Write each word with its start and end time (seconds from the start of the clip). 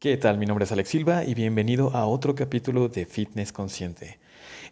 ¿Qué 0.00 0.16
tal? 0.16 0.38
Mi 0.38 0.46
nombre 0.46 0.64
es 0.64 0.72
Alex 0.72 0.88
Silva 0.88 1.24
y 1.26 1.34
bienvenido 1.34 1.94
a 1.94 2.06
otro 2.06 2.34
capítulo 2.34 2.88
de 2.88 3.04
Fitness 3.04 3.52
Consciente. 3.52 4.18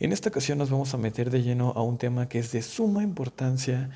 En 0.00 0.12
esta 0.12 0.30
ocasión 0.30 0.56
nos 0.56 0.70
vamos 0.70 0.94
a 0.94 0.96
meter 0.96 1.28
de 1.28 1.42
lleno 1.42 1.74
a 1.76 1.82
un 1.82 1.98
tema 1.98 2.30
que 2.30 2.38
es 2.38 2.50
de 2.50 2.62
suma 2.62 3.02
importancia, 3.02 3.90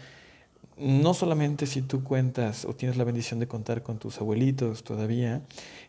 no 0.76 1.14
solamente 1.14 1.64
si 1.64 1.80
tú 1.80 2.04
cuentas 2.04 2.66
o 2.66 2.74
tienes 2.74 2.98
la 2.98 3.04
bendición 3.04 3.40
de 3.40 3.48
contar 3.48 3.82
con 3.82 3.98
tus 3.98 4.20
abuelitos 4.20 4.84
todavía, 4.84 5.40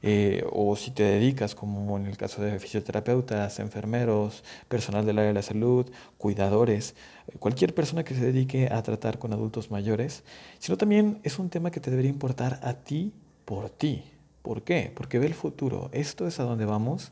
eh, 0.02 0.46
o 0.50 0.78
si 0.78 0.92
te 0.92 1.04
dedicas, 1.04 1.56
como 1.56 1.98
en 1.98 2.06
el 2.06 2.16
caso 2.16 2.42
de 2.42 2.58
fisioterapeutas, 2.58 3.60
enfermeros, 3.60 4.46
personal 4.70 5.06
del 5.06 5.20
área 5.20 5.28
de 5.28 5.34
la 5.34 5.42
salud, 5.42 5.92
cuidadores, 6.18 6.96
cualquier 7.40 7.76
persona 7.76 8.06
que 8.06 8.16
se 8.16 8.22
dedique 8.22 8.70
a 8.72 8.82
tratar 8.82 9.20
con 9.20 9.34
adultos 9.34 9.72
mayores, 9.72 10.24
sino 10.60 10.78
también 10.78 11.20
es 11.24 11.38
un 11.38 11.50
tema 11.50 11.70
que 11.70 11.82
te 11.82 11.90
debería 11.90 12.12
importar 12.12 12.62
a 12.64 12.76
ti 12.76 13.12
por 13.44 13.70
ti 13.70 14.13
¿Por 14.44 14.62
qué? 14.62 14.92
Porque 14.94 15.18
ve 15.18 15.26
el 15.26 15.34
futuro. 15.34 15.90
Esto 15.94 16.28
es 16.28 16.40
a 16.40 16.44
donde 16.44 16.66
vamos 16.66 17.12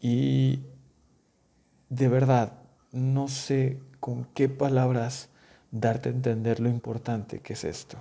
y 0.00 0.60
de 1.88 2.08
verdad 2.08 2.52
no 2.92 3.26
sé 3.26 3.80
con 3.98 4.24
qué 4.26 4.48
palabras 4.48 5.30
darte 5.72 6.10
a 6.10 6.12
entender 6.12 6.60
lo 6.60 6.68
importante 6.68 7.40
que 7.40 7.54
es 7.54 7.64
esto. 7.64 7.98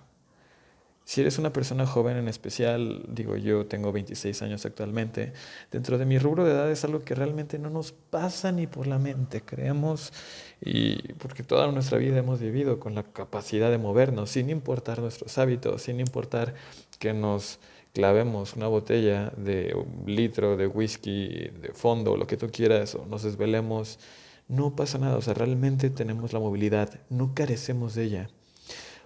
Si 1.05 1.21
eres 1.21 1.39
una 1.39 1.51
persona 1.51 1.87
joven 1.87 2.17
en 2.17 2.27
especial, 2.27 3.03
digo 3.07 3.35
yo 3.35 3.65
tengo 3.65 3.91
26 3.91 4.43
años 4.43 4.63
actualmente, 4.67 5.33
dentro 5.71 5.97
de 5.97 6.05
mi 6.05 6.19
rubro 6.19 6.45
de 6.45 6.51
edad 6.51 6.69
es 6.69 6.83
algo 6.83 6.99
que 6.99 7.15
realmente 7.15 7.57
no 7.57 7.71
nos 7.71 7.93
pasa 7.93 8.51
ni 8.51 8.67
por 8.67 8.85
la 8.85 8.99
mente, 8.99 9.41
creemos, 9.41 10.13
y 10.61 11.13
porque 11.13 11.41
toda 11.41 11.71
nuestra 11.71 11.97
vida 11.97 12.19
hemos 12.19 12.39
vivido 12.39 12.79
con 12.79 12.93
la 12.93 13.01
capacidad 13.01 13.71
de 13.71 13.79
movernos, 13.79 14.29
sin 14.29 14.51
importar 14.51 14.99
nuestros 14.99 15.35
hábitos, 15.39 15.81
sin 15.81 15.99
importar 15.99 16.53
que 16.99 17.11
nos 17.13 17.57
clavemos 17.99 18.55
una 18.55 18.67
botella 18.67 19.33
de 19.35 19.75
un 19.75 20.05
litro 20.05 20.55
de 20.55 20.67
whisky 20.67 21.49
de 21.61 21.73
fondo, 21.73 22.15
lo 22.15 22.27
que 22.27 22.37
tú 22.37 22.49
quieras, 22.49 22.95
o 22.95 23.05
nos 23.05 23.23
desvelemos, 23.23 23.99
no 24.47 24.73
pasa 24.73 24.97
nada, 24.97 25.17
o 25.17 25.21
sea, 25.21 25.33
realmente 25.33 25.89
tenemos 25.89 26.31
la 26.31 26.39
movilidad, 26.39 26.97
no 27.09 27.33
carecemos 27.33 27.95
de 27.95 28.05
ella. 28.05 28.29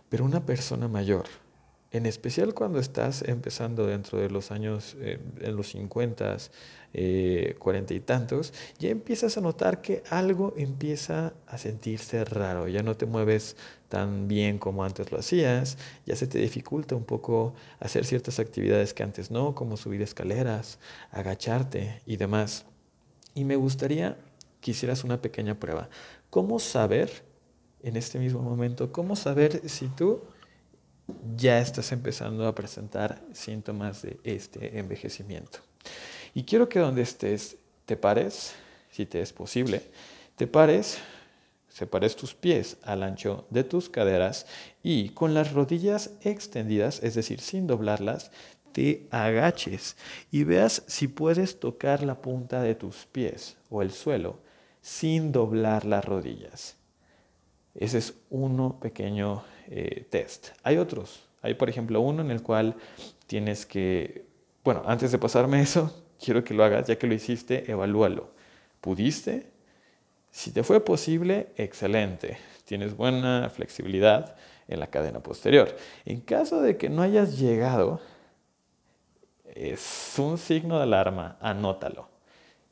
Pero 0.09 0.25
una 0.25 0.45
persona 0.45 0.88
mayor, 0.88 1.25
en 1.94 2.08
especial 2.08 2.55
cuando 2.55 2.80
estás 2.80 3.22
empezando 3.22 3.86
dentro 3.86 4.17
de 4.17 4.27
los 4.31 4.49
años, 4.49 4.97
eh, 4.99 5.19
en 5.41 5.55
los 5.55 5.69
50, 5.69 6.38
eh, 6.95 7.55
cuarenta 7.59 7.94
y 7.94 8.00
tantos, 8.00 8.52
ya 8.80 8.89
empiezas 8.89 9.38
a 9.38 9.41
notar 9.41 9.81
que 9.81 10.02
algo 10.09 10.55
empieza 10.58 11.33
a 11.45 11.59
sentirse 11.59 12.25
raro, 12.25 12.67
ya 12.67 12.81
no 12.81 12.97
te 12.97 13.05
mueves 13.05 13.58
tan 13.89 14.27
bien 14.27 14.58
como 14.58 14.83
antes 14.83 15.11
lo 15.11 15.19
hacías, 15.19 15.77
ya 16.08 16.16
se 16.16 16.25
te 16.25 16.39
dificulta 16.39 16.95
un 16.95 17.05
poco 17.05 17.53
hacer 17.80 18.05
ciertas 18.05 18.39
actividades 18.39 18.95
que 18.95 19.03
antes 19.03 19.30
no, 19.30 19.53
como 19.53 19.78
subir 19.78 20.02
escaleras, 20.02 20.80
agacharte 21.11 22.02
y 22.07 22.17
demás. 22.17 22.66
Y 23.35 23.45
me 23.45 23.55
gustaría 23.55 24.17
que 24.61 24.72
hicieras 24.72 25.03
una 25.03 25.22
pequeña 25.22 25.59
prueba. 25.59 25.89
¿Cómo 26.31 26.57
saber 26.57 27.23
en 27.83 27.97
este 27.97 28.17
mismo 28.17 28.41
momento, 28.41 28.91
cómo 28.91 29.16
saber 29.16 29.69
si 29.69 29.89
tú 29.89 30.22
ya 31.36 31.59
estás 31.59 31.92
empezando 31.92 32.48
a 32.48 32.56
presentar 32.56 33.22
síntomas 33.34 34.02
de 34.02 34.20
este 34.23 34.80
envejecimiento. 34.80 35.59
Y 36.34 36.44
quiero 36.44 36.70
que 36.70 36.80
donde 36.80 37.02
estés 37.02 37.58
te 37.86 37.98
pares, 37.98 38.54
si 38.92 39.06
te 39.06 39.22
es 39.22 39.34
posible, 39.34 39.84
te 40.36 40.48
pares, 40.48 40.98
separes 41.70 42.16
tus 42.16 42.34
pies 42.34 42.78
al 42.84 43.04
ancho 43.04 43.46
de 43.50 43.64
tus 43.64 43.90
caderas 43.90 44.46
y 44.84 45.09
con 45.09 45.34
las 45.34 45.54
rodillas 45.54 46.12
extendidas, 46.22 47.02
es 47.04 47.16
decir, 47.16 47.40
sin 47.42 47.68
doblarlas, 47.68 48.31
te 48.72 49.08
agaches 49.12 49.96
y 50.31 50.44
veas 50.44 50.84
si 50.88 51.08
puedes 51.08 51.59
tocar 51.59 52.04
la 52.04 52.22
punta 52.22 52.62
de 52.62 52.76
tus 52.76 53.06
pies 53.06 53.58
o 53.70 53.81
el 53.81 53.92
suelo 53.92 54.40
sin 54.81 55.31
doblar 55.31 55.86
las 55.86 56.04
rodillas. 56.04 56.76
Ese 57.76 58.00
es 58.00 58.16
uno 58.30 58.80
pequeño 58.80 59.44
eh, 59.68 60.06
test. 60.09 60.50
Hay 60.63 60.78
otros. 60.78 61.24
Hay, 61.41 61.56
por 61.56 61.69
ejemplo, 61.69 62.00
uno 62.01 62.22
en 62.22 62.31
el 62.31 62.41
cual 62.41 62.75
tienes 63.28 63.66
que, 63.66 64.25
bueno, 64.63 64.84
antes 64.85 65.12
de 65.12 65.18
pasarme 65.18 65.62
eso, 65.62 66.03
quiero 66.24 66.44
que 66.44 66.53
lo 66.53 66.63
hagas, 66.63 66.88
ya 66.88 66.97
que 66.97 67.07
lo 67.07 67.13
hiciste, 67.13 67.69
evalúalo. 67.69 68.31
¿Pudiste? 68.81 69.47
Si 70.31 70.51
te 70.51 70.63
fue 70.63 70.84
posible, 70.84 71.50
excelente. 71.57 72.38
Tienes 72.66 72.96
buena 72.96 73.50
flexibilidad 73.50 74.35
en 74.68 74.79
la 74.79 74.88
cadena 74.88 75.22
posterior. 75.22 75.75
En 76.06 76.22
caso 76.22 76.62
de 76.62 76.78
que 76.78 76.90
no 76.90 77.01
hayas 77.01 77.38
llegado, 77.38 78.01
es 79.53 80.16
un 80.18 80.38
signo 80.38 80.78
de 80.78 80.84
alarma, 80.84 81.38
anótalo. 81.40 82.12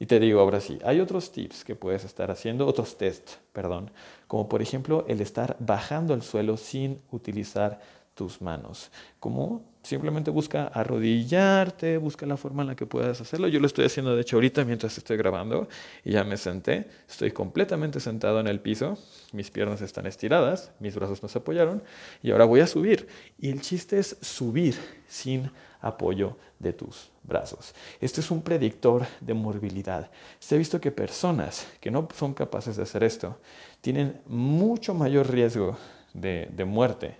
Y 0.01 0.07
te 0.07 0.19
digo 0.19 0.39
ahora 0.39 0.59
sí, 0.59 0.79
hay 0.83 0.99
otros 0.99 1.31
tips 1.31 1.63
que 1.63 1.75
puedes 1.75 2.05
estar 2.05 2.31
haciendo, 2.31 2.65
otros 2.65 2.97
test, 2.97 3.33
perdón, 3.53 3.91
como 4.25 4.49
por 4.49 4.63
ejemplo 4.63 5.05
el 5.07 5.21
estar 5.21 5.55
bajando 5.59 6.15
al 6.15 6.23
suelo 6.23 6.57
sin 6.57 6.99
utilizar 7.11 7.79
tus 8.15 8.41
manos. 8.41 8.89
Como 9.19 9.63
simplemente 9.83 10.31
busca 10.31 10.65
arrodillarte, 10.69 11.99
busca 11.99 12.25
la 12.25 12.35
forma 12.35 12.63
en 12.63 12.69
la 12.69 12.75
que 12.75 12.87
puedas 12.87 13.21
hacerlo. 13.21 13.47
Yo 13.47 13.59
lo 13.59 13.67
estoy 13.67 13.85
haciendo 13.85 14.15
de 14.15 14.21
hecho 14.21 14.37
ahorita 14.37 14.65
mientras 14.65 14.97
estoy 14.97 15.17
grabando 15.17 15.67
y 16.03 16.13
ya 16.13 16.23
me 16.23 16.37
senté. 16.37 16.87
Estoy 17.07 17.29
completamente 17.29 17.99
sentado 17.99 18.39
en 18.39 18.47
el 18.47 18.59
piso, 18.59 18.97
mis 19.33 19.51
piernas 19.51 19.83
están 19.83 20.07
estiradas, 20.07 20.71
mis 20.79 20.95
brazos 20.95 21.21
nos 21.21 21.35
apoyaron 21.35 21.83
y 22.23 22.31
ahora 22.31 22.45
voy 22.45 22.61
a 22.61 22.65
subir. 22.65 23.07
Y 23.37 23.51
el 23.51 23.61
chiste 23.61 23.99
es 23.99 24.17
subir 24.19 24.73
sin 25.07 25.51
apoyo 25.81 26.37
de 26.59 26.73
tus 26.73 27.11
brazos. 27.23 27.73
Este 27.99 28.21
es 28.21 28.31
un 28.31 28.41
predictor 28.41 29.05
de 29.19 29.33
morbilidad. 29.33 30.09
Se 30.39 30.55
ha 30.55 30.57
visto 30.57 30.79
que 30.79 30.91
personas 30.91 31.67
que 31.79 31.91
no 31.91 32.07
son 32.15 32.33
capaces 32.33 32.77
de 32.77 32.83
hacer 32.83 33.03
esto 33.03 33.37
tienen 33.81 34.21
mucho 34.27 34.93
mayor 34.93 35.29
riesgo 35.29 35.77
de, 36.13 36.49
de 36.51 36.65
muerte 36.65 37.17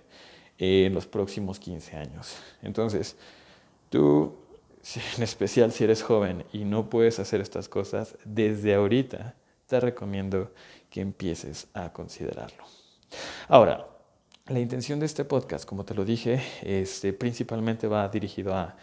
en 0.58 0.94
los 0.94 1.06
próximos 1.06 1.58
15 1.58 1.96
años. 1.96 2.36
Entonces, 2.62 3.16
tú, 3.90 4.34
en 5.16 5.22
especial 5.22 5.72
si 5.72 5.84
eres 5.84 6.02
joven 6.02 6.44
y 6.52 6.64
no 6.64 6.88
puedes 6.88 7.18
hacer 7.18 7.40
estas 7.40 7.68
cosas, 7.68 8.16
desde 8.24 8.74
ahorita 8.74 9.34
te 9.66 9.80
recomiendo 9.80 10.52
que 10.90 11.00
empieces 11.00 11.66
a 11.74 11.92
considerarlo. 11.92 12.64
Ahora, 13.48 13.86
la 14.52 14.60
intención 14.60 15.00
de 15.00 15.06
este 15.06 15.24
podcast, 15.24 15.64
como 15.64 15.84
te 15.84 15.94
lo 15.94 16.04
dije, 16.04 16.42
este, 16.62 17.12
principalmente 17.12 17.86
va 17.86 18.08
dirigido 18.08 18.54
a 18.54 18.76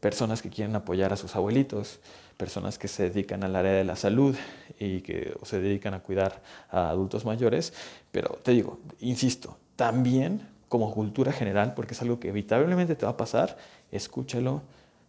personas 0.00 0.42
que 0.42 0.50
quieren 0.50 0.74
apoyar 0.74 1.12
a 1.12 1.16
sus 1.16 1.36
abuelitos, 1.36 2.00
personas 2.36 2.78
que 2.78 2.88
se 2.88 3.10
dedican 3.10 3.44
al 3.44 3.54
área 3.54 3.72
de 3.72 3.84
la 3.84 3.96
salud 3.96 4.34
y 4.78 5.02
que 5.02 5.36
se 5.42 5.60
dedican 5.60 5.94
a 5.94 6.00
cuidar 6.00 6.42
a 6.70 6.90
adultos 6.90 7.24
mayores. 7.24 7.72
Pero 8.10 8.38
te 8.42 8.52
digo, 8.52 8.80
insisto, 9.00 9.56
también 9.76 10.48
como 10.68 10.92
cultura 10.92 11.32
general, 11.32 11.74
porque 11.74 11.94
es 11.94 12.02
algo 12.02 12.18
que 12.18 12.28
evitablemente 12.28 12.96
te 12.96 13.06
va 13.06 13.12
a 13.12 13.16
pasar, 13.16 13.56
escúchalo 13.92 14.62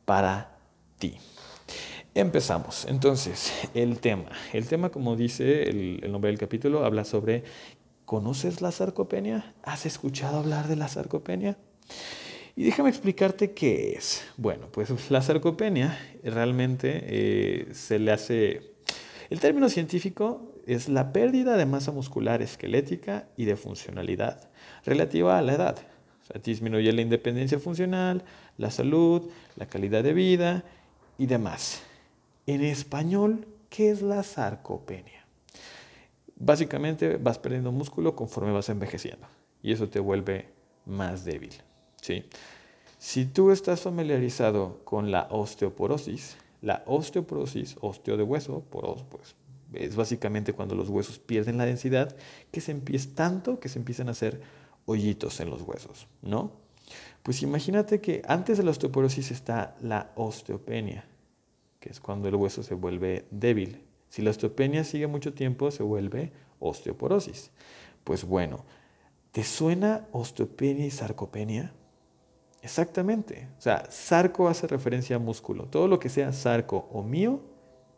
para 0.06 0.58
ti. 1.00 1.18
Empezamos. 2.14 2.86
Entonces, 2.86 3.52
el 3.74 4.00
tema. 4.00 4.30
El 4.54 4.68
tema, 4.68 4.90
como 4.90 5.16
dice 5.16 5.64
el 5.70 6.12
nombre 6.12 6.30
del 6.30 6.40
capítulo, 6.40 6.86
habla 6.86 7.04
sobre 7.04 7.44
¿Conoces 8.06 8.62
la 8.62 8.72
sarcopenia? 8.72 9.56
¿Has 9.64 9.88
escuchado 9.88 10.38
hablar 10.38 10.68
de 10.68 10.76
la 10.76 10.88
sarcopenia? 10.88 11.58
Y 12.56 12.64
déjame 12.64 12.90
explicarte 12.90 13.54
qué 13.54 13.94
es. 13.94 14.24
Bueno, 14.38 14.68
pues 14.72 14.90
la 15.10 15.24
sarcopenia 15.24 15.98
realmente 16.24 17.02
eh, 17.04 17.74
se 17.74 17.98
le 17.98 18.12
hace... 18.12 18.76
El 19.32 19.40
término 19.40 19.70
científico 19.70 20.54
es 20.68 20.88
la 20.88 21.12
pérdida 21.12 21.58
de 21.58 21.66
masa 21.66 21.92
muscular 21.92 22.44
esquelética 22.44 23.28
y 23.38 23.46
de 23.46 23.56
funcionalidad 23.56 24.50
relativa 24.86 25.40
a 25.40 25.42
la 25.42 25.54
edad. 25.54 25.78
O 26.22 26.26
sea, 26.28 26.40
disminuye 26.42 26.92
la 26.94 27.02
independencia 27.02 27.58
funcional, 27.58 28.24
la 28.58 28.70
salud, 28.70 29.30
la 29.56 29.66
calidad 29.66 30.04
de 30.04 30.14
vida 30.14 30.64
y 31.18 31.26
demás. 31.26 31.82
En 32.46 32.64
español, 32.64 33.48
¿qué 33.70 33.90
es 33.90 34.04
la 34.04 34.22
sarcopenia? 34.22 35.25
Básicamente 36.36 37.18
vas 37.18 37.40
perdiendo 37.40 37.72
músculo 37.72 38.16
conforme 38.16 38.52
vas 38.52 38.70
envejeciendo 38.70 39.28
y 39.62 39.72
eso 39.72 39.90
te 39.90 40.00
vuelve 40.00 40.50
más 40.86 41.26
débil. 41.26 41.54
¿sí? 42.02 42.26
Si 42.98 43.26
tú 43.26 43.52
estás 43.52 43.82
familiarizado 43.82 44.80
con 44.84 45.12
la 45.12 45.28
osteoporosis, 45.32 46.38
la 46.62 46.84
osteoporosis, 46.86 47.78
osteo 47.82 48.18
de 48.18 48.24
hueso, 48.24 48.64
poros, 48.70 49.04
pues 49.04 49.36
es 49.74 49.96
básicamente 49.96 50.54
cuando 50.54 50.76
los 50.76 50.90
huesos 50.90 51.20
pierden 51.20 51.58
la 51.58 51.66
densidad, 51.66 52.16
que 52.52 52.62
se 52.62 52.72
empieza 52.72 53.10
tanto 53.16 53.60
que 53.60 53.70
se 53.70 53.80
empiezan 53.80 54.08
a 54.08 54.12
hacer 54.12 54.42
hoyitos 54.86 55.40
en 55.40 55.50
los 55.50 55.62
huesos, 55.62 56.08
¿no? 56.22 56.52
Pues 57.24 57.42
imagínate 57.42 58.00
que 58.00 58.22
antes 58.28 58.58
de 58.58 58.64
la 58.64 58.72
osteoporosis 58.72 59.32
está 59.32 59.76
la 59.82 60.12
osteopenia, 60.16 61.06
que 61.80 61.90
es 61.90 62.00
cuando 62.00 62.28
el 62.28 62.36
hueso 62.36 62.62
se 62.62 62.76
vuelve 62.76 63.26
débil, 63.32 63.82
si 64.16 64.22
la 64.22 64.30
osteopenia 64.30 64.86
sigue 64.86 65.08
mucho 65.08 65.34
tiempo, 65.34 65.70
se 65.72 65.84
vuelve 65.84 66.32
osteoporosis. 66.60 67.52
Pues 68.06 68.24
bueno, 68.24 68.64
¿te 69.34 69.44
suena 69.44 70.08
osteopenia 70.14 70.86
y 70.86 70.90
sarcopenia? 70.90 71.74
Exactamente. 72.62 73.50
O 73.58 73.62
sea, 73.62 73.92
sarco 73.92 74.48
hace 74.48 74.68
referencia 74.68 75.18
a 75.18 75.20
músculo. 75.20 75.66
Todo 75.66 75.90
lo 75.90 76.00
que 76.00 76.08
sea 76.08 76.32
sarco 76.32 76.88
o 76.94 77.04
mío, 77.04 77.42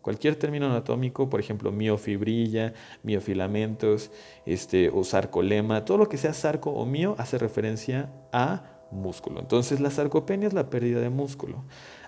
cualquier 0.02 0.38
término 0.38 0.66
anatómico, 0.66 1.30
por 1.30 1.40
ejemplo, 1.40 1.72
miofibrilla, 1.72 2.74
miofilamentos, 3.04 4.10
este, 4.48 4.90
o 4.90 5.04
sarcolema, 5.04 5.86
todo 5.86 6.00
lo 6.00 6.10
que 6.10 6.18
sea 6.18 6.34
sarco 6.34 6.72
o 6.72 6.88
mío 6.88 7.14
hace 7.20 7.38
referencia 7.38 8.12
a 8.32 8.64
músculo. 8.90 9.40
Entonces, 9.40 9.80
la 9.82 9.92
sarcopenia 9.92 10.48
es 10.48 10.54
la 10.56 10.72
pérdida 10.72 11.00
de 11.00 11.12
músculo. 11.12 11.64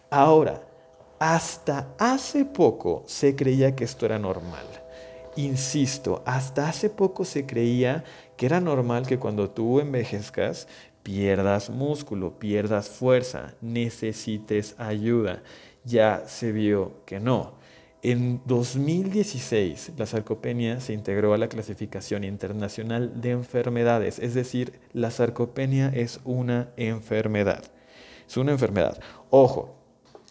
Ahora, 0.10 0.68
hasta 1.20 1.94
hace 1.98 2.46
poco 2.46 3.04
se 3.06 3.36
creía 3.36 3.76
que 3.76 3.84
esto 3.84 4.06
era 4.06 4.18
normal. 4.18 4.66
Insisto, 5.36 6.24
hasta 6.26 6.68
hace 6.68 6.90
poco 6.90 7.24
se 7.24 7.46
creía 7.46 8.04
que 8.36 8.46
era 8.46 8.60
normal 8.60 9.06
que 9.06 9.20
cuando 9.20 9.50
tú 9.50 9.80
envejezcas 9.80 10.68
pierdas 11.04 11.70
músculo, 11.70 12.40
pierdas 12.40 12.90
fuerza, 12.90 13.54
necesites 13.62 14.76
ayuda. 14.78 15.44
Ya 15.84 16.24
se 16.26 16.52
vio 16.52 17.04
que 17.06 17.20
no. 17.20 17.54
En 18.02 18.42
2016, 18.46 19.92
la 19.98 20.06
sarcopenia 20.06 20.80
se 20.80 20.94
integró 20.94 21.34
a 21.34 21.38
la 21.38 21.50
clasificación 21.50 22.24
internacional 22.24 23.20
de 23.20 23.32
enfermedades, 23.32 24.20
es 24.20 24.34
decir, 24.34 24.80
la 24.94 25.12
sarcopenia 25.12 25.90
es 25.90 26.22
una 26.24 26.70
enfermedad. 26.78 27.64
Es 28.26 28.38
una 28.38 28.52
enfermedad. 28.52 29.00
Ojo, 29.30 29.79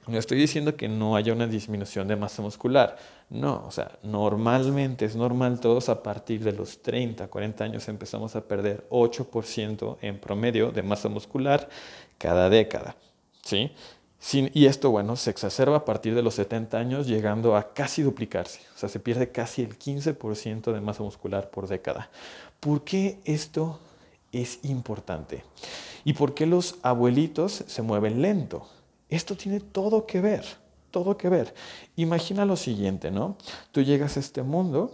no 0.09 0.19
estoy 0.19 0.39
diciendo 0.39 0.77
que 0.77 0.89
no 0.89 1.17
haya 1.17 1.33
una 1.33 1.47
disminución 1.47 2.09
de 2.09 2.17
masa 2.17 2.43
muscular. 2.43 2.97
No, 3.31 3.65
o 3.67 3.71
sea, 3.71 3.99
normalmente 4.03 5.05
es 5.05 5.15
normal 5.15 5.61
todos 5.61 5.89
a 5.89 6.03
partir 6.03 6.43
de 6.43 6.53
los 6.53 6.81
30, 6.81 7.29
40 7.29 7.65
años 7.65 7.89
empezamos 7.89 8.35
a 8.35 8.41
perder 8.41 8.87
8% 8.91 9.99
en 10.01 10.19
promedio 10.19 10.71
de 10.71 10.83
masa 10.83 11.09
muscular 11.09 11.69
cada 12.17 12.49
década. 12.49 12.97
¿sí? 13.43 13.71
y 14.33 14.67
esto, 14.67 14.91
bueno, 14.91 15.15
se 15.15 15.31
exacerba 15.31 15.77
a 15.77 15.85
partir 15.85 16.15
de 16.15 16.23
los 16.23 16.35
70 16.35 16.77
años, 16.77 17.07
llegando 17.07 17.55
a 17.55 17.73
casi 17.73 18.03
duplicarse. 18.03 18.61
O 18.75 18.79
sea, 18.79 18.89
se 18.89 18.99
pierde 18.99 19.31
casi 19.31 19.63
el 19.63 19.79
15% 19.79 20.73
de 20.73 20.81
masa 20.81 21.03
muscular 21.03 21.51
por 21.51 21.69
década. 21.69 22.11
¿Por 22.61 22.83
qué 22.83 23.19
esto 23.25 23.79
es 24.33 24.59
importante? 24.65 25.45
¿Y 26.05 26.15
por 26.15 26.35
qué 26.35 26.47
los 26.47 26.77
abuelitos 26.83 27.65
se 27.67 27.83
mueven 27.83 28.21
lento? 28.21 28.67
Esto 29.09 29.37
tiene 29.37 29.61
todo 29.61 30.07
que 30.07 30.21
ver, 30.21 30.45
todo 30.91 31.17
que 31.17 31.29
ver. 31.29 31.55
Imagina 31.97 32.45
lo 32.45 32.57
siguiente, 32.57 33.11
¿no? 33.11 33.37
Tú 33.73 33.83
llegas 33.83 34.17
a 34.17 34.21
este 34.21 34.43
mundo 34.43 34.93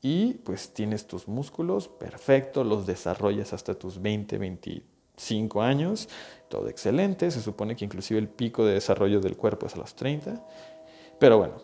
y 0.00 0.34
pues 0.34 0.72
tienes 0.74 1.06
tus 1.06 1.28
músculos, 1.28 1.88
perfecto, 1.88 2.64
los 2.64 2.86
desarrollas 2.86 3.52
hasta 3.52 3.74
tus 3.74 4.00
20, 4.00 4.38
25 4.38 5.62
años, 5.62 6.08
todo 6.48 6.68
excelente, 6.68 7.30
se 7.30 7.40
supone 7.40 7.74
que 7.74 7.84
inclusive 7.84 8.20
el 8.20 8.28
pico 8.28 8.64
de 8.64 8.74
desarrollo 8.74 9.20
del 9.20 9.36
cuerpo 9.36 9.66
es 9.66 9.74
a 9.74 9.78
los 9.78 9.94
30. 9.94 10.46
Pero 11.18 11.38
bueno, 11.38 11.54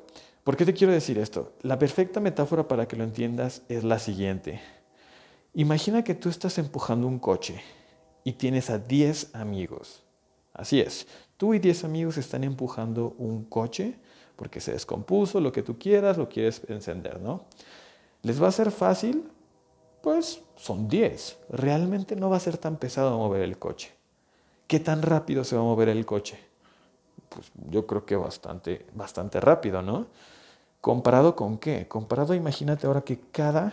¿por 0.44 0.56
qué 0.56 0.64
te 0.64 0.74
quiero 0.74 0.92
decir 0.92 1.18
esto? 1.18 1.52
La 1.62 1.78
perfecta 1.78 2.20
metáfora 2.20 2.66
para 2.66 2.88
que 2.88 2.96
lo 2.96 3.04
entiendas 3.04 3.62
es 3.68 3.84
la 3.84 3.98
siguiente. 3.98 4.60
Imagina 5.52 6.04
que 6.04 6.14
tú 6.14 6.28
estás 6.28 6.58
empujando 6.58 7.06
un 7.06 7.18
coche 7.18 7.60
y 8.24 8.32
tienes 8.32 8.70
a 8.70 8.78
10 8.78 9.34
amigos. 9.34 10.02
Así 10.52 10.80
es, 10.80 11.06
Tú 11.40 11.54
y 11.54 11.58
10 11.58 11.84
amigos 11.84 12.18
están 12.18 12.44
empujando 12.44 13.14
un 13.16 13.46
coche 13.46 13.96
porque 14.36 14.60
se 14.60 14.72
descompuso, 14.72 15.40
lo 15.40 15.52
que 15.52 15.62
tú 15.62 15.78
quieras, 15.78 16.18
lo 16.18 16.28
quieres 16.28 16.60
encender, 16.68 17.18
¿no? 17.18 17.46
¿Les 18.20 18.42
va 18.42 18.48
a 18.48 18.52
ser 18.52 18.70
fácil? 18.70 19.26
Pues 20.02 20.42
son 20.56 20.86
10. 20.86 21.38
Realmente 21.48 22.14
no 22.14 22.28
va 22.28 22.36
a 22.36 22.40
ser 22.40 22.58
tan 22.58 22.76
pesado 22.76 23.16
mover 23.16 23.40
el 23.40 23.58
coche. 23.58 23.90
¿Qué 24.66 24.80
tan 24.80 25.00
rápido 25.00 25.42
se 25.42 25.56
va 25.56 25.62
a 25.62 25.64
mover 25.64 25.88
el 25.88 26.04
coche? 26.04 26.38
Pues 27.30 27.50
yo 27.70 27.86
creo 27.86 28.04
que 28.04 28.16
bastante, 28.16 28.84
bastante 28.92 29.40
rápido, 29.40 29.80
¿no? 29.80 30.08
¿Comparado 30.82 31.36
con 31.36 31.56
qué? 31.56 31.88
Comparado, 31.88 32.34
imagínate 32.34 32.86
ahora 32.86 33.00
que 33.00 33.18
cada 33.32 33.72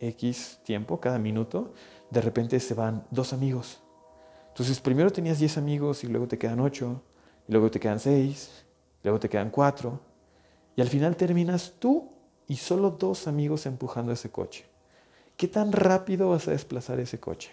X 0.00 0.58
tiempo, 0.64 0.98
cada 0.98 1.20
minuto, 1.20 1.74
de 2.10 2.20
repente 2.20 2.58
se 2.58 2.74
van 2.74 3.06
dos 3.12 3.32
amigos 3.32 3.83
entonces, 4.54 4.78
primero 4.78 5.10
tenías 5.10 5.40
10 5.40 5.58
amigos 5.58 6.04
y 6.04 6.06
luego 6.06 6.28
te 6.28 6.38
quedan 6.38 6.60
8, 6.60 7.02
y 7.48 7.50
luego 7.50 7.72
te 7.72 7.80
quedan 7.80 7.98
6, 7.98 8.64
luego 9.02 9.18
te 9.18 9.28
quedan 9.28 9.50
4, 9.50 10.00
y 10.76 10.80
al 10.80 10.86
final 10.86 11.16
terminas 11.16 11.72
tú 11.80 12.08
y 12.46 12.54
solo 12.54 12.90
dos 12.90 13.26
amigos 13.26 13.66
empujando 13.66 14.12
ese 14.12 14.30
coche. 14.30 14.64
¿Qué 15.36 15.48
tan 15.48 15.72
rápido 15.72 16.30
vas 16.30 16.46
a 16.46 16.52
desplazar 16.52 17.00
ese 17.00 17.18
coche? 17.18 17.50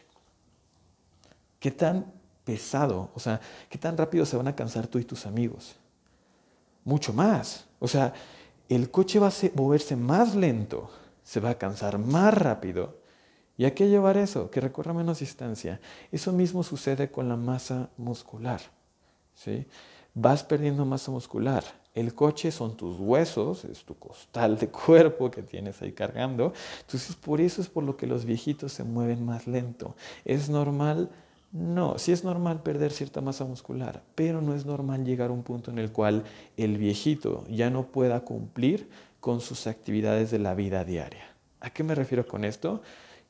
¿Qué 1.60 1.72
tan 1.72 2.14
pesado? 2.44 3.10
O 3.16 3.20
sea, 3.20 3.42
¿qué 3.68 3.80
tan 3.80 3.98
rápido 3.98 4.24
se 4.24 4.38
van 4.38 4.50
a 4.50 4.56
cansar 4.56 4.86
tú 4.86 5.00
y 5.00 5.04
tus 5.04 5.26
amigos? 5.26 5.78
Mucho 6.84 7.14
más. 7.14 7.66
O 7.80 7.88
sea, 7.88 8.14
el 8.70 8.92
coche 8.92 9.18
va 9.18 9.30
a 9.30 9.34
moverse 9.56 9.96
más 9.96 10.36
lento, 10.36 10.92
se 11.24 11.40
va 11.40 11.50
a 11.50 11.58
cansar 11.58 11.98
más 11.98 12.32
rápido 12.32 13.01
¿Y 13.58 13.66
a 13.66 13.76
qué 13.76 13.90
llevar 13.90 14.18
eso? 14.18 14.50
Que 14.50 14.62
recorra 14.62 14.94
menos 14.94 15.20
distancia. 15.20 15.80
Eso 16.12 16.32
mismo 16.32 16.64
sucede 16.64 17.12
con 17.12 17.30
la 17.30 17.36
masa 17.36 17.90
muscular. 17.98 18.62
¿sí? 19.36 19.66
Vas 20.14 20.44
perdiendo 20.44 20.86
masa 20.86 21.12
muscular. 21.12 21.64
El 21.94 22.16
coche 22.16 22.52
son 22.52 22.78
tus 22.78 22.98
huesos, 23.00 23.66
es 23.66 23.84
tu 23.84 23.96
costal 23.96 24.58
de 24.58 24.70
cuerpo 24.70 25.30
que 25.30 25.44
tienes 25.44 25.82
ahí 25.82 25.92
cargando. 25.92 26.54
Entonces, 26.82 27.16
por 27.16 27.42
eso 27.42 27.62
es 27.62 27.68
por 27.68 27.84
lo 27.84 27.98
que 27.98 28.08
los 28.08 28.24
viejitos 28.24 28.72
se 28.72 28.84
mueven 28.84 29.26
más 29.26 29.46
lento. 29.46 29.96
¿Es 30.24 30.50
normal? 30.50 31.10
No, 31.52 31.98
sí 31.98 32.14
es 32.14 32.24
normal 32.24 32.64
perder 32.64 32.94
cierta 32.94 33.20
masa 33.20 33.44
muscular, 33.44 34.04
pero 34.16 34.42
no 34.42 34.56
es 34.56 34.66
normal 34.66 35.04
llegar 35.04 35.32
a 35.32 35.34
un 35.34 35.44
punto 35.44 35.70
en 35.70 35.80
el 35.80 35.92
cual 35.92 36.24
el 36.56 36.78
viejito 36.78 37.44
ya 37.50 37.70
no 37.70 37.88
pueda 37.88 38.22
cumplir 38.22 38.90
con 39.20 39.42
sus 39.42 39.68
actividades 39.68 40.32
de 40.32 40.40
la 40.40 40.56
vida 40.56 40.86
diaria. 40.86 41.26
¿A 41.60 41.70
qué 41.70 41.84
me 41.84 41.94
refiero 41.94 42.26
con 42.26 42.46
esto? 42.46 42.82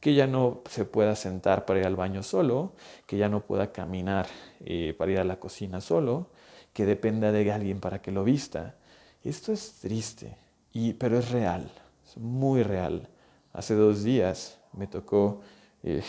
Que 0.02 0.16
ya 0.16 0.28
no 0.28 0.62
se 0.68 0.84
pueda 0.84 1.16
sentar 1.16 1.66
para 1.66 1.80
ir 1.80 1.86
al 1.86 1.96
baño 1.96 2.24
solo, 2.24 2.74
que 3.06 3.18
ya 3.18 3.30
no 3.30 3.42
pueda 3.42 3.72
caminar 3.72 4.26
eh, 4.66 4.96
para 4.98 5.12
ir 5.12 5.20
a 5.20 5.24
la 5.24 5.40
cocina 5.40 5.80
solo, 5.80 6.32
que 6.74 6.86
dependa 6.86 7.32
de 7.32 7.50
alguien 7.52 7.80
para 7.80 8.02
que 8.02 8.12
lo 8.12 8.24
vista. 8.24 8.76
Esto 9.24 9.54
es 9.54 9.74
triste, 9.80 10.36
y, 10.74 10.94
pero 10.94 11.20
es 11.20 11.30
real, 11.30 11.72
es 12.04 12.18
muy 12.18 12.64
real. 12.64 13.08
Hace 13.54 13.76
dos 13.76 14.04
días 14.04 14.60
me 14.74 14.88
tocó 14.88 15.42
eh, 15.84 16.02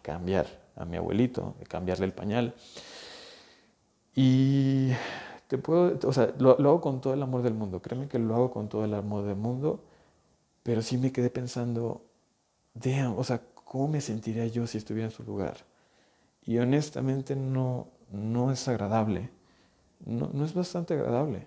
cambiar 0.00 0.46
a 0.76 0.84
mi 0.84 0.96
abuelito, 0.96 1.56
cambiarle 1.68 2.06
el 2.06 2.12
pañal. 2.12 2.54
Y 4.14 4.90
te 5.48 5.58
puedo, 5.58 5.98
o 6.08 6.12
sea, 6.12 6.32
lo, 6.38 6.56
lo 6.58 6.68
hago 6.70 6.80
con 6.80 7.00
todo 7.00 7.14
el 7.14 7.22
amor 7.22 7.42
del 7.42 7.54
mundo, 7.54 7.82
créeme 7.82 8.06
que 8.06 8.20
lo 8.20 8.36
hago 8.36 8.52
con 8.52 8.68
todo 8.68 8.84
el 8.84 8.94
amor 8.94 9.24
del 9.24 9.36
mundo, 9.36 9.82
pero 10.62 10.82
sí 10.82 10.98
me 10.98 11.10
quedé 11.10 11.30
pensando, 11.30 12.05
damn, 12.82 13.18
o 13.18 13.24
sea, 13.24 13.40
¿cómo 13.64 13.88
me 13.88 14.00
sentiría 14.00 14.46
yo 14.46 14.66
si 14.66 14.78
estuviera 14.78 15.08
en 15.08 15.12
su 15.12 15.22
lugar? 15.22 15.56
Y 16.42 16.58
honestamente 16.58 17.34
no, 17.34 17.88
no 18.10 18.52
es 18.52 18.68
agradable, 18.68 19.30
no, 20.04 20.30
no 20.32 20.44
es 20.44 20.54
bastante 20.54 20.94
agradable. 20.94 21.46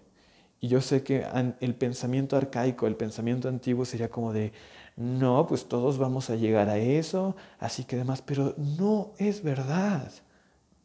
Y 0.61 0.67
yo 0.67 0.81
sé 0.81 1.03
que 1.03 1.25
el 1.61 1.75
pensamiento 1.75 2.35
arcaico, 2.35 2.85
el 2.85 2.95
pensamiento 2.97 3.47
antiguo 3.47 3.85
sería 3.85 4.09
como 4.09 4.33
de, 4.33 4.51
no, 4.97 5.47
pues 5.47 5.67
todos 5.69 5.97
vamos 5.97 6.29
a 6.29 6.35
llegar 6.35 6.67
a 6.67 6.77
eso, 6.77 7.35
así 7.59 7.85
que 7.85 7.95
demás, 7.95 8.21
pero 8.21 8.53
no 8.57 9.11
es 9.17 9.41
verdad, 9.41 10.11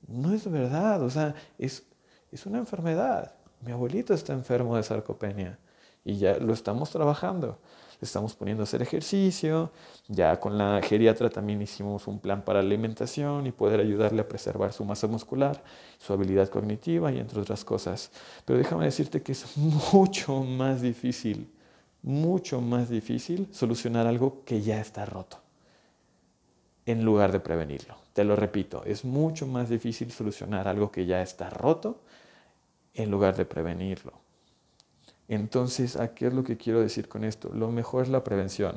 no 0.06 0.32
es 0.32 0.48
verdad, 0.48 1.02
o 1.02 1.10
sea, 1.10 1.34
es, 1.58 1.84
es 2.30 2.46
una 2.46 2.58
enfermedad. 2.58 3.34
Mi 3.60 3.72
abuelito 3.72 4.14
está 4.14 4.32
enfermo 4.32 4.76
de 4.76 4.84
sarcopenia 4.84 5.58
y 6.04 6.18
ya 6.18 6.38
lo 6.38 6.52
estamos 6.52 6.90
trabajando 6.90 7.58
estamos 8.04 8.34
poniendo 8.34 8.62
a 8.62 8.64
hacer 8.64 8.82
ejercicio, 8.82 9.70
ya 10.08 10.38
con 10.38 10.56
la 10.56 10.80
geriatra 10.82 11.30
también 11.30 11.60
hicimos 11.62 12.06
un 12.06 12.18
plan 12.18 12.42
para 12.42 12.60
alimentación 12.60 13.46
y 13.46 13.52
poder 13.52 13.80
ayudarle 13.80 14.22
a 14.22 14.28
preservar 14.28 14.72
su 14.72 14.84
masa 14.84 15.06
muscular, 15.06 15.62
su 15.98 16.12
habilidad 16.12 16.48
cognitiva 16.48 17.12
y 17.12 17.18
entre 17.18 17.40
otras 17.40 17.64
cosas. 17.64 18.10
Pero 18.44 18.58
déjame 18.58 18.84
decirte 18.84 19.22
que 19.22 19.32
es 19.32 19.56
mucho 19.56 20.42
más 20.42 20.82
difícil, 20.82 21.50
mucho 22.02 22.60
más 22.60 22.88
difícil 22.88 23.48
solucionar 23.52 24.06
algo 24.06 24.44
que 24.44 24.62
ya 24.62 24.80
está 24.80 25.04
roto 25.04 25.38
en 26.86 27.04
lugar 27.04 27.32
de 27.32 27.40
prevenirlo. 27.40 27.96
Te 28.12 28.24
lo 28.24 28.36
repito, 28.36 28.84
es 28.84 29.04
mucho 29.04 29.46
más 29.46 29.68
difícil 29.68 30.12
solucionar 30.12 30.68
algo 30.68 30.90
que 30.90 31.06
ya 31.06 31.22
está 31.22 31.50
roto 31.50 32.00
en 32.94 33.10
lugar 33.10 33.36
de 33.36 33.44
prevenirlo. 33.44 34.23
Entonces, 35.28 35.96
¿a 35.96 36.14
qué 36.14 36.26
es 36.26 36.34
lo 36.34 36.44
que 36.44 36.56
quiero 36.56 36.80
decir 36.80 37.08
con 37.08 37.24
esto? 37.24 37.50
Lo 37.54 37.70
mejor 37.70 38.02
es 38.04 38.08
la 38.08 38.22
prevención. 38.24 38.76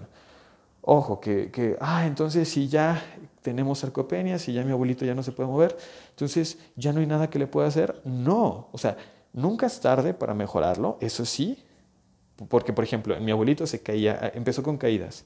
Ojo, 0.81 1.19
que, 1.19 1.51
que, 1.51 1.75
ah, 1.81 2.05
entonces 2.05 2.47
si 2.47 2.69
ya 2.69 3.03
tenemos 3.41 3.79
sarcopenia, 3.79 4.39
si 4.39 4.53
ya 4.53 4.63
mi 4.63 4.71
abuelito 4.71 5.03
ya 5.03 5.13
no 5.13 5.21
se 5.21 5.33
puede 5.33 5.49
mover, 5.49 5.77
entonces 6.11 6.57
ya 6.77 6.93
no 6.93 7.01
hay 7.01 7.05
nada 7.05 7.29
que 7.29 7.39
le 7.39 7.47
pueda 7.47 7.67
hacer. 7.67 8.01
No, 8.05 8.69
o 8.71 8.77
sea, 8.77 8.95
nunca 9.33 9.65
es 9.65 9.81
tarde 9.81 10.13
para 10.13 10.33
mejorarlo, 10.33 10.97
eso 11.01 11.25
sí, 11.25 11.61
porque 12.47 12.71
por 12.71 12.85
ejemplo, 12.85 13.19
mi 13.19 13.31
abuelito 13.31 13.67
se 13.67 13.81
caía, 13.81 14.31
empezó 14.33 14.63
con 14.63 14.77
caídas, 14.77 15.25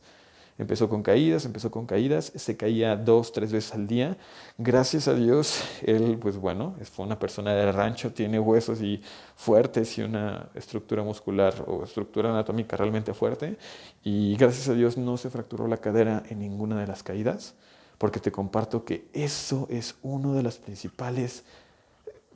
Empezó 0.57 0.89
con 0.89 1.01
caídas, 1.01 1.45
empezó 1.45 1.71
con 1.71 1.85
caídas, 1.85 2.31
se 2.35 2.55
caía 2.55 2.95
dos, 2.95 3.31
tres 3.31 3.51
veces 3.51 3.73
al 3.73 3.87
día. 3.87 4.17
Gracias 4.57 5.07
a 5.07 5.15
Dios, 5.15 5.63
él, 5.81 6.17
pues 6.21 6.37
bueno, 6.37 6.75
fue 6.93 7.05
una 7.05 7.17
persona 7.17 7.53
del 7.55 7.73
rancho, 7.73 8.13
tiene 8.13 8.39
huesos 8.39 8.81
y 8.81 9.01
fuertes 9.35 9.97
y 9.97 10.03
una 10.03 10.49
estructura 10.53 11.03
muscular 11.03 11.65
o 11.67 11.83
estructura 11.83 12.29
anatómica 12.29 12.77
realmente 12.77 13.13
fuerte. 13.13 13.57
Y 14.03 14.35
gracias 14.35 14.69
a 14.69 14.73
Dios 14.73 14.97
no 14.97 15.17
se 15.17 15.29
fracturó 15.29 15.67
la 15.67 15.77
cadera 15.77 16.23
en 16.29 16.39
ninguna 16.39 16.79
de 16.79 16.87
las 16.87 17.01
caídas, 17.01 17.55
porque 17.97 18.19
te 18.19 18.31
comparto 18.31 18.85
que 18.85 19.07
eso 19.13 19.67
es 19.69 19.95
uno 20.01 20.33
de 20.33 20.43
las 20.43 20.57
principales... 20.57 21.43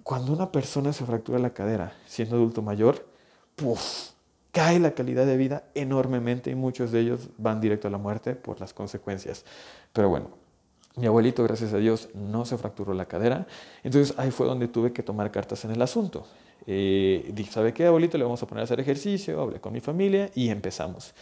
Cuando 0.04 0.34
una 0.34 0.52
persona 0.52 0.94
se 0.94 1.04
fractura 1.04 1.40
la 1.40 1.50
cadera 1.50 1.96
siendo 2.06 2.36
adulto 2.36 2.62
mayor, 2.62 3.08
¡puf! 3.56 4.15
Cae 4.56 4.80
la 4.80 4.92
calidad 4.92 5.26
de 5.26 5.36
vida 5.36 5.64
enormemente 5.76 6.50
y 6.50 6.56
muchos 6.56 6.94
de 6.94 7.02
ellos 7.02 7.28
van 7.38 7.60
directo 7.60 7.90
a 7.90 7.92
la 7.92 7.98
muerte 7.98 8.36
por 8.36 8.62
las 8.62 8.74
consecuencias. 8.74 9.44
Pero 9.92 10.08
bueno, 10.08 10.30
mi 10.96 11.08
abuelito, 11.08 11.44
gracias 11.44 11.74
a 11.74 11.78
Dios, 11.78 12.08
no 12.14 12.46
se 12.46 12.58
fracturó 12.58 12.94
la 12.94 13.06
cadera. 13.06 13.48
Entonces 13.84 14.18
ahí 14.18 14.32
fue 14.32 14.48
donde 14.48 14.70
tuve 14.70 14.94
que 14.94 15.04
tomar 15.04 15.30
cartas 15.30 15.66
en 15.66 15.72
el 15.72 15.82
asunto. 15.82 16.26
Eh, 16.66 17.30
dije, 17.34 17.52
¿sabe 17.52 17.74
qué, 17.74 17.86
abuelito? 17.86 18.18
Le 18.18 18.24
vamos 18.24 18.42
a 18.44 18.48
poner 18.48 18.62
a 18.62 18.64
hacer 18.64 18.80
ejercicio, 18.80 19.42
hablé 19.42 19.60
con 19.60 19.74
mi 19.74 19.82
familia 19.82 20.32
y 20.34 20.48
empezamos. 20.48 21.14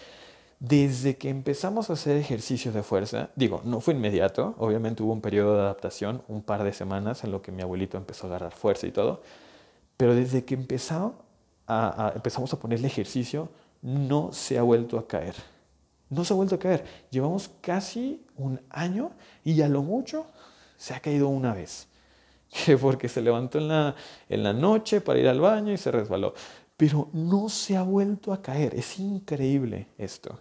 Desde 0.60 1.18
que 1.18 1.30
empezamos 1.30 1.90
a 1.90 1.94
hacer 1.94 2.16
ejercicio 2.18 2.72
de 2.72 2.84
fuerza, 2.84 3.32
digo, 3.36 3.62
no 3.66 3.82
fue 3.82 3.96
inmediato, 3.96 4.54
obviamente 4.60 5.02
hubo 5.02 5.12
un 5.12 5.22
periodo 5.22 5.56
de 5.56 5.62
adaptación, 5.62 6.22
un 6.28 6.44
par 6.44 6.64
de 6.64 6.72
semanas 6.72 7.24
en 7.24 7.32
lo 7.32 7.42
que 7.42 7.52
mi 7.52 7.64
abuelito 7.64 7.98
empezó 7.98 8.28
a 8.28 8.30
agarrar 8.30 8.52
fuerza 8.52 8.86
y 8.86 8.92
todo, 8.92 9.24
pero 9.98 10.14
desde 10.14 10.46
que 10.46 10.54
empezó 10.54 11.16
empezamos 11.68 12.54
a 12.54 12.60
ponerle 12.60 12.88
ejercicio, 12.88 13.50
no 13.82 14.32
se 14.32 14.58
ha 14.58 14.64
vuelto 14.64 14.98
a 14.98 15.08
caer. 15.08 15.36
No 16.10 16.24
se 16.24 16.34
ha 16.34 16.36
vuelto 16.36 16.56
a 16.56 16.60
caer. 16.60 16.84
Llevamos 17.10 17.50
casi 17.62 18.26
un 18.38 18.62
año 18.70 19.12
y 19.44 19.56
ya 19.56 19.68
lo 19.68 19.82
mucho 19.82 20.26
se 20.78 20.94
ha 20.94 21.00
caído 21.00 21.28
una 21.28 21.54
vez. 21.54 21.88
Porque 22.82 23.10
se 23.10 23.22
levantó 23.22 23.58
en 23.58 23.68
la, 23.68 23.96
en 24.30 24.44
la 24.44 24.54
noche 24.54 25.02
para 25.02 25.20
ir 25.20 25.28
al 25.28 25.40
baño 25.40 25.72
y 25.72 25.78
se 25.78 25.92
resbaló. 25.92 26.34
Pero 26.78 27.10
no 27.14 27.50
se 27.50 27.76
ha 27.76 27.84
vuelto 27.84 28.34
a 28.34 28.42
caer. 28.42 28.76
Es 28.76 29.00
increíble 29.00 29.88
esto. 29.98 30.40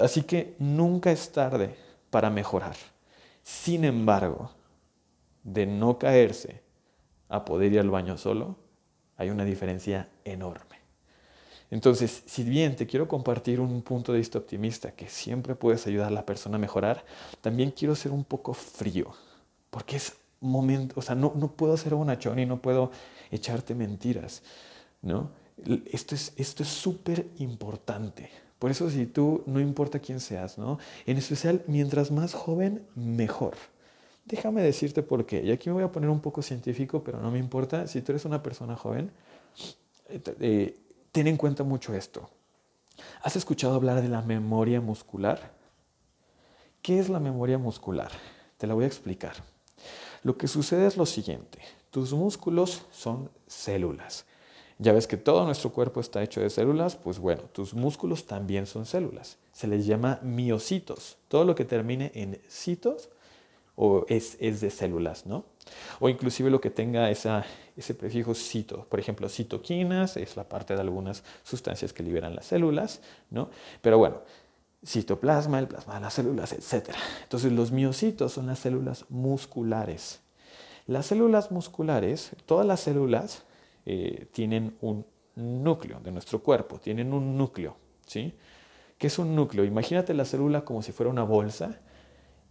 Así 0.00 0.22
que 0.22 0.54
nunca 0.58 1.10
es 1.10 1.32
tarde 1.32 1.74
para 2.10 2.30
mejorar. 2.30 2.76
Sin 3.42 3.84
embargo, 3.84 4.50
de 5.42 5.66
no 5.66 5.98
caerse 5.98 6.62
a 7.28 7.44
poder 7.44 7.72
ir 7.72 7.80
al 7.80 7.90
baño 7.90 8.18
solo, 8.18 8.56
hay 9.20 9.28
una 9.28 9.44
diferencia 9.44 10.08
enorme. 10.24 10.80
Entonces, 11.70 12.22
si 12.24 12.42
bien 12.42 12.74
te 12.74 12.86
quiero 12.86 13.06
compartir 13.06 13.60
un 13.60 13.82
punto 13.82 14.12
de 14.12 14.18
vista 14.18 14.38
optimista 14.38 14.92
que 14.92 15.10
siempre 15.10 15.54
puedes 15.54 15.86
ayudar 15.86 16.08
a 16.08 16.10
la 16.10 16.24
persona 16.24 16.56
a 16.56 16.58
mejorar, 16.58 17.04
también 17.42 17.70
quiero 17.70 17.94
ser 17.94 18.12
un 18.12 18.24
poco 18.24 18.54
frío, 18.54 19.12
porque 19.70 19.96
es 19.96 20.14
momento, 20.40 20.94
o 20.98 21.02
sea, 21.02 21.14
no, 21.14 21.34
no 21.36 21.52
puedo 21.52 21.76
ser 21.76 21.94
bonachón 21.94 22.38
y 22.38 22.46
no 22.46 22.62
puedo 22.62 22.92
echarte 23.30 23.74
mentiras, 23.74 24.42
¿no? 25.02 25.30
Esto 25.92 26.14
es 26.14 26.32
esto 26.36 26.62
es 26.62 26.70
súper 26.70 27.26
importante. 27.40 28.30
Por 28.58 28.70
eso 28.70 28.88
si 28.88 29.04
tú, 29.04 29.42
no 29.44 29.60
importa 29.60 29.98
quién 29.98 30.18
seas, 30.20 30.56
¿no? 30.56 30.78
En 31.04 31.18
especial, 31.18 31.62
mientras 31.66 32.10
más 32.10 32.32
joven, 32.32 32.86
mejor. 32.94 33.54
Déjame 34.24 34.62
decirte 34.62 35.02
por 35.02 35.26
qué. 35.26 35.42
Y 35.42 35.50
aquí 35.50 35.68
me 35.68 35.74
voy 35.74 35.84
a 35.84 35.92
poner 35.92 36.10
un 36.10 36.20
poco 36.20 36.42
científico, 36.42 37.02
pero 37.02 37.20
no 37.20 37.30
me 37.30 37.38
importa. 37.38 37.86
Si 37.86 38.00
tú 38.02 38.12
eres 38.12 38.24
una 38.24 38.42
persona 38.42 38.76
joven, 38.76 39.10
eh, 40.08 40.20
eh, 40.40 40.78
ten 41.12 41.26
en 41.26 41.36
cuenta 41.36 41.64
mucho 41.64 41.94
esto. 41.94 42.28
¿Has 43.22 43.36
escuchado 43.36 43.74
hablar 43.74 44.02
de 44.02 44.08
la 44.08 44.22
memoria 44.22 44.80
muscular? 44.80 45.52
¿Qué 46.82 46.98
es 46.98 47.08
la 47.08 47.20
memoria 47.20 47.58
muscular? 47.58 48.10
Te 48.56 48.66
la 48.66 48.74
voy 48.74 48.84
a 48.84 48.86
explicar. 48.86 49.34
Lo 50.22 50.36
que 50.36 50.48
sucede 50.48 50.86
es 50.86 50.96
lo 50.96 51.06
siguiente. 51.06 51.58
Tus 51.90 52.12
músculos 52.12 52.82
son 52.90 53.30
células. 53.46 54.26
Ya 54.78 54.92
ves 54.92 55.06
que 55.06 55.16
todo 55.16 55.44
nuestro 55.44 55.72
cuerpo 55.72 56.00
está 56.00 56.22
hecho 56.22 56.40
de 56.40 56.48
células, 56.48 56.96
pues 56.96 57.18
bueno, 57.18 57.42
tus 57.52 57.74
músculos 57.74 58.26
también 58.26 58.66
son 58.66 58.86
células. 58.86 59.36
Se 59.52 59.66
les 59.66 59.86
llama 59.86 60.20
miocitos. 60.22 61.18
Todo 61.28 61.44
lo 61.44 61.54
que 61.54 61.66
termine 61.66 62.12
en 62.14 62.40
citos 62.48 63.10
o 63.76 64.04
es, 64.08 64.36
es, 64.40 64.60
de 64.60 64.70
células, 64.70 65.26
¿no? 65.26 65.44
O 66.00 66.08
inclusive 66.08 66.50
lo 66.50 66.60
que 66.60 66.70
tenga 66.70 67.10
esa, 67.10 67.44
ese 67.76 67.94
prefijo 67.94 68.34
cito, 68.34 68.86
por 68.88 69.00
ejemplo, 69.00 69.28
citoquinas 69.28 70.16
es 70.16 70.36
la 70.36 70.48
parte 70.48 70.74
de 70.74 70.80
algunas 70.80 71.22
sustancias 71.44 71.92
que 71.92 72.02
liberan 72.02 72.34
las 72.34 72.46
células, 72.46 73.00
¿no? 73.30 73.50
Pero 73.80 73.98
bueno, 73.98 74.22
citoplasma, 74.84 75.58
el 75.58 75.68
plasma 75.68 75.94
de 75.94 76.00
las 76.00 76.14
células, 76.14 76.52
etc. 76.52 76.90
Entonces 77.22 77.52
los 77.52 77.70
miocitos 77.70 78.32
son 78.32 78.46
las 78.46 78.58
células 78.58 79.04
musculares. 79.08 80.20
Las 80.86 81.06
células 81.06 81.50
musculares, 81.50 82.32
todas 82.46 82.66
las 82.66 82.80
células 82.80 83.44
eh, 83.86 84.26
tienen 84.32 84.76
un 84.80 85.06
núcleo 85.36 86.00
de 86.00 86.10
nuestro 86.10 86.42
cuerpo, 86.42 86.78
tienen 86.78 87.12
un 87.12 87.36
núcleo, 87.36 87.76
¿sí? 88.06 88.34
¿Qué 88.98 89.06
es 89.06 89.18
un 89.18 89.34
núcleo? 89.34 89.64
Imagínate 89.64 90.12
la 90.12 90.24
célula 90.24 90.64
como 90.64 90.82
si 90.82 90.92
fuera 90.92 91.10
una 91.10 91.22
bolsa 91.22 91.80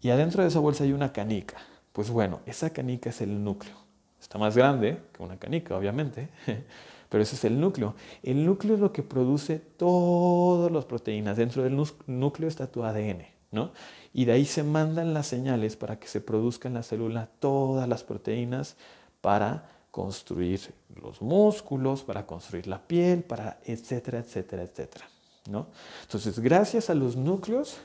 y 0.01 0.09
adentro 0.09 0.43
de 0.43 0.49
esa 0.49 0.59
bolsa 0.59 0.83
hay 0.83 0.93
una 0.93 1.11
canica. 1.11 1.57
Pues 1.91 2.09
bueno, 2.09 2.39
esa 2.45 2.69
canica 2.69 3.09
es 3.09 3.21
el 3.21 3.43
núcleo. 3.43 3.75
Está 4.21 4.37
más 4.37 4.55
grande 4.55 4.99
que 5.13 5.23
una 5.23 5.37
canica, 5.37 5.75
obviamente, 5.75 6.29
pero 7.09 7.23
ese 7.23 7.35
es 7.35 7.45
el 7.45 7.59
núcleo. 7.59 7.95
El 8.21 8.45
núcleo 8.45 8.75
es 8.75 8.79
lo 8.79 8.91
que 8.91 9.03
produce 9.03 9.59
todas 9.59 10.71
las 10.71 10.85
proteínas. 10.85 11.37
Dentro 11.37 11.63
del 11.63 11.75
núcleo 12.07 12.47
está 12.47 12.67
tu 12.67 12.83
ADN, 12.83 13.25
¿no? 13.51 13.71
Y 14.13 14.25
de 14.25 14.33
ahí 14.33 14.45
se 14.45 14.63
mandan 14.63 15.13
las 15.13 15.27
señales 15.27 15.75
para 15.75 15.99
que 15.99 16.07
se 16.07 16.21
produzcan 16.21 16.71
en 16.71 16.75
la 16.75 16.83
célula 16.83 17.29
todas 17.39 17.87
las 17.87 18.03
proteínas 18.03 18.75
para 19.21 19.69
construir 19.91 20.73
los 21.01 21.21
músculos, 21.21 22.03
para 22.03 22.25
construir 22.25 22.67
la 22.67 22.79
piel, 22.79 23.23
para 23.23 23.59
etcétera, 23.65 24.19
etcétera, 24.19 24.63
etcétera, 24.63 25.09
¿no? 25.49 25.67
Entonces, 26.03 26.39
gracias 26.39 26.89
a 26.89 26.95
los 26.95 27.15
núcleos 27.15 27.79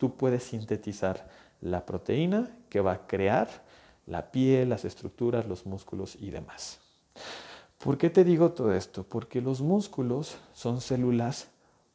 tú 0.00 0.16
puedes 0.16 0.44
sintetizar 0.44 1.28
la 1.60 1.84
proteína 1.84 2.50
que 2.70 2.80
va 2.80 2.92
a 2.92 3.06
crear 3.06 3.48
la 4.06 4.32
piel, 4.32 4.70
las 4.70 4.86
estructuras, 4.86 5.46
los 5.46 5.66
músculos 5.66 6.16
y 6.18 6.30
demás. 6.30 6.80
¿Por 7.76 7.98
qué 7.98 8.08
te 8.08 8.24
digo 8.24 8.52
todo 8.52 8.72
esto? 8.72 9.04
Porque 9.04 9.42
los 9.42 9.60
músculos 9.60 10.38
son 10.54 10.80
células 10.80 11.50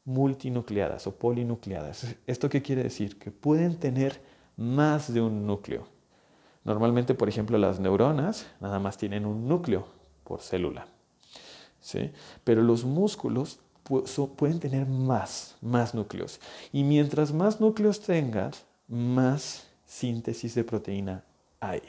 multinucleadas 0.05 1.07
o 1.07 1.15
polinucleadas. 1.15 2.15
¿Esto 2.27 2.47
qué 2.47 2.61
quiere 2.61 2.83
decir? 2.83 3.17
Que 3.17 3.31
pueden 3.31 3.79
tener 3.79 4.21
más 4.55 5.11
de 5.11 5.21
un 5.21 5.47
núcleo. 5.47 5.87
Normalmente, 6.63 7.15
por 7.15 7.27
ejemplo, 7.27 7.57
las 7.57 7.79
neuronas 7.79 8.45
nada 8.59 8.77
más 8.79 8.97
tienen 8.97 9.25
un 9.25 9.47
núcleo 9.47 9.87
por 10.23 10.41
célula. 10.41 10.87
¿sí? 11.79 12.11
Pero 12.43 12.61
los 12.61 12.85
músculos 12.85 13.59
pueden 14.37 14.59
tener 14.59 14.85
más, 14.85 15.55
más 15.61 15.93
núcleos. 15.93 16.39
Y 16.71 16.83
mientras 16.83 17.31
más 17.31 17.59
núcleos 17.61 18.01
tengas, 18.01 18.65
más 18.87 19.67
síntesis 19.85 20.55
de 20.55 20.63
proteína 20.63 21.23
hay. 21.59 21.81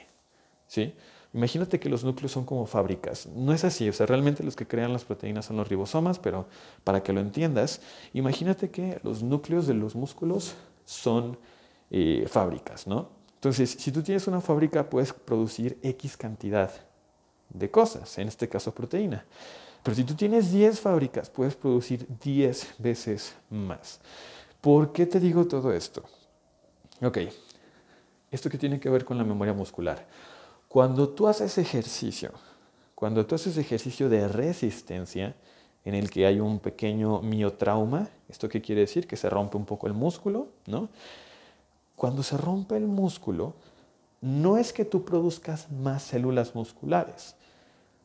¿Sí? 0.66 0.94
Imagínate 1.32 1.78
que 1.78 1.88
los 1.88 2.02
núcleos 2.04 2.32
son 2.32 2.44
como 2.44 2.66
fábricas. 2.66 3.26
No 3.26 3.52
es 3.52 3.64
así, 3.64 3.88
o 3.88 3.92
sea, 3.92 4.06
realmente 4.06 4.42
los 4.42 4.56
que 4.56 4.66
crean 4.66 4.92
las 4.92 5.04
proteínas 5.04 5.44
son 5.44 5.56
los 5.58 5.68
ribosomas, 5.68 6.18
pero 6.18 6.46
para 6.82 7.02
que 7.02 7.12
lo 7.12 7.20
entiendas, 7.20 7.80
imagínate 8.14 8.70
que 8.70 9.00
los 9.02 9.22
núcleos 9.22 9.66
de 9.66 9.74
los 9.74 9.94
músculos 9.94 10.54
son 10.86 11.36
eh, 11.90 12.24
fábricas, 12.28 12.86
¿no? 12.86 13.10
Entonces, 13.34 13.76
si 13.78 13.92
tú 13.92 14.02
tienes 14.02 14.26
una 14.26 14.40
fábrica, 14.40 14.88
puedes 14.88 15.12
producir 15.12 15.78
X 15.82 16.16
cantidad 16.16 16.70
de 17.50 17.70
cosas, 17.70 18.16
en 18.18 18.28
este 18.28 18.48
caso 18.48 18.74
proteína. 18.74 19.24
Pero 19.86 19.94
si 19.94 20.02
tú 20.02 20.14
tienes 20.14 20.50
10 20.50 20.80
fábricas, 20.80 21.30
puedes 21.30 21.54
producir 21.54 22.08
10 22.20 22.74
veces 22.78 23.36
más. 23.50 24.00
¿Por 24.60 24.92
qué 24.92 25.06
te 25.06 25.20
digo 25.20 25.46
todo 25.46 25.72
esto? 25.72 26.02
Ok, 27.00 27.18
esto 28.32 28.50
que 28.50 28.58
tiene 28.58 28.80
que 28.80 28.90
ver 28.90 29.04
con 29.04 29.16
la 29.16 29.22
memoria 29.22 29.54
muscular. 29.54 30.04
Cuando 30.66 31.10
tú 31.10 31.28
haces 31.28 31.56
ejercicio, 31.58 32.32
cuando 32.96 33.26
tú 33.26 33.36
haces 33.36 33.58
ejercicio 33.58 34.08
de 34.08 34.26
resistencia, 34.26 35.36
en 35.84 35.94
el 35.94 36.10
que 36.10 36.26
hay 36.26 36.40
un 36.40 36.58
pequeño 36.58 37.22
miotrauma, 37.22 38.08
¿esto 38.28 38.48
qué 38.48 38.60
quiere 38.60 38.80
decir? 38.80 39.06
Que 39.06 39.16
se 39.16 39.30
rompe 39.30 39.56
un 39.56 39.66
poco 39.66 39.86
el 39.86 39.92
músculo, 39.92 40.48
¿no? 40.66 40.88
Cuando 41.94 42.24
se 42.24 42.36
rompe 42.36 42.76
el 42.76 42.88
músculo, 42.88 43.54
no 44.20 44.58
es 44.58 44.72
que 44.72 44.84
tú 44.84 45.04
produzcas 45.04 45.70
más 45.70 46.02
células 46.02 46.56
musculares, 46.56 47.36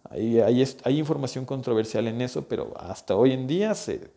hay, 0.09 0.97
información 0.97 1.45
controversial 1.45 2.07
en 2.07 2.21
eso, 2.21 2.43
pero 2.43 2.73
hasta 2.77 3.15
hoy 3.15 3.33
en 3.33 3.47
día 3.47 3.75
se, 3.75 4.09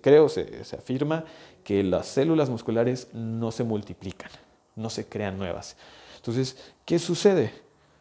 creo, 0.00 0.28
se, 0.28 0.64
se 0.64 0.76
afirma 0.76 1.24
que 1.64 1.82
las 1.82 2.06
células 2.06 2.48
musculares 2.48 3.08
no 3.12 3.50
se 3.50 3.64
multiplican, 3.64 4.30
no 4.76 4.88
se 4.90 5.06
crean 5.06 5.38
nuevas. 5.38 5.76
Entonces, 6.16 6.56
¿qué 6.84 6.98
sucede? 6.98 7.52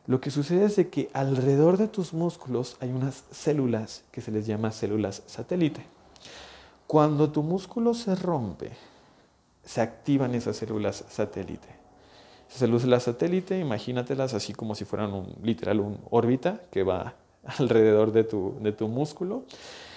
Lo 0.08 0.20
que 0.20 0.32
sucede 0.32 0.66
es 0.66 0.88
que 0.88 1.10
alrededor 1.14 1.78
de 1.78 1.88
tus 1.88 2.14
músculos 2.14 2.78
hay 2.80 2.90
unas 2.90 3.24
células 3.32 4.04
que 4.12 4.22
se 4.22 4.32
les 4.32 4.48
llama 4.48 4.72
células 4.72 5.24
satélite. 5.28 5.86
Cuando 6.88 7.30
tu 7.30 7.44
músculo 7.44 7.94
se 7.94 8.16
rompe, 8.16 8.72
se 9.64 9.82
activan 9.82 10.34
esas 10.34 10.58
células 10.58 11.06
satélite. 11.10 11.79
Esas 12.50 12.62
células 12.62 13.04
satélite, 13.04 13.60
imagínatelas 13.60 14.34
así 14.34 14.54
como 14.54 14.74
si 14.74 14.84
fueran 14.84 15.14
un, 15.14 15.36
literal 15.44 15.80
un 15.80 16.00
órbita 16.10 16.64
que 16.72 16.82
va 16.82 17.14
alrededor 17.60 18.12
de 18.12 18.24
tu, 18.24 18.58
de 18.60 18.72
tu 18.72 18.88
músculo. 18.88 19.46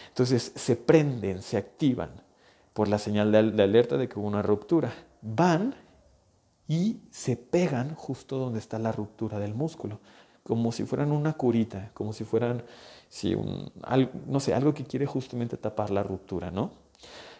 Entonces 0.08 0.52
se 0.54 0.76
prenden, 0.76 1.40
se 1.40 1.56
activan 1.56 2.10
por 2.74 2.88
la 2.88 2.98
señal 2.98 3.32
de, 3.32 3.52
de 3.52 3.62
alerta 3.62 3.96
de 3.96 4.06
que 4.06 4.18
hubo 4.18 4.28
una 4.28 4.42
ruptura. 4.42 4.92
Van 5.22 5.74
y 6.68 7.00
se 7.10 7.36
pegan 7.36 7.94
justo 7.94 8.36
donde 8.36 8.58
está 8.58 8.78
la 8.78 8.92
ruptura 8.92 9.38
del 9.38 9.54
músculo, 9.54 10.00
como 10.42 10.72
si 10.72 10.84
fueran 10.84 11.10
una 11.10 11.32
curita, 11.32 11.90
como 11.94 12.12
si 12.12 12.24
fueran, 12.24 12.62
sí, 13.08 13.34
un, 13.34 13.72
no 14.26 14.40
sé, 14.40 14.52
algo 14.52 14.74
que 14.74 14.84
quiere 14.84 15.06
justamente 15.06 15.56
tapar 15.56 15.90
la 15.90 16.02
ruptura, 16.02 16.50
¿no? 16.50 16.81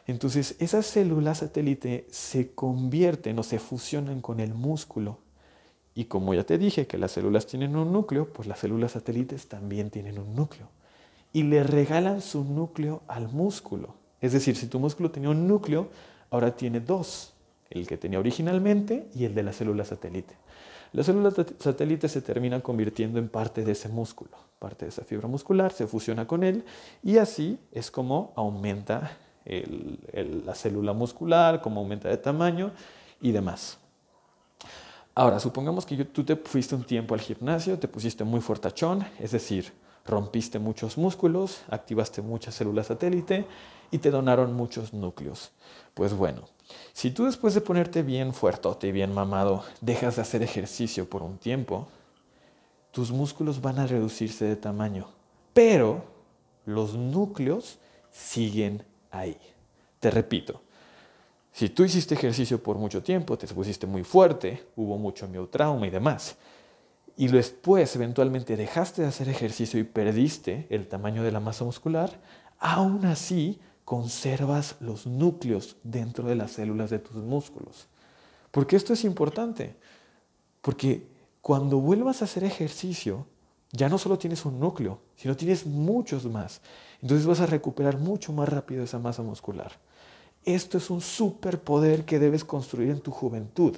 Entonces 0.07 0.57
esas 0.59 0.87
células 0.87 1.39
satélite 1.39 2.07
se 2.11 2.53
convierten 2.53 3.39
o 3.39 3.43
se 3.43 3.59
fusionan 3.59 4.21
con 4.21 4.41
el 4.41 4.55
músculo. 4.55 5.19
Y 5.95 6.07
como 6.07 6.35
ya 6.35 6.45
te 6.45 6.59
dije 6.59 6.87
que 6.87 6.99
las 6.99 7.13
células 7.13 7.47
tienen 7.47 7.77
un 7.77 7.93
núcleo, 7.93 8.33
pues 8.33 8.49
las 8.49 8.59
células 8.59 8.93
satélites 8.93 9.49
también 9.49 9.91
tienen 9.91 10.19
un 10.19 10.35
núcleo. 10.35 10.69
Y 11.33 11.45
le 11.45 11.63
regalan 11.63 12.21
su 12.21 12.45
núcleo 12.45 13.03
al 13.07 13.29
músculo. 13.29 13.95
Es 14.21 14.33
decir, 14.33 14.57
si 14.57 14.67
tu 14.67 14.79
músculo 14.79 15.11
tenía 15.11 15.31
un 15.31 15.47
núcleo, 15.47 15.89
ahora 16.31 16.57
tiene 16.57 16.81
dos 16.81 17.33
el 17.71 17.87
que 17.87 17.97
tenía 17.97 18.19
originalmente 18.19 19.09
y 19.15 19.25
el 19.25 19.35
de 19.35 19.43
la 19.43 19.53
célula 19.53 19.85
satélite. 19.85 20.35
La 20.93 21.03
célula 21.03 21.33
satélite 21.59 22.09
se 22.09 22.21
termina 22.21 22.61
convirtiendo 22.61 23.19
en 23.19 23.29
parte 23.29 23.65
de 23.65 23.73
ese 23.73 23.89
músculo, 23.89 24.33
parte 24.59 24.85
de 24.85 24.91
esa 24.91 25.05
fibra 25.05 25.27
muscular, 25.27 25.73
se 25.73 25.87
fusiona 25.87 26.27
con 26.27 26.45
él 26.45 26.65
y 27.03 27.17
así 27.17 27.59
es 27.73 27.91
como 27.91 28.33
aumenta 28.37 29.17
la 29.45 30.55
célula 30.55 30.93
muscular, 30.93 31.61
como 31.61 31.81
aumenta 31.81 32.09
de 32.09 32.17
tamaño 32.17 32.73
y 33.21 33.33
demás. 33.33 33.79
Ahora, 35.15 35.41
supongamos 35.41 35.85
que 35.85 36.05
tú 36.07 36.25
te 36.25 36.37
fuiste 36.37 36.75
un 36.75 36.85
tiempo 36.85 37.15
al 37.15 37.21
gimnasio, 37.21 37.79
te 37.79 37.89
pusiste 37.89 38.25
muy 38.25 38.41
fuertachón, 38.41 39.05
es 39.19 39.33
decir, 39.33 39.73
rompiste 40.07 40.59
muchos 40.59 40.97
músculos, 40.97 41.63
activaste 41.69 42.23
muchas 42.23 42.55
células 42.55 42.87
satélite 42.87 43.47
y 43.91 43.99
te 43.99 44.11
donaron 44.11 44.55
muchos 44.55 44.93
núcleos. 44.93 45.53
Pues 45.95 46.15
bueno, 46.15 46.49
si 46.93 47.11
tú 47.11 47.27
después 47.27 47.55
de 47.55 47.61
ponerte 47.61 48.03
bien 48.03 48.33
fuertote 48.33 48.89
y 48.89 48.93
bien 48.93 49.13
mamado 49.13 49.65
dejas 49.81 50.17
de 50.17 50.23
hacer 50.23 50.43
ejercicio 50.43 51.09
por 51.09 51.23
un 51.23 51.37
tiempo, 51.37 51.89
tus 52.91 53.11
músculos 53.11 53.61
van 53.61 53.79
a 53.79 53.87
reducirse 53.87 54.45
de 54.47 54.57
tamaño, 54.57 55.09
pero 55.53 56.05
los 56.65 56.95
núcleos 56.95 57.79
siguen 58.11 58.85
ahí. 59.13 59.37
Te 60.01 60.11
repito, 60.11 60.61
si 61.53 61.69
tú 61.69 61.85
hiciste 61.85 62.15
ejercicio 62.15 62.63
por 62.63 62.77
mucho 62.79 63.03
tiempo, 63.03 63.39
te 63.39 63.47
pusiste 63.47 63.87
muy 63.87 64.03
fuerte, 64.03 64.65
hubo 64.75 64.99
mucho 64.99 65.29
miotrauma 65.29 65.87
y 65.87 65.91
demás, 65.91 66.37
y 67.17 67.29
después 67.29 67.95
eventualmente 67.95 68.57
dejaste 68.57 69.03
de 69.03 69.09
hacer 69.09 69.29
ejercicio 69.29 69.79
y 69.79 69.85
perdiste 69.85 70.67
el 70.71 70.89
tamaño 70.89 71.23
de 71.23 71.31
la 71.31 71.41
masa 71.41 71.65
muscular, 71.65 72.19
aún 72.59 73.05
así 73.05 73.61
conservas 73.85 74.77
los 74.81 75.07
núcleos 75.07 75.77
dentro 75.83 76.27
de 76.27 76.37
las 76.37 76.53
células 76.53 76.89
de 76.91 76.99
tus 76.99 77.17
músculos. 77.17 77.87
Porque 78.51 78.77
esto 78.77 78.95
es 78.95 79.05
importante, 79.05 79.77
porque 80.63 81.07
cuando 81.43 81.79
vuelvas 81.79 82.23
a 82.23 82.25
hacer 82.25 82.45
ejercicio, 82.45 83.27
ya 83.73 83.89
no 83.89 83.99
solo 83.99 84.19
tienes 84.19 84.45
un 84.45 84.61
núcleo, 84.61 85.01
sino 85.17 85.35
tienes 85.35 85.67
muchos 85.67 86.27
más. 86.27 86.61
Entonces 87.01 87.27
vas 87.27 87.41
a 87.41 87.47
recuperar 87.47 87.99
mucho 87.99 88.33
más 88.33 88.49
rápido 88.49 88.85
esa 88.85 88.99
masa 88.99 89.23
muscular. 89.23 89.73
Esto 90.45 90.77
es 90.77 90.91
un 90.91 91.01
superpoder 91.01 92.05
que 92.05 92.19
debes 92.19 92.45
construir 92.45 92.91
en 92.91 93.01
tu 93.01 93.11
juventud. 93.11 93.77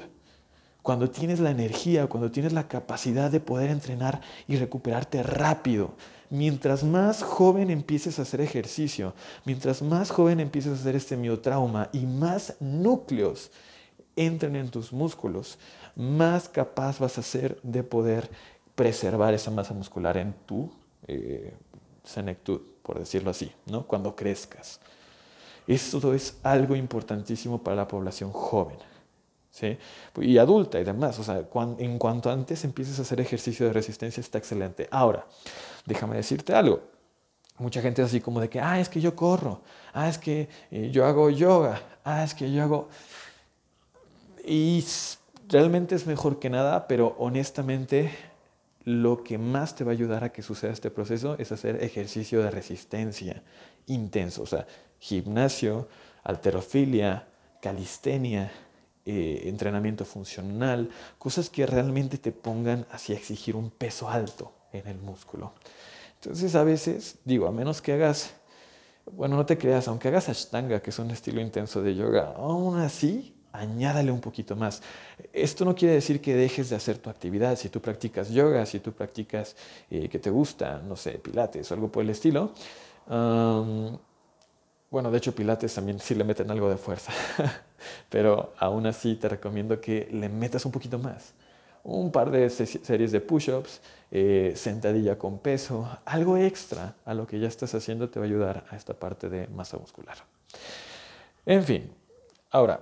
Cuando 0.83 1.09
tienes 1.09 1.41
la 1.41 1.51
energía, 1.51 2.09
cuando 2.09 2.31
tienes 2.31 2.53
la 2.53 2.69
capacidad 2.69 3.31
de 3.31 3.41
poder 3.41 3.71
entrenar 3.71 4.21
y 4.49 4.57
recuperarte 4.57 5.23
rápido, 5.23 5.95
mientras 6.29 6.85
más 6.85 7.23
joven 7.23 7.71
empieces 7.71 8.19
a 8.19 8.23
hacer 8.23 8.41
ejercicio, 8.41 9.15
mientras 9.45 9.81
más 9.81 10.11
joven 10.11 10.41
empieces 10.41 10.73
a 10.73 10.81
hacer 10.81 10.97
este 10.97 11.17
miotrauma 11.17 11.89
y 11.93 12.05
más 12.05 12.57
núcleos 12.61 13.51
entren 14.17 14.57
en 14.57 14.71
tus 14.71 14.93
músculos, 14.93 15.59
más 15.97 16.49
capaz 16.49 16.99
vas 16.99 17.19
a 17.19 17.23
ser 17.23 17.59
de 17.63 17.83
poder 17.83 18.31
preservar 18.75 19.35
esa 19.35 19.51
masa 19.51 19.75
muscular 19.75 20.17
en 20.17 20.33
tu 20.47 20.71
eh, 21.07 21.55
senectud, 22.03 22.61
por 22.83 22.99
decirlo 22.99 23.31
así, 23.31 23.53
¿no? 23.67 23.87
cuando 23.87 24.15
crezcas. 24.15 24.81
Esto 25.67 26.13
es 26.13 26.39
algo 26.43 26.77
importantísimo 26.77 27.63
para 27.63 27.77
la 27.77 27.89
población 27.89 28.31
joven. 28.31 28.77
¿sí? 29.51 29.79
Y 30.21 30.39
adulta 30.39 30.79
y 30.81 30.85
demás. 30.85 31.19
O 31.19 31.25
sea, 31.25 31.47
en 31.79 31.99
cuanto 31.99 32.31
antes 32.31 32.65
empieces 32.65 32.99
a 32.99 33.03
hacer 33.03 33.21
ejercicio 33.21 33.67
de 33.67 33.73
resistencia 33.73 34.21
está 34.21 34.39
excelente. 34.39 34.89
Ahora, 34.91 35.27
déjame 35.87 36.17
decirte 36.17 36.55
algo. 36.55 36.83
Mucha 37.59 37.81
gente 37.81 38.03
es 38.03 38.09
así 38.09 38.21
como 38.21 38.41
de 38.41 38.51
que, 38.51 38.61
ah, 38.61 38.81
es 38.81 38.89
que 38.89 39.01
yo 39.01 39.15
corro, 39.15 39.63
ah, 39.93 40.09
es 40.09 40.19
que 40.19 40.49
eh, 40.73 40.91
yo 40.91 41.07
hago 41.07 41.31
yoga, 41.31 41.81
ah, 42.03 42.25
es 42.25 42.35
que 42.35 42.51
yo 42.53 42.63
hago... 42.65 42.89
Y 44.45 44.85
realmente 45.49 45.95
es 45.95 46.05
mejor 46.05 46.41
que 46.41 46.51
nada, 46.51 46.89
pero 46.89 47.15
honestamente 47.17 48.11
lo 48.85 49.25
que 49.25 49.39
más 49.39 49.75
te 49.75 49.85
va 49.85 49.93
a 49.93 49.95
ayudar 49.95 50.25
a 50.25 50.33
que 50.33 50.43
suceda 50.43 50.73
este 50.73 50.91
proceso 50.91 51.37
es 51.39 51.53
hacer 51.53 51.83
ejercicio 51.83 52.43
de 52.43 52.51
resistencia 52.51 53.43
intenso, 53.87 54.43
o 54.43 54.47
sea, 54.47 54.67
gimnasio, 54.99 55.89
alterofilia, 56.23 57.27
calistenia, 57.61 58.53
eh, 59.07 59.43
entrenamiento 59.47 60.05
funcional, 60.05 60.91
cosas 61.19 61.51
que 61.51 61.67
realmente 61.67 62.19
te 62.19 62.33
pongan 62.33 62.87
hacia 62.91 63.17
exigir 63.17 63.57
un 63.57 63.71
peso 63.71 64.09
alto 64.09 64.53
en 64.73 64.87
el 64.87 64.99
músculo. 64.99 65.53
Entonces 66.15 66.55
a 66.55 66.65
veces, 66.65 67.19
digo, 67.25 67.47
a 67.47 67.53
menos 67.53 67.83
que 67.83 67.93
hagas, 67.93 68.35
bueno, 69.13 69.37
no 69.37 69.45
te 69.45 69.59
creas, 69.59 69.89
aunque 69.89 70.09
hagas 70.09 70.29
ashtanga, 70.29 70.81
que 70.81 70.91
es 70.91 70.99
un 70.99 71.11
estilo 71.11 71.41
intenso 71.41 71.83
de 71.83 71.95
yoga, 71.95 72.35
aún 72.37 72.79
así, 72.79 73.34
añádale 73.55 74.11
un 74.11 74.21
poquito 74.21 74.57
más. 74.57 74.83
Esto 75.33 75.65
no 75.65 75.75
quiere 75.75 75.95
decir 75.95 76.21
que 76.21 76.35
dejes 76.35 76.71
de 76.71 76.77
hacer 76.77 76.99
tu 76.99 77.09
actividad. 77.09 77.57
Si 77.57 77.69
tú 77.69 77.81
practicas 77.81 78.31
yoga, 78.31 78.67
si 78.67 78.81
tú 78.81 78.93
practicas 78.93 79.57
eh, 79.91 80.09
que 80.09 80.19
te 80.19 80.31
gusta, 80.31 80.83
no 80.87 80.97
sé, 80.97 81.13
pilates 81.13 81.71
o 81.71 81.75
algo 81.75 81.91
por 81.91 82.03
el 82.03 82.11
estilo, 82.11 82.53
bueno, 84.95 85.11
de 85.11 85.19
hecho 85.19 85.35
Pilates 85.35 85.75
también 85.75 85.99
sí 85.99 86.15
le 86.15 86.23
meten 86.23 86.49
algo 86.53 86.69
de 86.71 86.77
fuerza, 86.77 87.13
pero 88.09 88.55
aún 88.59 88.87
así 88.87 89.17
te 89.17 89.29
recomiendo 89.29 89.81
que 89.81 90.09
le 90.13 90.29
metas 90.29 90.65
un 90.67 90.71
poquito 90.71 91.01
más. 91.01 91.35
Un 91.83 92.13
par 92.13 92.31
de 92.31 92.49
series 92.49 93.11
de 93.11 93.21
push-ups, 93.21 93.81
eh, 94.13 94.53
sentadilla 94.55 95.19
con 95.19 95.41
peso, 95.41 95.99
algo 96.05 96.37
extra 96.37 96.95
a 97.05 97.13
lo 97.13 97.27
que 97.27 97.41
ya 97.41 97.49
estás 97.49 97.75
haciendo 97.75 98.09
te 98.09 98.21
va 98.21 98.25
a 98.25 98.29
ayudar 98.29 98.65
a 98.71 98.77
esta 98.77 98.95
parte 98.95 99.29
de 99.29 99.49
masa 99.49 99.79
muscular. 99.79 100.17
En 101.45 101.65
fin, 101.65 101.93
ahora, 102.53 102.81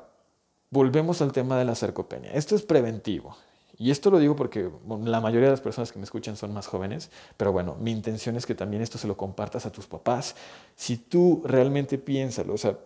volvemos 0.73 1.21
al 1.23 1.33
tema 1.33 1.57
de 1.59 1.67
la 1.67 1.77
sarcopenia. 1.77 2.33
Esto 2.33 2.57
es 2.57 2.63
preventivo. 2.63 3.37
Y 3.79 3.91
esto 3.91 4.11
lo 4.11 4.19
digo 4.19 4.35
porque 4.35 4.71
la 5.05 5.21
mayoría 5.21 5.49
de 5.49 5.53
las 5.53 5.61
personas 5.61 5.93
que 5.93 5.99
me 5.99 6.05
escuchan 6.05 6.37
son 6.37 6.53
más 6.53 6.67
jóvenes, 6.67 7.11
pero 7.37 7.53
bueno, 7.53 7.77
mi 7.79 7.91
intención 7.91 8.37
es 8.37 8.47
que 8.47 8.55
también 8.55 8.83
esto 8.83 8.99
se 8.99 9.07
lo 9.07 9.17
compartas 9.17 9.67
a 9.67 9.73
tus 9.73 9.87
papás. 9.87 10.35
Si 10.75 10.97
tú 10.97 11.43
realmente 11.45 11.99
piensas, 11.99 12.47
o 12.49 12.57
sea, 12.57 12.79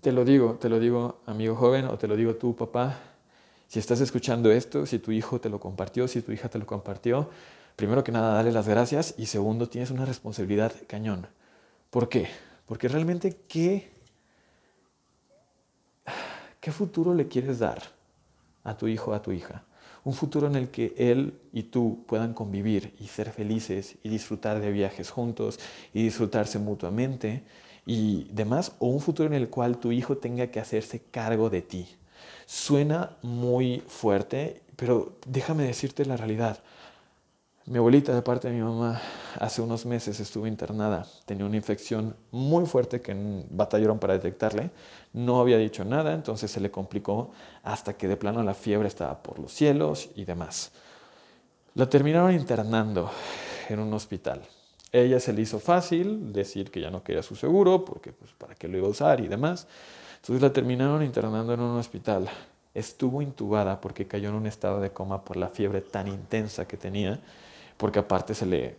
te 0.00 0.12
lo 0.12 0.24
digo, 0.24 0.54
te 0.54 0.68
lo 0.68 0.80
digo 0.80 1.20
amigo 1.26 1.54
joven 1.54 1.86
o 1.86 1.98
te 1.98 2.08
lo 2.08 2.16
digo 2.16 2.34
tú 2.34 2.56
papá, 2.56 2.98
si 3.68 3.78
estás 3.78 4.00
escuchando 4.00 4.50
esto, 4.50 4.86
si 4.86 4.98
tu 4.98 5.12
hijo 5.12 5.40
te 5.40 5.48
lo 5.48 5.60
compartió, 5.60 6.08
si 6.08 6.22
tu 6.22 6.32
hija 6.32 6.48
te 6.48 6.58
lo 6.58 6.66
compartió, 6.66 7.30
primero 7.76 8.02
que 8.02 8.12
nada 8.12 8.34
dale 8.34 8.50
las 8.50 8.66
gracias 8.66 9.14
y 9.16 9.26
segundo 9.26 9.68
tienes 9.68 9.90
una 9.90 10.04
responsabilidad 10.04 10.72
cañón. 10.88 11.28
¿Por 11.90 12.08
qué? 12.08 12.28
Porque 12.66 12.88
realmente 12.88 13.36
qué, 13.48 13.99
qué 16.60 16.72
futuro 16.72 17.14
le 17.14 17.28
quieres 17.28 17.58
dar 17.58 17.82
a 18.64 18.76
tu 18.76 18.86
hijo, 18.86 19.14
a 19.14 19.22
tu 19.22 19.32
hija. 19.32 19.64
Un 20.04 20.14
futuro 20.14 20.46
en 20.46 20.56
el 20.56 20.70
que 20.70 20.94
él 20.96 21.38
y 21.52 21.64
tú 21.64 22.04
puedan 22.06 22.32
convivir 22.32 22.94
y 22.98 23.06
ser 23.08 23.30
felices 23.30 23.96
y 24.02 24.08
disfrutar 24.08 24.60
de 24.60 24.70
viajes 24.70 25.10
juntos 25.10 25.58
y 25.92 26.02
disfrutarse 26.02 26.58
mutuamente 26.58 27.42
y 27.84 28.24
demás. 28.32 28.72
O 28.78 28.88
un 28.88 29.00
futuro 29.00 29.28
en 29.28 29.34
el 29.34 29.50
cual 29.50 29.78
tu 29.78 29.92
hijo 29.92 30.16
tenga 30.16 30.46
que 30.46 30.60
hacerse 30.60 31.02
cargo 31.10 31.50
de 31.50 31.62
ti. 31.62 31.86
Suena 32.46 33.16
muy 33.22 33.82
fuerte, 33.86 34.62
pero 34.76 35.18
déjame 35.26 35.64
decirte 35.64 36.04
la 36.06 36.16
realidad. 36.16 36.62
Mi 37.70 37.78
abuelita, 37.78 38.12
de 38.12 38.20
parte 38.20 38.48
de 38.48 38.54
mi 38.54 38.62
mamá, 38.62 39.00
hace 39.38 39.62
unos 39.62 39.86
meses 39.86 40.18
estuvo 40.18 40.44
internada. 40.44 41.06
Tenía 41.24 41.46
una 41.46 41.54
infección 41.54 42.16
muy 42.32 42.66
fuerte 42.66 43.00
que 43.00 43.14
batallaron 43.48 44.00
para 44.00 44.14
detectarle. 44.14 44.72
No 45.12 45.40
había 45.40 45.56
dicho 45.56 45.84
nada, 45.84 46.12
entonces 46.12 46.50
se 46.50 46.58
le 46.58 46.72
complicó 46.72 47.30
hasta 47.62 47.92
que 47.92 48.08
de 48.08 48.16
plano 48.16 48.42
la 48.42 48.54
fiebre 48.54 48.88
estaba 48.88 49.22
por 49.22 49.38
los 49.38 49.52
cielos 49.52 50.10
y 50.16 50.24
demás. 50.24 50.72
La 51.74 51.88
terminaron 51.88 52.34
internando 52.34 53.08
en 53.68 53.78
un 53.78 53.94
hospital. 53.94 54.42
Ella 54.90 55.20
se 55.20 55.32
le 55.32 55.42
hizo 55.42 55.60
fácil 55.60 56.32
decir 56.32 56.72
que 56.72 56.80
ya 56.80 56.90
no 56.90 57.04
quería 57.04 57.22
su 57.22 57.36
seguro, 57.36 57.84
porque 57.84 58.12
pues 58.12 58.32
para 58.32 58.56
qué 58.56 58.66
lo 58.66 58.78
iba 58.78 58.88
a 58.88 58.90
usar 58.90 59.20
y 59.20 59.28
demás. 59.28 59.68
Entonces 60.16 60.42
la 60.42 60.52
terminaron 60.52 61.04
internando 61.04 61.54
en 61.54 61.60
un 61.60 61.78
hospital. 61.78 62.28
Estuvo 62.74 63.22
intubada 63.22 63.80
porque 63.80 64.08
cayó 64.08 64.30
en 64.30 64.34
un 64.34 64.48
estado 64.48 64.80
de 64.80 64.90
coma 64.90 65.24
por 65.24 65.36
la 65.36 65.46
fiebre 65.46 65.82
tan 65.82 66.08
intensa 66.08 66.66
que 66.66 66.76
tenía, 66.76 67.20
porque 67.80 67.98
aparte 67.98 68.34
se 68.34 68.44
le, 68.44 68.76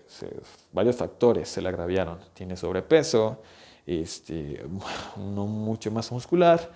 varios 0.71 0.95
factores 0.95 1.49
se 1.49 1.59
le 1.59 1.69
agraviaron. 1.69 2.19
Tiene 2.35 2.55
sobrepeso, 2.55 3.41
este, 3.87 4.63
no 5.17 5.47
mucho 5.47 5.89
más 5.89 6.11
muscular, 6.11 6.69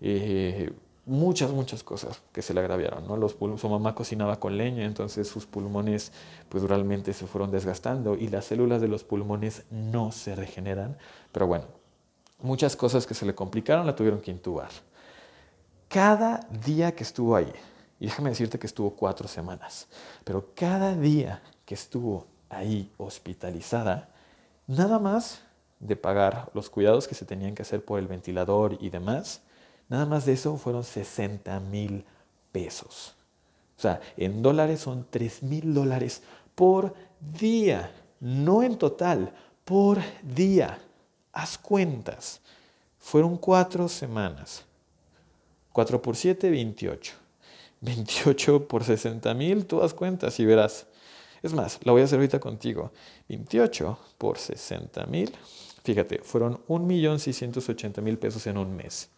eh, 0.00 0.72
muchas, 1.06 1.52
muchas 1.52 1.84
cosas 1.84 2.20
que 2.32 2.42
se 2.42 2.52
le 2.52 2.58
agraviaron. 2.58 3.06
¿no? 3.06 3.16
Los 3.16 3.36
su 3.60 3.68
mamá 3.68 3.94
cocinaba 3.94 4.40
con 4.40 4.58
leña, 4.58 4.84
entonces 4.84 5.28
sus 5.28 5.46
pulmones 5.46 6.10
pues 6.48 6.64
realmente 6.64 7.12
se 7.12 7.28
fueron 7.28 7.52
desgastando 7.52 8.16
y 8.16 8.26
las 8.26 8.46
células 8.46 8.80
de 8.80 8.88
los 8.88 9.04
pulmones 9.04 9.62
no 9.70 10.10
se 10.10 10.34
regeneran. 10.34 10.98
Pero 11.30 11.46
bueno, 11.46 11.66
muchas 12.42 12.74
cosas 12.74 13.06
que 13.06 13.14
se 13.14 13.24
le 13.24 13.36
complicaron 13.36 13.86
la 13.86 13.94
tuvieron 13.94 14.20
que 14.20 14.32
intubar. 14.32 14.70
Cada 15.86 16.40
día 16.66 16.96
que 16.96 17.04
estuvo 17.04 17.36
ahí, 17.36 17.52
y 18.00 18.06
déjame 18.06 18.30
decirte 18.30 18.58
que 18.58 18.66
estuvo 18.66 18.90
cuatro 18.94 19.28
semanas, 19.28 19.88
pero 20.24 20.52
cada 20.54 20.94
día 20.94 21.42
que 21.64 21.74
estuvo 21.74 22.26
ahí 22.48 22.90
hospitalizada, 22.96 24.08
nada 24.66 24.98
más 24.98 25.40
de 25.80 25.96
pagar 25.96 26.50
los 26.54 26.70
cuidados 26.70 27.06
que 27.06 27.14
se 27.14 27.24
tenían 27.24 27.54
que 27.54 27.62
hacer 27.62 27.84
por 27.84 27.98
el 27.98 28.06
ventilador 28.06 28.76
y 28.80 28.90
demás, 28.90 29.42
Nada 29.88 30.04
más 30.04 30.26
de 30.26 30.34
eso 30.34 30.56
fueron 30.56 30.84
60 30.84 31.58
mil 31.60 32.04
pesos. 32.52 33.14
O 33.76 33.80
sea, 33.80 34.00
en 34.16 34.42
dólares 34.42 34.80
son 34.80 35.06
3 35.08 35.42
mil 35.44 35.72
dólares 35.72 36.22
por 36.54 36.94
día, 37.20 37.90
no 38.20 38.62
en 38.62 38.76
total, 38.76 39.32
por 39.64 39.98
día. 40.22 40.78
Haz 41.32 41.56
cuentas. 41.56 42.40
Fueron 42.98 43.36
cuatro 43.36 43.88
semanas. 43.88 44.64
4 45.72 46.02
por 46.02 46.16
7, 46.16 46.50
28. 46.50 47.14
28 47.80 48.68
por 48.68 48.84
60 48.84 49.32
mil, 49.34 49.66
tú 49.66 49.82
haz 49.82 49.94
cuentas 49.94 50.38
y 50.40 50.44
verás. 50.44 50.86
Es 51.42 51.52
más, 51.52 51.78
la 51.84 51.92
voy 51.92 52.02
a 52.02 52.04
hacer 52.04 52.18
ahorita 52.18 52.40
contigo. 52.40 52.92
28 53.28 53.98
por 54.18 54.38
60 54.38 55.06
mil. 55.06 55.32
Fíjate, 55.84 56.18
fueron 56.18 56.58
1.680.000 56.66 58.18
pesos 58.18 58.46
en 58.46 58.58
un 58.58 58.76
mes 58.76 59.08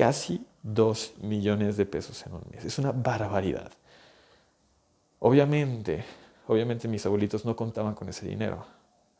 casi 0.00 0.42
2 0.62 1.16
millones 1.20 1.76
de 1.76 1.84
pesos 1.84 2.24
en 2.24 2.32
un 2.32 2.42
mes. 2.50 2.64
Es 2.64 2.78
una 2.78 2.90
barbaridad. 2.90 3.70
Obviamente, 5.18 6.02
obviamente 6.46 6.88
mis 6.88 7.04
abuelitos 7.04 7.44
no 7.44 7.54
contaban 7.54 7.94
con 7.94 8.08
ese 8.08 8.26
dinero. 8.26 8.64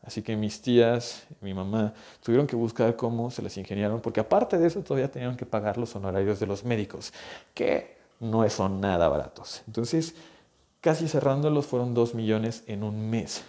Así 0.03 0.23
que 0.23 0.35
mis 0.37 0.63
tías, 0.63 1.27
mi 1.43 1.53
mamá, 1.53 1.93
tuvieron 2.23 2.47
que 2.47 2.57
buscar 2.57 2.97
cómo 2.97 3.31
se 3.31 3.43
las 3.43 3.59
ingeniaron, 3.59 4.01
porque 4.01 4.21
aparte 4.21 4.57
de 4.57 4.69
eso 4.69 4.81
todavía 4.81 5.11
tenían 5.11 5.37
que 5.37 5.45
pagar 5.45 5.77
los 5.77 5.95
honorarios 5.95 6.41
de 6.41 6.47
los 6.47 6.65
médicos, 6.65 7.13
que 7.53 8.00
no 8.21 8.49
son 8.51 8.81
nada 8.81 9.09
baratos. 9.09 9.63
Entonces, 9.67 10.15
casi 10.81 11.09
cerrándolos 11.09 11.67
fueron 11.67 11.95
2 11.95 12.15
millones 12.15 12.63
en 12.67 12.85
un 12.85 13.11
mes. 13.11 13.43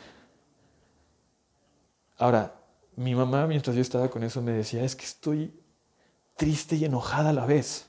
Ahora, 2.17 2.55
mi 2.95 3.15
mamá, 3.15 3.47
mientras 3.47 3.75
yo 3.75 3.81
estaba 3.81 4.09
con 4.09 4.23
eso, 4.23 4.41
me 4.41 4.51
decía, 4.51 4.83
es 4.83 4.95
que 4.95 5.05
estoy 5.05 5.53
triste 6.35 6.75
y 6.75 6.85
enojada 6.85 7.29
a 7.29 7.33
la 7.33 7.45
vez. 7.45 7.87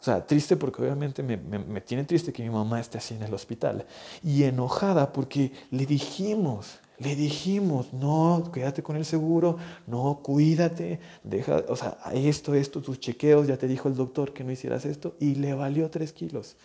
O 0.00 0.04
sea, 0.04 0.26
triste 0.26 0.56
porque 0.56 0.82
obviamente 0.82 1.22
me, 1.22 1.80
tiene 1.80 2.04
triste 2.04 2.32
que 2.32 2.42
mi 2.42 2.50
mamá 2.50 2.80
esté 2.80 2.98
así 2.98 3.14
en 3.14 3.22
el 3.22 3.32
hospital. 3.32 3.86
Y 4.22 4.42
enojada 4.42 5.12
porque 5.12 5.52
le 5.70 5.86
dijimos, 5.86 6.80
le 7.02 7.16
dijimos, 7.16 7.92
no, 7.92 8.50
quédate 8.52 8.82
con 8.82 8.96
el 8.96 9.04
seguro, 9.04 9.56
no, 9.86 10.20
cuídate, 10.22 11.00
deja, 11.24 11.64
o 11.68 11.76
sea, 11.76 11.98
esto, 12.12 12.54
esto, 12.54 12.80
tus 12.80 13.00
chequeos, 13.00 13.46
ya 13.46 13.56
te 13.56 13.66
dijo 13.66 13.88
el 13.88 13.96
doctor 13.96 14.32
que 14.32 14.44
no 14.44 14.52
hicieras 14.52 14.84
esto, 14.84 15.16
y 15.18 15.34
le 15.34 15.54
valió 15.54 15.90
tres 15.90 16.12
kilos. 16.12 16.56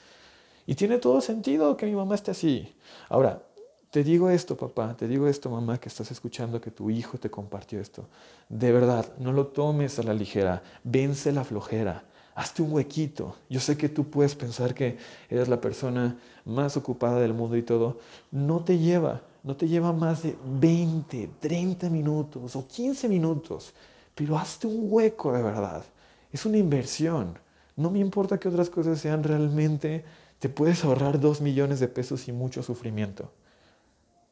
Y 0.65 0.76
tiene 0.76 0.97
todo 0.97 1.21
sentido 1.21 1.78
que 1.78 1.86
mi 1.86 1.93
mamá 1.93 2.15
esté 2.15 2.32
así. 2.32 2.76
Ahora, 3.10 3.41
te 3.89 4.04
digo 4.04 4.30
esto, 4.30 4.58
papá, 4.58 4.95
te 4.97 5.08
digo 5.08 5.28
esto, 5.28 5.50
mamá, 5.50 5.80
que 5.80 5.89
estás 5.89 6.12
escuchando 6.12 6.60
que 6.60 6.71
tu 6.71 6.89
hijo 6.89 7.17
te 7.17 7.32
compartió 7.32 7.80
esto. 7.80 8.06
De 8.50 8.71
verdad, 8.71 9.06
no 9.17 9.32
lo 9.32 9.47
tomes 9.47 9.97
a 9.97 10.04
la 10.04 10.13
ligera, 10.13 10.62
vence 10.84 11.32
la 11.32 11.45
flojera, 11.45 12.04
hazte 12.36 12.62
un 12.62 12.73
huequito. 12.73 13.38
Yo 13.50 13.62
sé 13.62 13.78
que 13.78 13.88
tú 13.88 14.10
puedes 14.10 14.36
pensar 14.36 14.73
que 14.73 14.97
eres 15.30 15.47
la 15.47 15.62
persona 15.62 16.17
más 16.43 16.76
ocupada 16.76 17.19
del 17.21 17.34
mundo 17.34 17.56
y 17.56 17.63
todo. 17.63 18.00
No 18.30 18.60
te 18.60 18.78
lleva, 18.78 19.21
no 19.43 19.56
te 19.56 19.67
lleva 19.67 19.93
más 19.93 20.23
de 20.23 20.38
20, 20.45 21.30
30 21.39 21.89
minutos 21.89 22.56
o 22.56 22.67
15 22.67 23.08
minutos, 23.08 23.73
pero 24.15 24.38
hazte 24.38 24.67
un 24.67 24.88
hueco 24.91 25.32
de 25.32 25.41
verdad. 25.41 25.84
Es 26.32 26.45
una 26.45 26.58
inversión. 26.58 27.38
No 27.76 27.91
me 27.91 28.00
importa 28.00 28.39
que 28.39 28.50
otras 28.50 28.69
cosas 28.69 29.00
sean 29.00 29.23
realmente, 29.23 30.04
te 30.39 30.50
puedes 30.50 30.84
ahorrar 30.84 31.19
dos 31.19 31.41
millones 31.41 31.80
de 31.80 31.88
pesos 31.88 32.28
y 32.28 32.32
mucho 32.32 32.63
sufrimiento. 32.63 33.32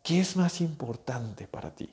¿Qué 0.04 0.20
es 0.20 0.36
más 0.36 0.62
importante 0.62 1.48
para 1.48 1.74
ti? 1.74 1.90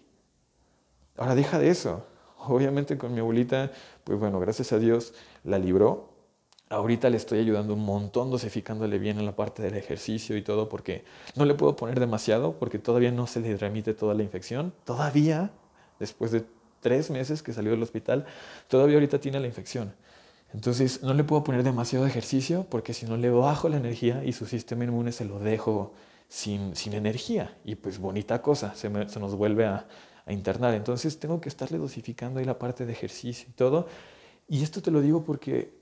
Ahora 1.17 1.35
deja 1.35 1.59
de 1.59 1.71
eso. 1.71 2.05
Obviamente 2.39 2.99
con 2.99 3.15
mi 3.15 3.21
abuelita, 3.21 3.71
pues 4.05 4.19
bueno, 4.19 4.41
gracias 4.41 4.73
a 4.73 4.79
Dios 4.79 5.15
la 5.45 5.59
libró. 5.59 6.12
Ahorita 6.73 7.11
le 7.11 7.19
estoy 7.19 7.41
ayudando 7.41 7.75
un 7.75 7.85
montón 7.85 8.31
dosificándole 8.31 8.99
bien 8.99 9.19
en 9.19 9.27
la 9.27 9.37
parte 9.37 9.63
del 9.63 9.77
ejercicio 9.77 10.37
y 10.37 10.43
todo 10.43 10.69
porque 10.71 11.05
no 11.37 11.45
le 11.45 11.55
puedo 11.55 11.77
poner 11.77 12.01
demasiado 12.01 12.59
porque 12.59 12.79
todavía 12.79 13.13
no 13.13 13.27
se 13.27 13.41
le 13.41 13.57
remite 13.59 13.93
toda 13.93 14.15
la 14.15 14.23
infección. 14.23 14.73
Todavía, 14.85 15.51
después 15.99 16.31
de 16.33 16.45
tres 16.81 17.11
meses 17.11 17.43
que 17.43 17.53
salió 17.53 17.73
del 17.73 17.83
hospital, 17.83 18.25
todavía 18.69 18.97
ahorita 18.97 19.21
tiene 19.21 19.39
la 19.39 19.47
infección. 19.47 19.95
Entonces 20.55 21.03
no 21.03 21.13
le 21.13 21.25
puedo 21.25 21.45
poner 21.45 21.63
demasiado 21.63 22.07
ejercicio 22.07 22.67
porque 22.69 22.95
si 22.95 23.05
no 23.07 23.17
le 23.17 23.29
bajo 23.29 23.69
la 23.69 23.77
energía 23.77 24.25
y 24.25 24.33
su 24.33 24.47
sistema 24.47 24.85
inmune 24.85 25.13
se 25.13 25.25
lo 25.25 25.39
dejo 25.39 25.93
sin, 26.29 26.73
energía. 26.95 27.55
Y 27.65 27.75
pues 27.75 27.99
bonita 27.99 28.41
cosa, 28.41 28.75
se, 28.75 28.89
nos 28.89 29.35
vuelve 29.35 29.67
a, 29.67 29.87
internar. 30.29 30.73
Entonces 30.75 31.19
tengo 31.19 31.41
que 31.41 31.49
estarle 31.49 31.79
dosificando 31.79 32.39
ahí 32.39 32.47
la 32.47 32.59
parte 32.59 32.87
de 32.87 32.93
ejercicio 32.93 33.49
y 33.51 33.53
todo. 33.53 33.89
Y 34.49 34.63
esto 34.63 34.81
te 34.81 34.93
lo 34.93 35.01
digo 35.01 35.25
porque 35.25 35.82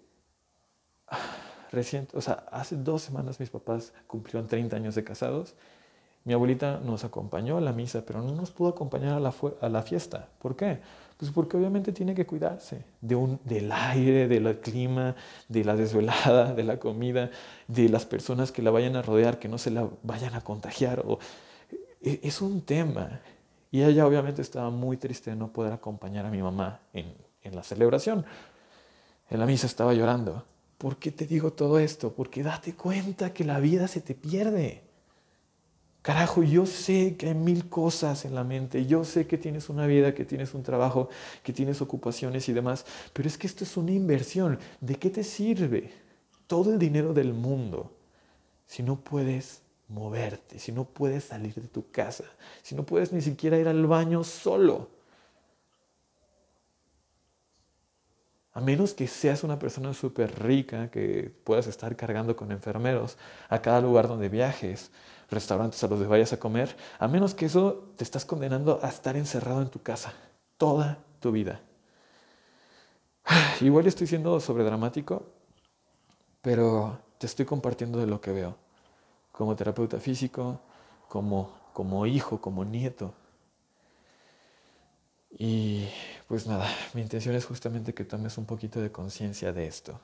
reciente, 1.72 2.16
o 2.16 2.20
sea, 2.20 2.44
hace 2.50 2.76
dos 2.76 3.02
semanas 3.02 3.40
mis 3.40 3.50
papás 3.50 3.92
cumplieron 4.06 4.48
30 4.48 4.76
años 4.76 4.94
de 4.94 5.04
casados. 5.04 5.54
Mi 6.24 6.34
abuelita 6.34 6.80
nos 6.84 7.04
acompañó 7.04 7.56
a 7.56 7.60
la 7.60 7.72
misa, 7.72 8.04
pero 8.04 8.20
no 8.20 8.32
nos 8.34 8.50
pudo 8.50 8.68
acompañar 8.68 9.14
a 9.14 9.20
la, 9.20 9.32
a 9.60 9.68
la 9.68 9.82
fiesta. 9.82 10.28
¿Por 10.38 10.54
qué? 10.54 10.80
Pues 11.16 11.32
porque 11.32 11.56
obviamente 11.56 11.92
tiene 11.92 12.14
que 12.14 12.26
cuidarse 12.26 12.84
de 13.00 13.14
un, 13.14 13.40
del 13.44 13.70
aire, 13.72 14.28
del 14.28 14.58
clima, 14.60 15.14
de 15.48 15.64
la 15.64 15.76
desvelada, 15.76 16.54
de 16.54 16.64
la 16.64 16.78
comida, 16.78 17.30
de 17.68 17.88
las 17.88 18.04
personas 18.04 18.52
que 18.52 18.62
la 18.62 18.70
vayan 18.70 18.96
a 18.96 19.02
rodear, 19.02 19.38
que 19.38 19.48
no 19.48 19.58
se 19.58 19.70
la 19.70 19.88
vayan 20.02 20.34
a 20.34 20.42
contagiar. 20.42 21.04
E, 22.02 22.20
es 22.22 22.40
un 22.40 22.62
tema. 22.62 23.20
Y 23.70 23.82
ella 23.82 24.06
obviamente 24.06 24.42
estaba 24.42 24.70
muy 24.70 24.96
triste 24.96 25.30
de 25.30 25.36
no 25.36 25.52
poder 25.52 25.72
acompañar 25.72 26.26
a 26.26 26.30
mi 26.30 26.42
mamá 26.42 26.80
en, 26.92 27.14
en 27.42 27.54
la 27.54 27.62
celebración. 27.62 28.24
En 29.28 29.40
la 29.40 29.46
misa 29.46 29.66
estaba 29.66 29.94
llorando. 29.94 30.44
¿Por 30.80 30.96
qué 30.96 31.10
te 31.12 31.26
digo 31.26 31.52
todo 31.52 31.78
esto? 31.78 32.14
Porque 32.14 32.42
date 32.42 32.74
cuenta 32.74 33.34
que 33.34 33.44
la 33.44 33.60
vida 33.60 33.86
se 33.86 34.00
te 34.00 34.14
pierde. 34.14 34.80
Carajo, 36.00 36.42
yo 36.42 36.64
sé 36.64 37.16
que 37.18 37.26
hay 37.26 37.34
mil 37.34 37.68
cosas 37.68 38.24
en 38.24 38.34
la 38.34 38.44
mente, 38.44 38.86
yo 38.86 39.04
sé 39.04 39.26
que 39.26 39.36
tienes 39.36 39.68
una 39.68 39.86
vida, 39.86 40.14
que 40.14 40.24
tienes 40.24 40.54
un 40.54 40.62
trabajo, 40.62 41.10
que 41.42 41.52
tienes 41.52 41.82
ocupaciones 41.82 42.48
y 42.48 42.54
demás, 42.54 42.86
pero 43.12 43.28
es 43.28 43.36
que 43.36 43.46
esto 43.46 43.62
es 43.62 43.76
una 43.76 43.92
inversión. 43.92 44.58
¿De 44.80 44.94
qué 44.94 45.10
te 45.10 45.22
sirve 45.22 45.92
todo 46.46 46.72
el 46.72 46.78
dinero 46.78 47.12
del 47.12 47.34
mundo 47.34 47.92
si 48.66 48.82
no 48.82 48.98
puedes 48.98 49.60
moverte, 49.88 50.58
si 50.58 50.72
no 50.72 50.84
puedes 50.84 51.24
salir 51.24 51.56
de 51.56 51.68
tu 51.68 51.90
casa, 51.90 52.24
si 52.62 52.74
no 52.74 52.86
puedes 52.86 53.12
ni 53.12 53.20
siquiera 53.20 53.58
ir 53.58 53.68
al 53.68 53.86
baño 53.86 54.24
solo? 54.24 54.88
A 58.52 58.60
menos 58.60 58.94
que 58.94 59.06
seas 59.06 59.44
una 59.44 59.58
persona 59.58 59.94
súper 59.94 60.42
rica, 60.42 60.90
que 60.90 61.32
puedas 61.44 61.68
estar 61.68 61.94
cargando 61.94 62.34
con 62.34 62.50
enfermeros 62.50 63.16
a 63.48 63.62
cada 63.62 63.80
lugar 63.80 64.08
donde 64.08 64.28
viajes, 64.28 64.90
restaurantes 65.30 65.82
a 65.84 65.88
los 65.88 66.00
que 66.00 66.06
vayas 66.06 66.32
a 66.32 66.40
comer, 66.40 66.76
a 66.98 67.06
menos 67.06 67.34
que 67.34 67.46
eso 67.46 67.92
te 67.96 68.02
estás 68.02 68.24
condenando 68.24 68.80
a 68.82 68.88
estar 68.88 69.16
encerrado 69.16 69.62
en 69.62 69.68
tu 69.68 69.80
casa 69.82 70.12
toda 70.56 70.98
tu 71.20 71.30
vida. 71.30 71.60
Igual 73.60 73.86
estoy 73.86 74.06
siendo 74.06 74.40
sobredramático, 74.40 75.26
pero 76.42 76.98
te 77.18 77.26
estoy 77.26 77.46
compartiendo 77.46 77.98
de 77.98 78.06
lo 78.06 78.20
que 78.20 78.32
veo, 78.32 78.56
como 79.30 79.54
terapeuta 79.54 80.00
físico, 80.00 80.60
como, 81.08 81.52
como 81.72 82.06
hijo, 82.06 82.40
como 82.40 82.64
nieto. 82.64 83.14
Y 85.30 85.86
pues 86.28 86.46
nada, 86.46 86.68
mi 86.94 87.02
intención 87.02 87.34
es 87.34 87.44
justamente 87.44 87.94
que 87.94 88.04
tomes 88.04 88.36
un 88.38 88.46
poquito 88.46 88.80
de 88.80 88.90
conciencia 88.90 89.52
de 89.52 89.66
esto. 89.66 90.00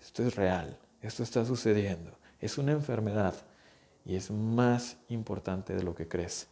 Esto 0.00 0.22
es 0.22 0.34
real, 0.34 0.78
esto 1.02 1.22
está 1.22 1.44
sucediendo, 1.44 2.10
es 2.40 2.58
una 2.58 2.72
enfermedad 2.72 3.34
y 4.04 4.16
es 4.16 4.30
más 4.30 4.96
importante 5.08 5.74
de 5.74 5.82
lo 5.82 5.94
que 5.94 6.08
crees. 6.08 6.48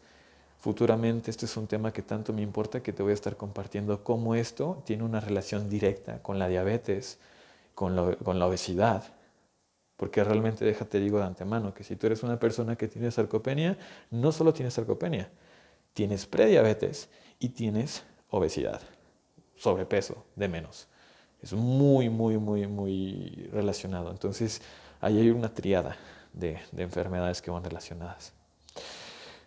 Futuramente 0.58 1.30
este 1.30 1.46
es 1.46 1.56
un 1.56 1.66
tema 1.66 1.92
que 1.92 2.02
tanto 2.02 2.32
me 2.32 2.40
importa 2.40 2.82
que 2.82 2.92
te 2.92 3.02
voy 3.02 3.10
a 3.10 3.14
estar 3.14 3.36
compartiendo 3.36 4.04
cómo 4.04 4.34
esto 4.34 4.80
tiene 4.86 5.02
una 5.02 5.18
relación 5.18 5.68
directa 5.68 6.22
con 6.22 6.38
la 6.38 6.48
diabetes, 6.48 7.18
con 7.74 7.96
la, 7.96 8.46
obesidad. 8.46 9.02
Porque 9.96 10.22
realmente 10.22 10.64
déjate 10.64 11.00
digo 11.00 11.18
de 11.18 11.24
antemano 11.24 11.74
que 11.74 11.84
si 11.84 11.96
tú 11.96 12.06
eres 12.06 12.22
una 12.22 12.38
persona 12.38 12.76
que 12.76 12.88
tiene 12.88 13.10
sarcopenia, 13.10 13.76
no 14.10 14.32
solo 14.32 14.52
tienes 14.52 14.74
sarcopenia, 14.74 15.30
tienes 15.94 16.26
prediabetes 16.26 17.08
y 17.42 17.48
tienes 17.48 18.04
obesidad, 18.30 18.80
sobrepeso 19.56 20.24
de 20.36 20.46
menos. 20.46 20.86
Es 21.42 21.52
muy, 21.52 22.08
muy, 22.08 22.38
muy, 22.38 22.68
muy 22.68 23.48
relacionado. 23.52 24.12
Entonces, 24.12 24.62
ahí 25.00 25.18
hay 25.18 25.30
una 25.30 25.52
triada 25.52 25.96
de, 26.32 26.58
de 26.70 26.82
enfermedades 26.84 27.42
que 27.42 27.50
van 27.50 27.64
relacionadas. 27.64 28.32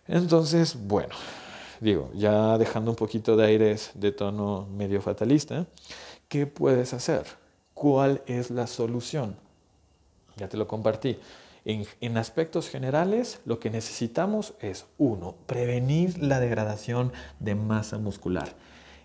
Entonces, 0.06 0.76
bueno, 0.78 1.14
digo, 1.80 2.10
ya 2.14 2.58
dejando 2.58 2.90
un 2.90 2.96
poquito 2.96 3.34
de 3.34 3.46
aires 3.46 3.92
de 3.94 4.12
tono 4.12 4.68
medio 4.70 5.00
fatalista, 5.00 5.66
¿qué 6.28 6.46
puedes 6.46 6.92
hacer? 6.92 7.24
¿Cuál 7.72 8.20
es 8.26 8.50
la 8.50 8.66
solución? 8.66 9.36
Ya 10.36 10.50
te 10.50 10.58
lo 10.58 10.68
compartí. 10.68 11.18
En, 11.68 12.16
aspectos 12.16 12.68
generales, 12.68 13.40
lo 13.44 13.58
que 13.58 13.70
necesitamos 13.70 14.54
es, 14.60 14.86
uno, 14.98 15.34
prevenir 15.46 16.22
la 16.22 16.38
degradación 16.38 17.12
de 17.40 17.56
masa 17.56 17.98
muscular. 17.98 18.54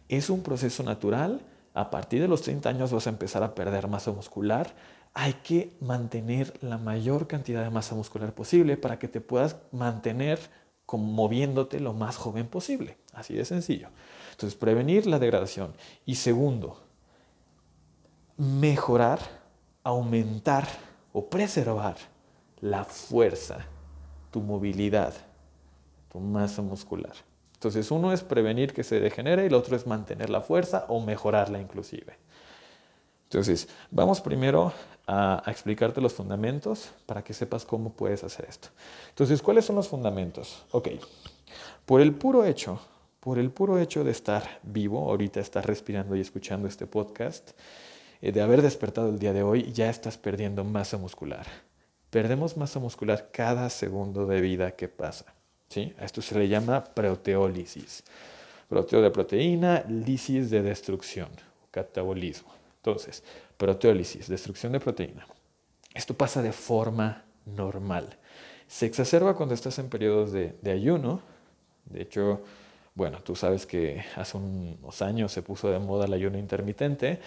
Es 0.10 0.30
un 0.30 0.44
proceso 0.44 0.84
natural. 0.84 1.42
A 1.74 1.90
partir 1.90 2.22
de 2.22 2.28
los 2.28 2.44
30 2.44 2.70
años 2.70 2.94
vas 2.94 3.08
a 3.08 3.10
empezar 3.10 3.42
a 3.42 3.56
perder 3.56 3.88
masa 3.88 4.12
muscular. 4.12 4.76
Hay 5.16 5.34
que 5.34 5.76
mantener 5.82 6.54
la 6.62 6.78
mayor 6.78 7.26
cantidad 7.26 7.64
de 7.64 7.72
masa 7.72 7.96
muscular 7.96 8.32
posible 8.32 8.78
para 8.78 9.00
que 9.00 9.08
te 9.08 9.22
puedas 9.22 9.56
mantener 9.72 10.40
moviéndote 11.00 11.80
lo 11.80 11.94
más 11.94 12.18
joven 12.18 12.48
posible. 12.48 12.98
Así 13.14 13.34
de 13.34 13.46
sencillo. 13.46 13.90
Entonces, 14.32 14.58
prevenir 14.58 15.08
la 15.08 15.18
degradación. 15.18 15.74
Y 16.06 16.16
segundo, 16.16 16.84
mejorar, 18.38 19.20
aumentar 19.84 20.68
o 21.12 21.28
preservar 21.28 22.11
la 22.62 22.84
fuerza, 22.84 23.66
tu 24.32 24.40
movilidad, 24.40 25.14
tu 26.12 26.20
masa 26.20 26.62
muscular. 26.62 27.14
Entonces, 27.54 27.92
uno 27.92 28.14
es 28.14 28.24
prevenir 28.24 28.74
que 28.74 28.84
se 28.84 29.00
degenere 29.00 29.44
y 29.44 29.48
el 29.48 29.54
otro 29.54 29.76
es 29.76 29.86
mantener 29.86 30.30
la 30.30 30.42
fuerza 30.42 30.86
o 30.88 31.00
mejorarla 31.00 31.60
inclusive. 31.60 32.18
Entonces, 33.26 33.68
vamos 33.92 34.20
primero 34.20 34.74
a, 35.08 35.44
explicarte 35.48 36.02
los 36.02 36.14
fundamentos 36.14 36.92
para 37.06 37.24
que 37.24 37.34
sepas 37.34 37.66
cómo 37.66 37.94
puedes 37.94 38.24
hacer 38.24 38.46
esto. 38.50 38.70
Entonces, 39.10 39.42
¿cuáles 39.42 39.66
son 39.66 39.76
los 39.76 39.88
fundamentos? 39.88 40.66
Ok, 40.72 40.90
por 41.86 42.02
el 42.02 42.14
puro 42.14 42.46
hecho, 42.46 42.80
por 43.20 43.40
el 43.40 43.52
puro 43.52 43.80
hecho 43.80 44.04
de 44.04 44.12
estar 44.12 44.60
vivo, 44.64 45.10
ahorita 45.10 45.40
estar 45.40 45.66
respirando 45.66 46.16
y 46.16 46.22
escuchando 46.22 46.68
este 46.68 46.88
podcast, 46.88 47.52
eh, 48.22 48.32
de 48.32 48.42
haber 48.42 48.62
despertado 48.62 49.10
el 49.10 49.20
día 49.20 49.34
de 49.34 49.44
hoy, 49.44 49.72
ya 49.72 49.90
estás 49.90 50.18
perdiendo 50.18 50.64
masa 50.64 50.98
muscular. 50.98 51.48
Perdemos 52.12 52.58
masa 52.58 52.80
muscular 52.80 53.30
cada 53.32 53.70
segundo 53.70 54.28
de 54.28 54.42
vida 54.42 54.72
que 54.72 54.88
pasa. 54.88 55.34
¿sí? 55.70 55.96
A 55.98 56.06
esto 56.06 56.22
se 56.22 56.38
le 56.38 56.48
llama 56.48 56.84
proteólisis. 56.84 58.04
Proteo 58.68 59.02
de 59.02 59.10
proteína, 59.10 59.84
lisis 59.88 60.50
de 60.50 60.62
destrucción, 60.62 61.30
catabolismo. 61.72 62.54
Entonces, 62.78 63.24
proteólisis, 63.58 64.28
destrucción 64.28 64.74
de 64.74 64.80
proteína. 64.80 65.26
Esto 65.94 66.14
pasa 66.14 66.42
de 66.42 66.52
forma 66.52 67.24
normal. 67.46 68.18
Se 68.68 68.86
exacerba 68.86 69.36
cuando 69.36 69.56
estás 69.56 69.80
en 69.80 69.90
periodos 69.90 70.32
de, 70.32 70.56
ayuno. 70.72 71.22
De 71.86 72.02
hecho, 72.02 72.42
bueno, 72.94 73.20
tú 73.24 73.36
sabes 73.36 73.66
que 73.66 74.04
hace 74.16 74.38
unos 74.38 75.02
años 75.02 75.32
se 75.32 75.42
puso 75.42 75.70
de 75.70 75.80
moda 75.80 76.06
el 76.06 76.14
ayuno 76.14 76.38
intermitente. 76.38 77.20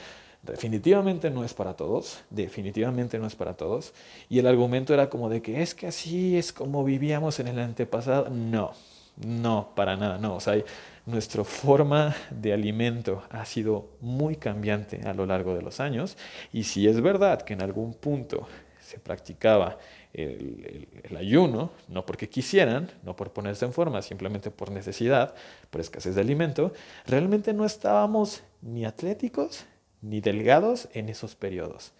Definitivamente 0.42 1.30
no 1.30 1.42
es 1.42 1.54
para 1.54 1.74
todos, 1.74 2.22
definitivamente 2.28 3.18
no 3.18 3.26
es 3.26 3.34
para 3.34 3.54
todos. 3.54 3.94
Y 4.28 4.38
el 4.38 4.46
argumento 4.46 4.92
era 4.92 5.08
como 5.08 5.30
de 5.30 5.40
que 5.40 5.62
es 5.62 5.74
que 5.74 5.86
así 5.86 6.36
es 6.36 6.52
como 6.52 6.84
vivíamos 6.84 7.40
en 7.40 7.48
el 7.48 7.58
antepasado. 7.58 8.28
No, 8.28 8.72
no, 9.16 9.70
para 9.74 9.96
nada, 9.96 10.18
no. 10.18 10.36
O 10.36 10.40
sea, 10.40 10.62
nuestra 11.06 11.44
forma 11.44 12.14
de 12.30 12.52
alimento 12.52 13.22
ha 13.30 13.44
sido 13.46 13.88
muy 14.00 14.36
cambiante 14.36 15.00
a 15.06 15.14
lo 15.14 15.24
largo 15.24 15.54
de 15.54 15.62
los 15.62 15.80
años 15.80 16.16
y 16.52 16.64
si 16.64 16.88
es 16.88 17.00
verdad 17.00 17.42
que 17.42 17.52
en 17.54 17.62
algún 17.62 17.94
punto 17.94 18.46
se 18.84 18.98
practicaba 18.98 19.78
el, 20.12 20.86
ayuno, 21.16 21.70
no 21.88 22.04
porque 22.06 22.28
quisieran, 22.28 22.90
no 23.02 23.16
por 23.16 23.32
ponerse 23.32 23.64
en 23.64 23.72
forma, 23.72 24.02
simplemente 24.02 24.50
por 24.50 24.70
necesidad, 24.70 25.34
por 25.70 25.80
escasez 25.80 26.14
de 26.14 26.20
alimento, 26.20 26.72
realmente 27.06 27.52
no 27.52 27.64
estábamos 27.64 28.42
ni 28.62 28.84
atléticos 28.84 29.66
ni 30.02 30.20
delgados 30.20 30.88
en 30.92 31.08
esos 31.08 31.34
periodos. 31.34 31.92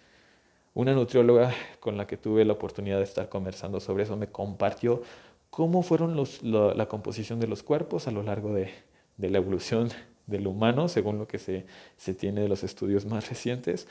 Una 0.73 0.93
nutrióloga 0.93 1.53
con 1.79 1.97
la 1.97 2.05
que 2.05 2.17
tuve 2.17 2.45
la 2.45 2.53
oportunidad 2.53 2.97
de 2.97 3.03
estar 3.03 3.29
conversando 3.29 3.79
sobre 3.79 4.03
eso 4.03 4.15
me 4.17 4.27
compartió 4.27 5.01
cómo 5.49 5.83
fueron 5.83 6.21
la 6.43 6.85
composición 6.87 7.39
de 7.39 7.47
los 7.47 7.63
cuerpos 7.63 8.09
a 8.09 8.11
lo 8.11 8.23
largo 8.23 8.53
de, 8.53 8.71
la 9.17 9.37
evolución 9.37 9.89
del 10.27 10.47
humano, 10.47 10.89
según 10.89 11.17
lo 11.17 11.27
que 11.27 11.39
se, 11.39 11.65
tiene 12.15 12.41
de 12.41 12.49
los 12.49 12.63
estudios 12.65 13.05
más 13.05 13.29
recientes 13.29 13.87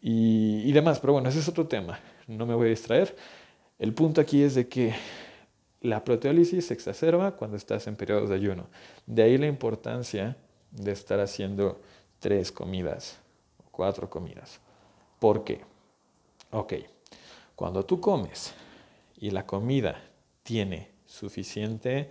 y, 0.00 0.70
demás. 0.70 1.00
Pero 1.00 1.14
bueno, 1.14 1.28
ese 1.28 1.40
es 1.40 1.48
otro 1.48 1.66
tema, 1.66 1.98
no 2.28 2.46
me 2.46 2.54
voy 2.54 2.68
a 2.68 2.70
distraer. 2.70 3.16
El 3.78 3.92
punto 3.94 4.20
aquí 4.20 4.42
es 4.42 4.54
de 4.54 4.68
que 4.68 4.94
la 5.80 6.04
proteólisis 6.04 6.66
se 6.66 6.74
exacerba 6.74 7.36
cuando 7.36 7.56
estás 7.56 7.86
en 7.86 7.96
periodos 7.96 8.28
de 8.28 8.36
ayuno. 8.36 8.66
De 9.06 9.22
ahí 9.22 9.38
la 9.38 9.46
importancia 9.46 10.36
de 10.70 10.92
estar 10.92 11.18
haciendo 11.20 11.80
tres 12.20 12.52
comidas, 12.52 13.18
cuatro 13.70 14.08
comidas. 14.10 14.60
¿Por 15.18 15.44
qué? 15.44 15.60
Ok, 16.50 16.74
cuando 17.56 17.84
tú 17.84 18.00
comes 18.00 18.52
y 19.16 19.30
la 19.30 19.46
comida 19.46 20.00
tiene 20.42 20.90
suficiente 21.06 22.10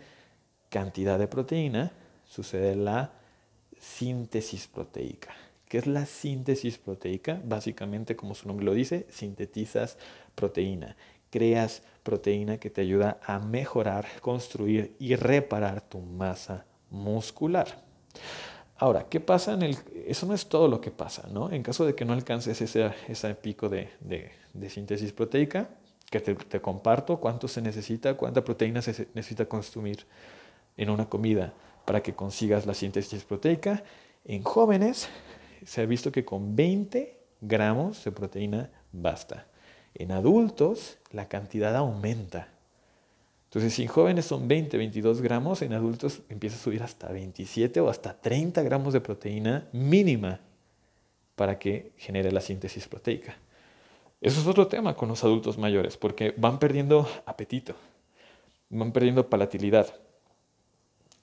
cantidad 0.69 1.19
de 1.19 1.27
proteína, 1.27 1.91
sucede 2.25 2.75
la 2.75 3.13
síntesis 3.79 4.67
proteica. 4.67 5.33
¿Qué 5.67 5.77
es 5.79 5.87
la 5.87 6.05
síntesis 6.05 6.77
proteica? 6.77 7.41
Básicamente, 7.43 8.15
como 8.15 8.35
su 8.35 8.47
nombre 8.47 8.65
lo 8.65 8.73
dice, 8.73 9.05
sintetizas 9.09 9.97
proteína. 10.33 10.95
Creas 11.29 11.83
proteína 12.03 12.57
que 12.57 12.69
te 12.69 12.81
ayuda 12.81 13.19
a 13.25 13.39
mejorar, 13.39 14.05
construir 14.21 14.95
y 14.97 15.15
reparar 15.15 15.81
tu 15.81 15.99
masa 15.99 16.65
muscular. 16.89 17.83
Ahora, 18.77 19.07
¿qué 19.09 19.19
pasa 19.19 19.53
en 19.53 19.63
el...? 19.63 19.77
Eso 20.05 20.25
no 20.25 20.33
es 20.33 20.47
todo 20.47 20.69
lo 20.69 20.79
que 20.79 20.91
pasa, 20.91 21.27
¿no? 21.31 21.51
En 21.51 21.63
caso 21.63 21.85
de 21.85 21.95
que 21.95 22.05
no 22.05 22.13
alcances 22.13 22.61
ese, 22.61 22.91
ese 23.09 23.35
pico 23.35 23.67
de, 23.67 23.89
de, 23.99 24.69
síntesis 24.69 25.11
proteica, 25.11 25.69
que 26.09 26.21
te, 26.21 26.35
te, 26.35 26.61
comparto 26.61 27.19
cuánto 27.19 27.49
se 27.49 27.61
necesita, 27.61 28.13
cuánta 28.13 28.41
proteína 28.43 28.81
se 28.81 29.09
necesita 29.13 29.45
consumir 29.47 30.05
en 30.77 30.89
una 30.89 31.09
comida 31.09 31.53
para 31.83 32.01
que 32.01 32.13
consigas 32.13 32.65
la 32.65 32.73
síntesis 32.73 33.25
proteica. 33.25 33.83
En 34.23 34.43
jóvenes 34.43 35.09
se 35.65 35.81
ha 35.81 35.85
visto 35.85 36.11
que 36.11 36.25
con 36.25 36.55
20 36.55 37.17
gramos 37.41 38.03
de 38.03 38.11
proteína 38.11 38.69
basta. 38.91 39.47
En 39.93 40.11
adultos 40.11 40.97
la 41.11 41.27
cantidad 41.27 41.75
aumenta. 41.75 42.49
Entonces, 43.45 43.73
si 43.73 43.83
en 43.83 43.87
jóvenes 43.87 44.25
son 44.25 44.47
20, 44.47 44.77
22 44.77 45.21
gramos, 45.21 45.61
en 45.61 45.73
adultos 45.73 46.21
empieza 46.29 46.57
a 46.57 46.59
subir 46.59 46.83
hasta 46.83 47.11
27 47.11 47.79
o 47.79 47.89
hasta 47.89 48.13
30 48.13 48.61
gramos 48.63 48.93
de 48.93 49.01
proteína 49.01 49.67
mínima 49.71 50.41
para 51.35 51.57
que 51.57 51.93
genere 51.97 52.31
la 52.31 52.41
síntesis 52.41 52.87
proteica. 52.87 53.37
Eso 54.19 54.41
es 54.41 54.47
otro 54.47 54.67
tema 54.67 54.95
con 54.95 55.09
los 55.09 55.23
adultos 55.23 55.57
mayores, 55.57 55.95
porque 55.95 56.33
van 56.35 56.59
perdiendo 56.59 57.07
apetito, 57.25 57.75
van 58.69 58.91
perdiendo 58.91 59.29
palatilidad. 59.29 59.93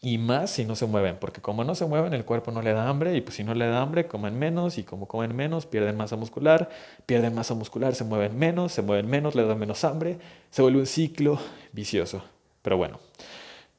Y 0.06 0.18
más 0.18 0.50
si 0.50 0.66
no 0.66 0.76
se 0.76 0.84
mueven, 0.84 1.16
porque 1.18 1.40
como 1.40 1.64
no 1.64 1.74
se 1.74 1.86
mueven, 1.86 2.12
el 2.12 2.26
cuerpo 2.26 2.50
no 2.50 2.60
le 2.60 2.74
da 2.74 2.90
hambre, 2.90 3.16
y 3.16 3.22
pues 3.22 3.36
si 3.36 3.42
no 3.42 3.54
le 3.54 3.66
da 3.66 3.80
hambre, 3.80 4.06
comen 4.06 4.38
menos, 4.38 4.76
y 4.76 4.82
como 4.82 5.08
comen 5.08 5.34
menos, 5.34 5.64
pierden 5.64 5.96
masa 5.96 6.16
muscular, 6.16 6.68
pierden 7.06 7.34
masa 7.34 7.54
muscular, 7.54 7.94
se 7.94 8.04
mueven 8.04 8.38
menos, 8.38 8.72
se 8.72 8.82
mueven 8.82 9.08
menos, 9.08 9.34
le 9.34 9.46
dan 9.46 9.58
menos 9.58 9.82
hambre, 9.82 10.18
se 10.50 10.60
vuelve 10.60 10.80
un 10.80 10.86
ciclo 10.86 11.38
vicioso. 11.72 12.22
Pero 12.60 12.76
bueno, 12.76 13.00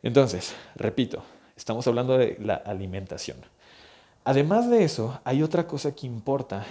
entonces, 0.01 0.55
repito, 0.73 1.21
estamos 1.55 1.85
hablando 1.85 2.17
de 2.17 2.37
la 2.41 2.55
alimentación. 2.55 3.37
Además 4.23 4.67
de 4.67 4.83
eso, 4.83 5.21
hay 5.25 5.43
otra 5.43 5.67
cosa 5.67 5.93
que 5.93 6.07
importa 6.07 6.65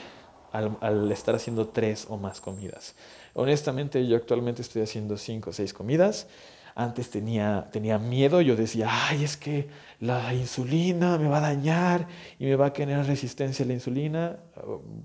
al, 0.50 1.12
estar 1.12 1.36
haciendo 1.36 1.68
tres 1.68 2.06
o 2.08 2.16
más 2.16 2.40
comidas. 2.40 2.96
Honestamente, 3.34 4.04
yo 4.04 4.16
actualmente 4.16 4.62
estoy 4.62 4.82
haciendo 4.82 5.16
cinco 5.16 5.50
o 5.50 5.52
seis 5.52 5.72
comidas 5.72 6.26
antes 6.74 7.10
tenía, 7.10 7.68
tenía 7.70 7.98
miedo, 7.98 8.40
yo 8.40 8.56
decía, 8.56 8.88
ay, 8.90 9.24
es 9.24 9.36
que 9.36 9.68
la 10.00 10.34
insulina 10.34 11.18
me 11.18 11.28
va 11.28 11.38
a 11.38 11.40
dañar 11.40 12.08
y 12.38 12.46
me 12.46 12.56
va 12.56 12.66
a 12.66 12.70
generar 12.70 13.06
resistencia 13.06 13.64
a 13.64 13.68
la 13.68 13.74
insulina. 13.74 14.38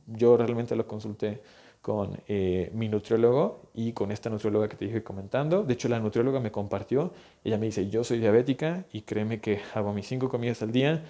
Yo 0.07 0.35
realmente 0.35 0.75
lo 0.75 0.87
consulté 0.87 1.41
con 1.81 2.19
eh, 2.27 2.71
mi 2.73 2.89
nutriólogo 2.89 3.69
y 3.73 3.93
con 3.93 4.11
esta 4.11 4.29
nutrióloga 4.29 4.67
que 4.67 4.75
te 4.75 4.85
dije 4.85 5.03
comentando. 5.03 5.63
De 5.63 5.73
hecho, 5.73 5.87
la 5.87 5.99
nutrióloga 5.99 6.39
me 6.39 6.51
compartió, 6.51 7.13
ella 7.43 7.57
me 7.57 7.67
dice, 7.67 7.89
yo 7.89 8.03
soy 8.03 8.19
diabética 8.19 8.85
y 8.91 9.01
créeme 9.01 9.39
que 9.39 9.61
hago 9.73 9.93
mis 9.93 10.07
cinco 10.07 10.29
comidas 10.29 10.61
al 10.61 10.71
día 10.71 11.03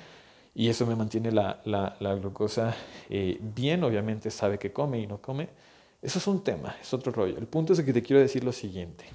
y 0.53 0.69
eso 0.69 0.85
me 0.85 0.95
mantiene 0.95 1.31
la, 1.31 1.61
la, 1.65 2.15
glucosa 2.15 2.75
eh, 3.09 3.37
bien, 3.39 3.83
obviamente 3.83 4.29
sabe 4.29 4.59
que 4.59 4.71
come 4.71 4.99
y 4.99 5.07
no 5.07 5.21
come. 5.21 5.49
Eso 6.01 6.19
es 6.19 6.27
un 6.27 6.43
tema, 6.43 6.75
es 6.81 6.93
otro 6.93 7.11
rollo. 7.11 7.37
El 7.37 7.47
punto 7.47 7.73
es 7.73 7.81
que 7.81 7.93
te 7.93 8.01
quiero 8.01 8.21
decir 8.21 8.43
lo 8.43 8.51
siguiente. 8.51 9.05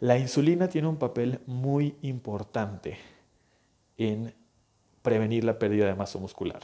La 0.00 0.18
insulina 0.18 0.68
tiene 0.68 0.88
un 0.88 0.96
papel 0.96 1.40
muy 1.46 1.96
importante 2.02 2.98
en 3.96 4.34
prevenir 5.02 5.44
la 5.44 5.58
pérdida 5.58 5.86
de 5.86 5.94
masa 5.94 6.18
muscular. 6.18 6.60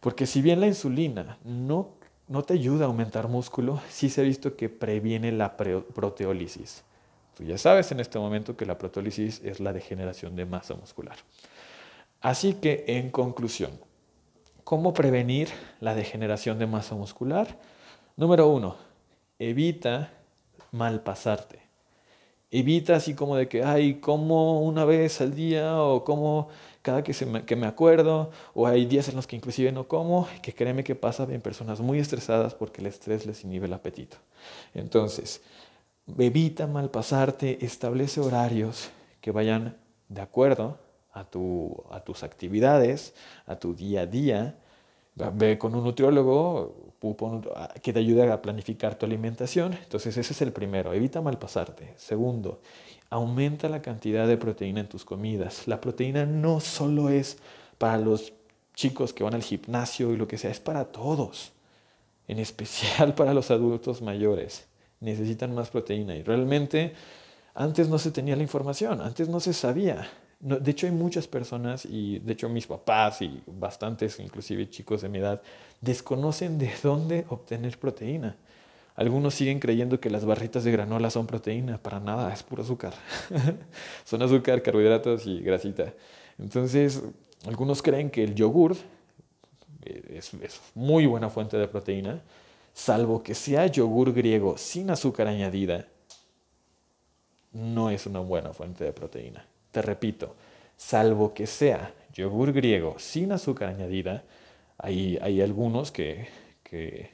Porque 0.00 0.26
si 0.26 0.42
bien 0.42 0.60
la 0.60 0.66
insulina 0.66 1.38
no 1.44 2.00
no 2.30 2.44
te 2.44 2.54
ayuda 2.54 2.84
a 2.84 2.86
aumentar 2.86 3.26
músculo, 3.26 3.80
sí 3.88 4.08
se 4.08 4.20
ha 4.20 4.24
visto 4.24 4.54
que 4.54 4.68
previene 4.68 5.32
la 5.32 5.56
proteólisis. 5.56 6.84
Tú 7.36 7.42
ya 7.42 7.58
sabes 7.58 7.90
en 7.90 7.98
este 7.98 8.20
momento 8.20 8.56
que 8.56 8.66
la 8.66 8.78
proteólisis 8.78 9.40
es 9.42 9.58
la 9.58 9.72
degeneración 9.72 10.36
de 10.36 10.46
masa 10.46 10.74
muscular. 10.74 11.16
Así 12.20 12.54
que, 12.54 12.84
en 12.86 13.10
conclusión, 13.10 13.72
¿cómo 14.62 14.94
prevenir 14.94 15.48
la 15.80 15.96
degeneración 15.96 16.60
de 16.60 16.68
masa 16.68 16.94
muscular? 16.94 17.58
Número 18.16 18.46
uno, 18.46 18.76
evita 19.40 20.12
malpasarte. 20.70 21.58
Evita 22.50 22.96
así 22.96 23.14
como 23.14 23.36
de 23.36 23.48
que, 23.48 23.62
ay, 23.62 23.94
como 24.00 24.62
una 24.62 24.84
vez 24.84 25.20
al 25.20 25.34
día 25.34 25.80
o 25.82 26.04
como 26.04 26.48
cada 26.82 27.04
que, 27.04 27.12
se 27.12 27.26
me, 27.26 27.44
que 27.44 27.56
me 27.56 27.66
acuerdo, 27.66 28.30
o 28.54 28.66
hay 28.66 28.86
días 28.86 29.08
en 29.08 29.16
los 29.16 29.26
que 29.26 29.36
inclusive 29.36 29.70
no 29.70 29.86
como, 29.86 30.26
que 30.42 30.54
créeme 30.54 30.82
que 30.82 30.94
pasa 30.94 31.26
en 31.30 31.40
personas 31.40 31.80
muy 31.80 31.98
estresadas 31.98 32.54
porque 32.54 32.80
el 32.80 32.86
estrés 32.86 33.26
les 33.26 33.44
inhibe 33.44 33.66
el 33.66 33.72
apetito. 33.72 34.16
Entonces, 34.74 35.42
evita 36.18 36.66
malpasarte, 36.66 37.64
establece 37.64 38.20
horarios 38.20 38.90
que 39.20 39.30
vayan 39.30 39.76
de 40.08 40.20
acuerdo 40.20 40.78
a, 41.12 41.24
tu, 41.24 41.84
a 41.90 42.00
tus 42.00 42.22
actividades, 42.22 43.14
a 43.46 43.56
tu 43.56 43.74
día 43.74 44.02
a 44.02 44.06
día. 44.06 44.58
Ve 45.34 45.58
con 45.58 45.74
un 45.74 45.84
nutriólogo 45.84 46.89
que 47.82 47.92
te 47.92 47.98
ayude 47.98 48.30
a 48.30 48.42
planificar 48.42 48.94
tu 48.94 49.06
alimentación. 49.06 49.72
Entonces 49.72 50.16
ese 50.16 50.32
es 50.32 50.42
el 50.42 50.52
primero, 50.52 50.92
evita 50.92 51.20
malpasarte. 51.20 51.94
Segundo, 51.96 52.60
aumenta 53.08 53.68
la 53.68 53.82
cantidad 53.82 54.26
de 54.26 54.36
proteína 54.36 54.80
en 54.80 54.88
tus 54.88 55.04
comidas. 55.04 55.66
La 55.66 55.80
proteína 55.80 56.26
no 56.26 56.60
solo 56.60 57.08
es 57.08 57.38
para 57.78 57.98
los 57.98 58.32
chicos 58.74 59.12
que 59.12 59.24
van 59.24 59.34
al 59.34 59.42
gimnasio 59.42 60.12
y 60.12 60.16
lo 60.16 60.28
que 60.28 60.38
sea, 60.38 60.50
es 60.50 60.60
para 60.60 60.86
todos, 60.86 61.52
en 62.28 62.38
especial 62.38 63.14
para 63.16 63.34
los 63.34 63.50
adultos 63.50 64.02
mayores. 64.02 64.66
Necesitan 65.00 65.54
más 65.54 65.70
proteína 65.70 66.14
y 66.14 66.22
realmente 66.22 66.92
antes 67.54 67.88
no 67.88 67.98
se 67.98 68.10
tenía 68.10 68.36
la 68.36 68.42
información, 68.42 69.00
antes 69.00 69.28
no 69.28 69.40
se 69.40 69.52
sabía. 69.54 70.08
De 70.40 70.70
hecho 70.70 70.86
hay 70.86 70.92
muchas 70.92 71.28
personas 71.28 71.84
y 71.84 72.18
de 72.18 72.32
hecho 72.32 72.48
mis 72.48 72.66
papás 72.66 73.20
y 73.20 73.42
bastantes, 73.46 74.18
inclusive 74.20 74.68
chicos 74.70 75.02
de 75.02 75.08
mi 75.10 75.18
edad, 75.18 75.42
desconocen 75.80 76.58
de 76.58 76.72
dónde 76.82 77.26
obtener 77.28 77.78
proteína. 77.78 78.36
Algunos 78.96 79.34
siguen 79.34 79.60
creyendo 79.60 80.00
que 80.00 80.10
las 80.10 80.24
barritas 80.24 80.64
de 80.64 80.72
granola 80.72 81.10
son 81.10 81.26
proteína, 81.26 81.78
para 81.78 82.00
nada, 82.00 82.32
es 82.32 82.42
puro 82.42 82.62
azúcar. 82.62 82.94
son 84.04 84.22
azúcar, 84.22 84.62
carbohidratos 84.62 85.26
y 85.26 85.40
grasita. 85.40 85.92
Entonces, 86.38 87.02
algunos 87.46 87.82
creen 87.82 88.10
que 88.10 88.24
el 88.24 88.34
yogur 88.34 88.76
eh, 89.84 90.02
es, 90.16 90.34
es, 90.34 90.60
muy 90.74 91.06
buena 91.06 91.28
fuente 91.28 91.56
de 91.56 91.68
proteína, 91.68 92.20
salvo 92.72 93.22
que 93.22 93.34
sea 93.34 93.66
yogur 93.66 94.12
griego 94.12 94.56
sin 94.56 94.90
azúcar 94.90 95.28
añadida, 95.28 95.86
no 97.52 97.90
es 97.90 98.06
una 98.06 98.20
buena 98.20 98.52
fuente 98.52 98.84
de 98.84 98.92
proteína. 98.92 99.46
Te 99.72 99.82
repito, 99.82 100.36
salvo 100.76 101.34
que 101.34 101.46
sea 101.46 101.94
yogur 102.12 102.52
griego 102.52 102.96
sin 102.98 103.32
azúcar 103.32 103.68
añadida, 103.68 104.24
hay, 104.78 105.18
hay 105.20 105.40
algunos 105.40 105.90
que, 105.90 106.28
que 106.62 107.10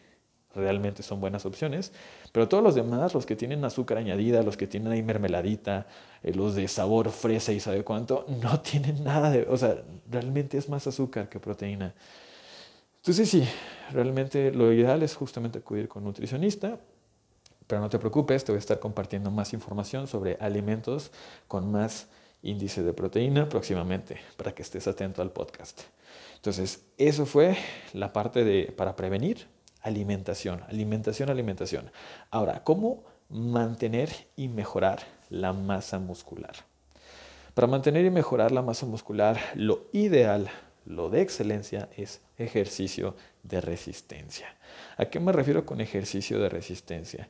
realmente 0.57 1.03
son 1.03 1.21
buenas 1.21 1.47
opciones. 1.47 1.93
Pero 2.33 2.49
todos 2.49 2.63
los 2.63 2.75
demás, 2.75 3.15
los 3.15 3.27
que 3.27 3.37
tienen 3.37 3.65
azúcar 3.65 3.99
añadida, 3.99 4.43
los 4.43 4.57
que 4.57 4.67
tienen 4.67 4.93
ahí 4.93 5.03
mermeladita, 5.03 5.87
eh, 6.23 6.33
los 6.35 6.55
de 6.55 6.67
sabor 6.69 7.11
fresa 7.11 7.53
y 7.53 7.61
sabe 7.61 7.85
cuánto, 7.85 8.25
no 8.43 8.61
tienen 8.63 9.05
nada 9.05 9.31
de, 9.31 9.47
o 9.49 9.57
sea, 9.57 9.83
realmente 10.11 10.59
es 10.59 10.69
más 10.69 10.87
azúcar 10.87 11.29
que 11.29 11.39
proteína. 11.39 11.95
Entonces 12.97 13.29
sí, 13.29 13.47
realmente 13.93 14.51
lo 14.51 14.73
ideal 14.73 15.03
es 15.03 15.15
justamente 15.15 15.61
acudir 15.61 15.87
con 15.87 16.03
un 16.03 16.09
nutricionista, 16.09 16.81
pero 17.67 17.81
no 17.81 17.89
te 17.89 17.99
preocupes, 17.99 18.45
te 18.45 18.53
voy 18.53 18.57
a 18.57 18.59
estar 18.59 18.81
compartiendo 18.81 19.31
más 19.31 19.53
información 19.53 20.09
sobre 20.09 20.37
alimentos 20.41 21.13
con 21.47 21.71
más 21.71 22.09
índice 22.47 22.83
de 22.83 22.93
proteína 22.93 23.49
próximamente 23.49 24.19
para 24.37 24.55
que 24.55 24.63
estés 24.63 24.87
atento 24.87 25.21
al 25.21 25.33
podcast. 25.33 25.83
Entonces, 26.37 26.85
eso 26.97 27.27
fue 27.27 27.57
la 27.93 28.13
parte 28.13 28.45
de 28.45 28.73
para 28.73 28.97
prevenir 28.97 29.47
alimentación, 29.83 30.63
alimentación, 30.69 31.31
alimentación. 31.31 31.91
Ahora, 32.31 32.63
¿cómo 32.65 33.05
mantener 33.29 34.11
y 34.37 34.49
mejorar 34.49 35.01
la 35.29 35.53
masa 35.53 35.99
muscular? 35.99 36.55
Para 37.55 37.67
mantener 37.67 38.05
y 38.05 38.11
mejorar 38.11 38.53
la 38.53 38.63
masa 38.63 38.87
muscular, 38.87 39.39
lo 39.55 39.87
ideal, 39.93 40.49
lo 40.85 41.09
de 41.09 41.23
excelencia 41.23 41.89
es 41.97 42.21
ejercicio 42.37 43.17
de 43.43 43.61
resistencia. 43.61 44.55
¿A 44.97 45.07
qué 45.07 45.21
me 45.21 45.33
refiero 45.33 45.65
con 45.65 45.81
ejercicio 45.81 46.39
de 46.39 46.49
resistencia? 46.49 47.29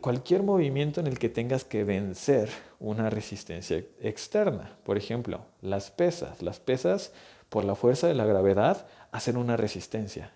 Cualquier 0.00 0.42
movimiento 0.42 1.00
en 1.00 1.06
el 1.06 1.18
que 1.18 1.28
tengas 1.28 1.64
que 1.64 1.84
vencer 1.84 2.48
una 2.80 3.10
resistencia 3.10 3.82
externa. 4.00 4.76
Por 4.84 4.96
ejemplo, 4.96 5.40
las 5.60 5.90
pesas. 5.90 6.42
Las 6.42 6.60
pesas, 6.60 7.12
por 7.48 7.64
la 7.64 7.74
fuerza 7.74 8.06
de 8.06 8.14
la 8.14 8.24
gravedad, 8.24 8.86
hacen 9.12 9.36
una 9.36 9.56
resistencia. 9.56 10.32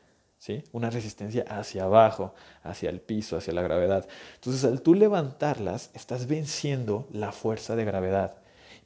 Una 0.73 0.89
resistencia 0.89 1.45
hacia 1.49 1.85
abajo, 1.85 2.35
hacia 2.63 2.89
el 2.89 3.01
piso, 3.01 3.37
hacia 3.37 3.53
la 3.53 3.61
gravedad. 3.61 4.09
Entonces, 4.37 4.65
al 4.65 4.81
tú 4.81 4.95
levantarlas, 4.95 5.91
estás 5.93 6.27
venciendo 6.27 7.07
la 7.13 7.31
fuerza 7.31 7.77
de 7.77 7.85
gravedad. 7.85 8.37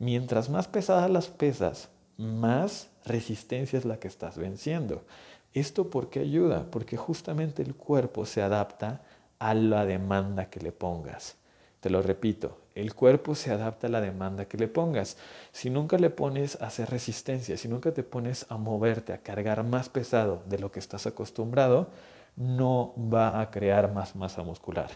Mientras 0.01 0.51
más 0.51 0.67
pesadas 0.67 1.09
las 1.11 1.29
pesas, 1.29 1.91
más 2.17 2.89
resistencia 3.05 3.79
es 3.79 3.85
la 3.85 3.99
que 3.99 4.09
estás 4.09 4.37
venciendo. 4.37 5.05
¿Esto 5.53 5.91
por 5.91 6.11
qué 6.11 6.19
ayuda? 6.21 6.67
Porque 6.73 6.97
justamente 6.97 7.63
el 7.63 7.77
cuerpo 7.77 8.27
se 8.27 8.43
adapta 8.43 9.03
a 9.45 9.53
la 9.53 9.85
demanda 9.85 10.49
que 10.49 10.59
le 10.59 10.73
pongas. 10.73 11.37
Te 11.81 11.91
lo 11.91 12.01
repito, 12.01 12.63
el 12.75 12.95
cuerpo 12.95 13.35
se 13.35 13.51
adapta 13.51 13.89
a 13.89 13.91
la 13.91 14.01
demanda 14.01 14.47
que 14.47 14.57
le 14.57 14.69
pongas. 14.69 15.19
Si 15.53 15.69
nunca 15.69 15.99
le 15.99 16.09
pones 16.09 16.59
a 16.63 16.69
hacer 16.69 16.89
resistencia, 16.89 17.59
si 17.59 17.69
nunca 17.69 17.93
te 17.93 18.03
pones 18.03 18.47
a 18.49 18.57
moverte, 18.57 19.13
a 19.13 19.19
cargar 19.19 19.63
más 19.63 19.91
pesado 19.91 20.43
de 20.47 20.59
lo 20.59 20.73
que 20.73 20.79
estás 20.79 21.07
acostumbrado, 21.07 21.91
no 22.37 22.95
va 22.97 23.39
a 23.39 23.51
crear 23.51 23.93
más 23.93 24.17
masa 24.17 24.43
muscular. 24.43 24.91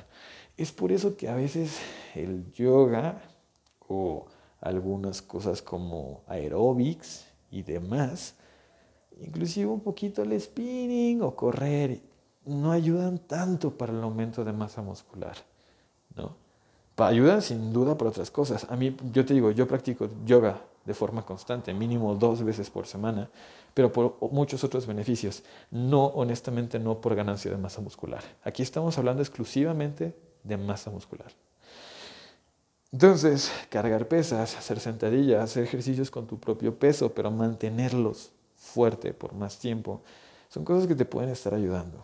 Es 0.57 0.73
por 0.73 0.93
eso 0.93 1.15
que 1.15 1.29
a 1.29 1.35
veces 1.35 1.79
el 2.15 2.51
yoga 2.53 3.21
o 3.87 4.25
algunas 4.63 5.21
cosas 5.21 5.61
como 5.61 6.23
aerobics 6.27 7.27
y 7.51 7.65
demás, 7.65 8.35
inclusive 9.21 9.67
un 9.67 9.81
poquito 9.81 10.23
el 10.23 10.41
spinning 10.41 11.21
o 11.21 11.37
correr, 11.37 12.01
no 12.49 12.73
ayudan 12.73 13.19
tanto 13.19 13.71
para 13.77 13.93
el 13.93 14.03
aumento 14.03 14.45
de 14.45 14.53
masa 14.53 14.83
muscular, 14.83 15.37
¿no? 16.17 16.49
ayudan 16.97 17.43
sin 17.43 17.73
duda 17.73 17.97
por 17.97 18.09
otras 18.09 18.31
cosas. 18.31 18.67
A 18.69 18.77
mí, 18.77 18.97
yo 19.13 19.25
te 19.25 19.35
digo, 19.35 19.51
yo 19.53 19.69
practico 19.69 20.09
yoga 20.25 20.61
de 20.85 20.95
forma 20.95 21.25
constante, 21.25 21.73
mínimo 21.73 22.15
dos 22.15 22.43
veces 22.43 22.71
por 22.71 22.87
semana, 22.87 23.31
pero 23.75 23.93
por 23.93 24.17
muchos 24.33 24.65
otros 24.65 24.87
beneficios. 24.87 25.45
No, 25.71 26.07
honestamente, 26.07 26.79
no 26.79 27.01
por 27.01 27.15
ganancia 27.15 27.51
de 27.51 27.57
masa 27.57 27.81
muscular. 27.81 28.25
Aquí 28.43 28.63
estamos 28.63 28.99
hablando 28.99 29.23
exclusivamente 29.23 30.17
de 30.43 30.57
masa 30.57 30.91
muscular. 30.91 31.31
Entonces, 32.91 33.53
cargar 33.69 34.09
pesas, 34.09 34.57
hacer 34.57 34.81
sentadillas, 34.81 35.45
hacer 35.45 35.65
ejercicios 35.65 36.11
con 36.11 36.27
tu 36.27 36.41
propio 36.41 36.79
peso, 36.79 37.13
pero 37.13 37.31
mantenerlos 37.31 38.33
fuerte 38.57 39.13
por 39.13 39.35
más 39.35 39.59
tiempo, 39.59 40.01
son 40.49 40.65
cosas 40.65 40.89
que 40.89 40.95
te 40.95 41.05
pueden 41.05 41.31
estar 41.31 41.55
ayudando 41.55 42.03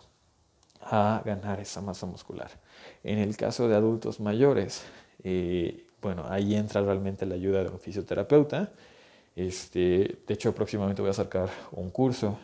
a 0.85 1.21
ganar 1.25 1.59
esa 1.59 1.81
masa 1.81 2.05
muscular. 2.05 2.49
En 3.03 3.17
el 3.17 3.35
caso 3.35 3.67
de 3.67 3.75
adultos 3.75 4.19
mayores, 4.19 4.83
eh, 5.23 5.85
bueno, 6.01 6.25
ahí 6.29 6.55
entra 6.55 6.81
realmente 6.81 7.25
la 7.25 7.35
ayuda 7.35 7.63
de 7.63 7.69
un 7.69 7.79
fisioterapeuta. 7.79 8.71
Este, 9.35 10.19
de 10.25 10.33
hecho, 10.33 10.53
próximamente 10.53 11.01
voy 11.01 11.09
a 11.09 11.13
sacar 11.13 11.49
un 11.71 11.89
curso, 11.89 12.37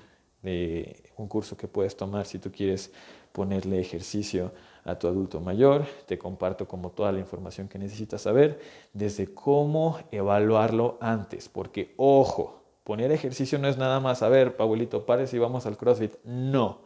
un 0.44 1.28
curso 1.28 1.56
que 1.56 1.68
puedes 1.68 1.96
tomar 1.96 2.26
si 2.26 2.39
tú 2.39 2.52
quieres 2.52 2.92
ponerle 3.32 3.80
ejercicio 3.80 4.52
a 4.84 4.96
tu 4.96 5.08
adulto 5.08 5.39
mayor. 5.39 5.86
Te 6.08 6.18
comparto 6.18 6.68
como 6.68 6.89
toda 6.89 7.12
la 7.12 7.20
información 7.20 7.68
que 7.68 7.78
necesitas 7.78 8.24
saber, 8.24 8.60
desde 8.94 9.32
cómo 9.32 10.00
evaluarlo 10.12 10.98
antes, 11.00 11.48
porque 11.48 11.94
ojo, 11.98 12.64
poner 12.84 13.12
ejercicio 13.12 13.60
no 13.60 13.68
es 13.68 13.78
nada 13.78 14.00
más, 14.00 14.24
a 14.24 14.30
ver, 14.30 14.58
Paulito, 14.58 15.06
pares 15.06 15.34
y 15.36 15.38
vamos 15.38 15.68
al 15.68 15.78
CrossFit. 15.78 16.16
No 16.24 16.80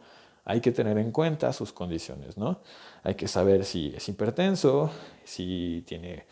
hay 0.46 0.60
que 0.60 0.70
tener 0.70 0.96
en 0.96 1.10
cuenta 1.10 1.52
sus 1.52 1.72
condiciones, 1.72 2.38
¿no? 2.38 2.60
Hay 3.02 3.16
que 3.16 3.26
saber 3.26 3.64
si 3.64 3.92
es 3.96 4.08
hipertenso, 4.08 4.90
si 5.24 5.82
tiene, 5.86 6.24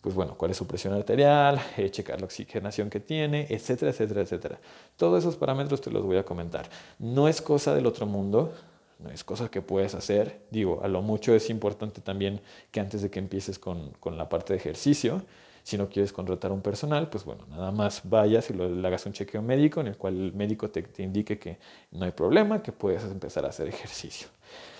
pues 0.00 0.14
bueno, 0.14 0.36
cuál 0.38 0.52
es 0.52 0.56
su 0.56 0.68
presión 0.68 0.94
arterial, 0.94 1.60
eh, 1.76 1.90
checar 1.90 2.20
la 2.20 2.26
oxigenación 2.26 2.88
que 2.88 3.00
tiene, 3.00 3.48
etcétera, 3.50 3.90
etcétera, 3.90 4.20
etcétera. 4.20 4.60
Todos 4.96 5.18
esos 5.18 5.36
parámetros 5.36 5.80
te 5.80 5.90
los 5.90 6.04
voy 6.04 6.16
a 6.16 6.22
comentar. 6.22 6.68
No 7.00 7.26
es 7.26 7.42
cosa 7.42 7.74
del 7.74 7.86
otro 7.86 8.06
mundo, 8.06 8.54
no 9.00 9.10
es 9.10 9.24
cosa 9.24 9.50
que 9.50 9.62
puedes 9.62 9.96
hacer. 9.96 10.42
Digo, 10.52 10.80
a 10.84 10.86
lo 10.86 11.02
mucho 11.02 11.34
es 11.34 11.50
importante 11.50 12.00
también 12.00 12.40
que 12.70 12.78
antes 12.78 13.02
de 13.02 13.10
que 13.10 13.18
empieces 13.18 13.58
con, 13.58 13.90
con 13.98 14.16
la 14.16 14.28
parte 14.28 14.52
de 14.52 14.60
ejercicio, 14.60 15.22
si 15.66 15.76
no 15.76 15.88
quieres 15.88 16.12
contratar 16.12 16.52
un 16.52 16.60
personal, 16.60 17.10
pues 17.10 17.24
bueno, 17.24 17.44
nada 17.50 17.72
más 17.72 18.02
vayas 18.04 18.48
y 18.50 18.52
le 18.52 18.86
hagas 18.86 19.04
un 19.04 19.12
chequeo 19.12 19.42
médico 19.42 19.80
en 19.80 19.88
el 19.88 19.96
cual 19.96 20.16
el 20.16 20.32
médico 20.32 20.70
te, 20.70 20.84
indique 21.02 21.40
que 21.40 21.58
no 21.90 22.04
hay 22.04 22.12
problema, 22.12 22.62
que 22.62 22.70
puedes 22.70 23.02
empezar 23.02 23.44
a 23.44 23.48
hacer 23.48 23.66
ejercicio. 23.66 24.28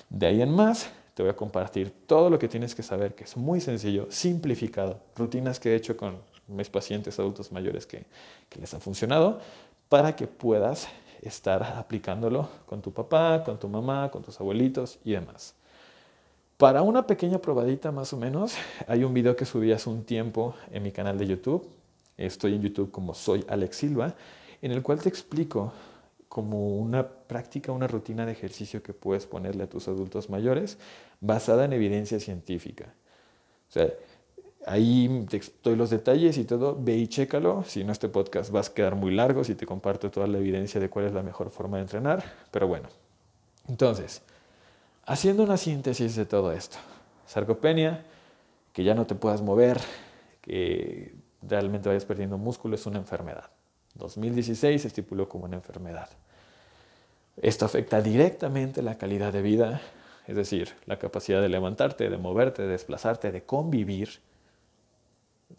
De 0.08 0.28
ahí 0.28 0.40
en 0.40 0.54
más, 0.54 0.88
te 1.14 1.24
voy 1.24 1.30
a 1.30 1.34
compartir 1.34 1.92
todo 2.06 2.30
lo 2.30 2.38
que 2.38 2.46
tienes 2.46 2.72
que 2.72 2.84
saber, 2.84 3.16
que 3.16 3.24
es 3.24 3.36
muy 3.36 3.60
sencillo, 3.60 4.06
simplificado, 4.10 5.00
rutinas 5.16 5.58
que 5.58 5.72
he 5.72 5.74
hecho 5.74 5.96
con 5.96 6.18
mis 6.46 6.70
pacientes 6.70 7.18
adultos 7.18 7.50
mayores 7.50 7.84
que 7.84 8.06
les 8.56 8.72
han 8.72 8.80
funcionado, 8.80 9.40
para 9.88 10.14
que 10.14 10.28
puedas 10.28 10.86
estar 11.20 11.64
aplicándolo 11.64 12.48
con 12.64 12.80
tu 12.80 12.92
papá, 12.92 13.42
con 13.44 13.58
tu 13.58 13.68
mamá, 13.68 14.08
con 14.12 14.22
tus 14.22 14.40
abuelitos 14.40 15.00
y 15.04 15.14
demás. 15.14 15.56
Para 16.56 16.80
una 16.80 17.06
pequeña 17.06 17.38
probadita 17.38 17.92
más 17.92 18.14
o 18.14 18.16
menos, 18.16 18.54
hay 18.86 19.04
un 19.04 19.12
video 19.12 19.36
que 19.36 19.44
subí 19.44 19.72
hace 19.72 19.90
un 19.90 20.04
tiempo 20.04 20.54
en 20.70 20.82
mi 20.82 20.90
canal 20.90 21.18
de 21.18 21.26
YouTube. 21.26 21.68
Estoy 22.16 22.54
en 22.54 22.62
YouTube 22.62 22.90
como 22.90 23.12
soy 23.12 23.44
Alex 23.46 23.76
Silva, 23.76 24.14
en 24.62 24.72
el 24.72 24.82
cual 24.82 25.02
te 25.02 25.10
explico 25.10 25.74
como 26.30 26.76
una 26.78 27.06
práctica, 27.06 27.72
una 27.72 27.86
rutina 27.86 28.24
de 28.24 28.32
ejercicio 28.32 28.82
que 28.82 28.94
puedes 28.94 29.26
ponerle 29.26 29.64
a 29.64 29.68
tus 29.68 29.86
adultos 29.86 30.30
mayores 30.30 30.78
basada 31.20 31.66
en 31.66 31.74
evidencia 31.74 32.18
científica. 32.20 32.94
O 33.68 33.72
sea, 33.72 33.92
ahí 34.66 35.26
te 35.28 35.76
los 35.76 35.90
detalles 35.90 36.38
y 36.38 36.44
todo, 36.44 36.74
ve 36.80 36.96
y 36.96 37.06
chécalo. 37.06 37.64
Si 37.64 37.84
no, 37.84 37.92
este 37.92 38.08
podcast 38.08 38.54
va 38.54 38.60
a 38.60 38.64
quedar 38.64 38.94
muy 38.96 39.12
largo 39.12 39.44
si 39.44 39.54
te 39.54 39.66
comparto 39.66 40.10
toda 40.10 40.26
la 40.26 40.38
evidencia 40.38 40.80
de 40.80 40.88
cuál 40.88 41.04
es 41.04 41.12
la 41.12 41.22
mejor 41.22 41.50
forma 41.50 41.76
de 41.76 41.82
entrenar. 41.82 42.24
Pero 42.50 42.66
bueno, 42.66 42.88
entonces, 43.68 44.22
Haciendo 45.06 45.44
una 45.44 45.56
síntesis 45.56 46.16
de 46.16 46.26
todo 46.26 46.50
esto. 46.50 46.78
Sarcopenia, 47.26 48.04
que 48.72 48.82
ya 48.82 48.92
no 48.92 49.06
te 49.06 49.14
puedas 49.14 49.40
mover, 49.40 49.80
que 50.40 51.14
realmente 51.42 51.88
vayas 51.88 52.04
perdiendo 52.04 52.38
músculo, 52.38 52.74
es 52.74 52.86
una 52.86 52.98
enfermedad. 52.98 53.48
2016 53.94 54.82
se 54.82 54.88
estipuló 54.88 55.28
como 55.28 55.44
una 55.44 55.54
enfermedad. 55.54 56.08
Esto 57.40 57.64
afecta 57.64 58.02
directamente 58.02 58.82
la 58.82 58.98
calidad 58.98 59.32
de 59.32 59.42
vida, 59.42 59.80
es 60.26 60.34
decir, 60.34 60.74
la 60.86 60.98
capacidad 60.98 61.40
de 61.40 61.50
levantarte, 61.50 62.10
de 62.10 62.18
moverte, 62.18 62.62
de 62.62 62.68
desplazarte, 62.68 63.30
de 63.30 63.44
convivir. 63.44 64.08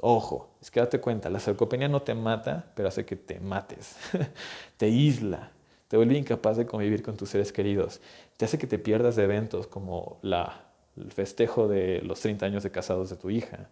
Ojo, 0.01 0.49
es 0.61 0.69
que 0.71 0.81
date 0.81 0.99
cuenta, 0.99 1.29
la 1.29 1.39
sarcopenia 1.39 1.87
no 1.87 2.01
te 2.01 2.13
mata, 2.13 2.65
pero 2.75 2.89
hace 2.89 3.05
que 3.05 3.15
te 3.15 3.39
mates, 3.39 3.95
te 4.77 4.89
isla, 4.89 5.51
te 5.87 5.97
vuelve 5.97 6.17
incapaz 6.17 6.57
de 6.57 6.65
convivir 6.65 7.01
con 7.03 7.15
tus 7.15 7.29
seres 7.29 7.51
queridos, 7.51 8.01
te 8.35 8.45
hace 8.45 8.57
que 8.57 8.67
te 8.67 8.79
pierdas 8.79 9.15
de 9.15 9.23
eventos 9.23 9.67
como 9.67 10.19
la, 10.21 10.65
el 10.97 11.11
festejo 11.11 11.67
de 11.67 12.01
los 12.01 12.19
30 12.19 12.45
años 12.45 12.63
de 12.63 12.71
casados 12.71 13.09
de 13.09 13.15
tu 13.15 13.29
hija, 13.29 13.69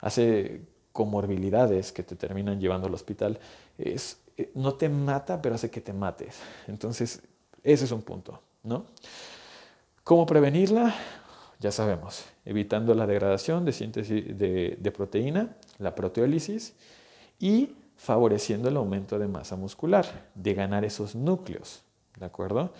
hace 0.00 0.62
comorbilidades 0.92 1.92
que 1.92 2.02
te 2.02 2.16
terminan 2.16 2.60
llevando 2.60 2.86
al 2.86 2.94
hospital, 2.94 3.38
es, 3.78 4.18
eh, 4.36 4.50
no 4.54 4.74
te 4.74 4.88
mata, 4.88 5.42
pero 5.42 5.54
hace 5.54 5.70
que 5.70 5.80
te 5.80 5.92
mates. 5.92 6.38
Entonces, 6.68 7.22
ese 7.62 7.84
es 7.84 7.90
un 7.90 8.02
punto, 8.02 8.40
¿no? 8.62 8.86
¿Cómo 10.04 10.26
prevenirla? 10.26 10.94
Ya 11.58 11.72
sabemos, 11.72 12.26
evitando 12.44 12.94
la 12.94 13.06
degradación 13.06 13.64
de 13.64 13.72
síntesis 13.72 14.38
de, 14.38 14.76
de 14.78 14.90
proteína, 14.90 15.56
la 15.78 15.94
proteólisis, 15.94 16.74
y 17.40 17.70
favoreciendo 17.96 18.68
el 18.68 18.76
aumento 18.76 19.18
de 19.18 19.28
masa 19.28 19.56
muscular, 19.56 20.06
de 20.34 20.54
ganar 20.54 20.84
esos 20.84 21.14
núcleos, 21.14 21.82
¿de 22.18 22.26
acuerdo? 22.26 22.72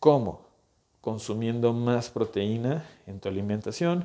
¿Cómo? 0.00 0.42
Consumiendo 1.00 1.72
más 1.72 2.10
proteína 2.10 2.84
en 3.06 3.20
tu 3.20 3.28
alimentación, 3.28 4.04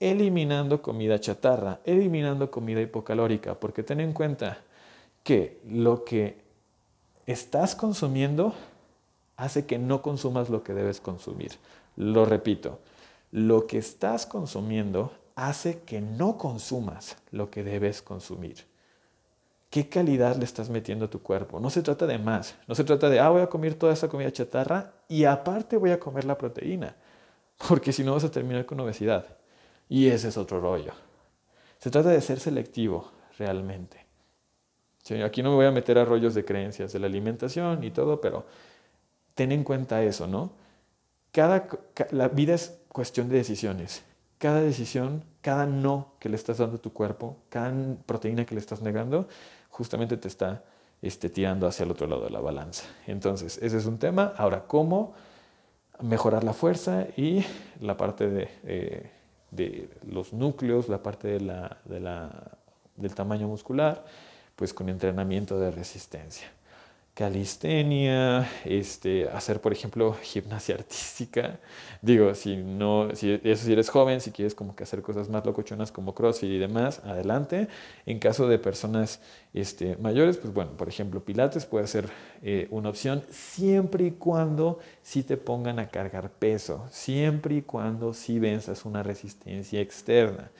eliminando 0.00 0.82
comida 0.82 1.20
chatarra, 1.20 1.80
eliminando 1.84 2.50
comida 2.50 2.80
hipocalórica, 2.80 3.54
porque 3.54 3.82
ten 3.82 4.00
en 4.00 4.12
cuenta 4.12 4.58
que 5.22 5.60
lo 5.68 6.04
que 6.04 6.38
estás 7.26 7.74
consumiendo 7.74 8.54
hace 9.36 9.66
que 9.66 9.78
no 9.78 10.02
consumas 10.02 10.50
lo 10.50 10.62
que 10.62 10.72
debes 10.72 11.00
consumir. 11.00 11.52
Lo 11.96 12.24
repito, 12.24 12.78
lo 13.32 13.66
que 13.66 13.78
estás 13.78 14.26
consumiendo 14.26 15.12
hace 15.34 15.80
que 15.80 16.00
no 16.00 16.38
consumas 16.38 17.16
lo 17.30 17.50
que 17.50 17.62
debes 17.62 18.02
consumir. 18.02 18.64
¿Qué 19.70 19.88
calidad 19.88 20.36
le 20.36 20.44
estás 20.44 20.70
metiendo 20.70 21.06
a 21.06 21.10
tu 21.10 21.22
cuerpo? 21.22 21.60
No 21.60 21.70
se 21.70 21.82
trata 21.82 22.06
de 22.06 22.18
más. 22.18 22.56
No 22.66 22.74
se 22.74 22.84
trata 22.84 23.10
de, 23.10 23.20
ah, 23.20 23.30
voy 23.30 23.42
a 23.42 23.48
comer 23.48 23.74
toda 23.74 23.92
esa 23.92 24.08
comida 24.08 24.30
chatarra 24.30 24.92
y 25.08 25.24
aparte 25.24 25.76
voy 25.76 25.90
a 25.90 26.00
comer 26.00 26.24
la 26.24 26.38
proteína. 26.38 26.96
Porque 27.68 27.92
si 27.92 28.04
no 28.04 28.12
vas 28.12 28.24
a 28.24 28.30
terminar 28.30 28.66
con 28.66 28.78
obesidad. 28.80 29.26
Y 29.88 30.08
ese 30.08 30.28
es 30.28 30.36
otro 30.36 30.60
rollo. 30.60 30.92
Se 31.78 31.90
trata 31.90 32.10
de 32.10 32.20
ser 32.20 32.40
selectivo 32.40 33.10
realmente. 33.38 34.06
aquí 35.24 35.42
no 35.42 35.50
me 35.50 35.56
voy 35.56 35.66
a 35.66 35.70
meter 35.70 35.98
a 35.98 36.04
rollos 36.04 36.34
de 36.34 36.44
creencias 36.44 36.92
de 36.92 36.98
la 36.98 37.06
alimentación 37.06 37.84
y 37.84 37.90
todo, 37.90 38.20
pero 38.20 38.46
ten 39.34 39.52
en 39.52 39.62
cuenta 39.62 40.02
eso, 40.02 40.26
¿no? 40.26 40.52
Cada, 41.32 41.68
la 42.10 42.28
vida 42.28 42.54
es 42.54 42.78
cuestión 42.88 43.28
de 43.28 43.36
decisiones. 43.36 44.02
Cada 44.38 44.60
decisión, 44.60 45.24
cada 45.40 45.66
no 45.66 46.12
que 46.18 46.28
le 46.28 46.36
estás 46.36 46.58
dando 46.58 46.76
a 46.76 46.80
tu 46.80 46.92
cuerpo, 46.92 47.36
cada 47.48 47.72
proteína 48.04 48.44
que 48.44 48.54
le 48.54 48.60
estás 48.60 48.82
negando, 48.82 49.28
justamente 49.70 50.16
te 50.16 50.28
está 50.28 50.62
este, 51.00 51.30
tirando 51.30 51.66
hacia 51.66 51.84
el 51.84 51.90
otro 51.90 52.06
lado 52.06 52.24
de 52.24 52.30
la 52.30 52.40
balanza. 52.40 52.84
Entonces, 53.06 53.58
ese 53.62 53.78
es 53.78 53.86
un 53.86 53.98
tema. 53.98 54.34
Ahora, 54.36 54.64
¿cómo 54.66 55.14
mejorar 56.00 56.44
la 56.44 56.52
fuerza 56.52 57.06
y 57.16 57.44
la 57.80 57.96
parte 57.96 58.28
de, 58.28 58.50
eh, 58.64 59.88
los 60.06 60.32
núcleos, 60.32 60.88
la 60.88 61.02
parte 61.02 61.28
de 61.28 61.40
la, 61.40 61.78
del 62.96 63.14
tamaño 63.14 63.48
muscular? 63.48 64.04
Pues 64.54 64.74
con 64.74 64.88
entrenamiento 64.88 65.58
de 65.58 65.70
resistencia 65.70 66.48
calistenia, 67.16 68.46
este, 68.66 69.26
hacer, 69.30 69.62
por 69.62 69.72
ejemplo, 69.72 70.14
gimnasia 70.20 70.74
artística. 70.74 71.58
Digo, 72.02 72.34
si 72.34 72.58
no, 72.58 73.08
si 73.14 73.40
eso 73.42 73.64
si 73.64 73.72
eres 73.72 73.88
joven, 73.88 74.20
si 74.20 74.32
quieres 74.32 74.54
como 74.54 74.76
que 74.76 74.82
hacer 74.82 75.00
cosas 75.00 75.30
más 75.30 75.46
locochonas 75.46 75.90
como 75.90 76.14
CrossFit 76.14 76.50
y 76.50 76.58
demás, 76.58 77.00
adelante. 77.06 77.68
En 78.04 78.18
caso 78.18 78.46
de 78.48 78.58
personas 78.58 79.22
este, 79.54 79.96
mayores, 79.96 80.36
pues 80.36 80.52
bueno, 80.52 80.72
por 80.72 80.88
ejemplo, 80.90 81.24
Pilates 81.24 81.64
puede 81.64 81.86
ser 81.86 82.10
eh, 82.42 82.68
una 82.70 82.90
opción 82.90 83.22
siempre 83.30 84.04
y 84.04 84.10
cuando 84.10 84.78
si 85.02 85.22
te 85.22 85.38
pongan 85.38 85.78
a 85.78 85.88
cargar 85.88 86.28
peso, 86.28 86.86
siempre 86.90 87.54
y 87.56 87.62
cuando 87.62 88.12
si 88.12 88.38
venzas 88.38 88.84
una 88.84 89.02
resistencia 89.02 89.80
externa. 89.80 90.50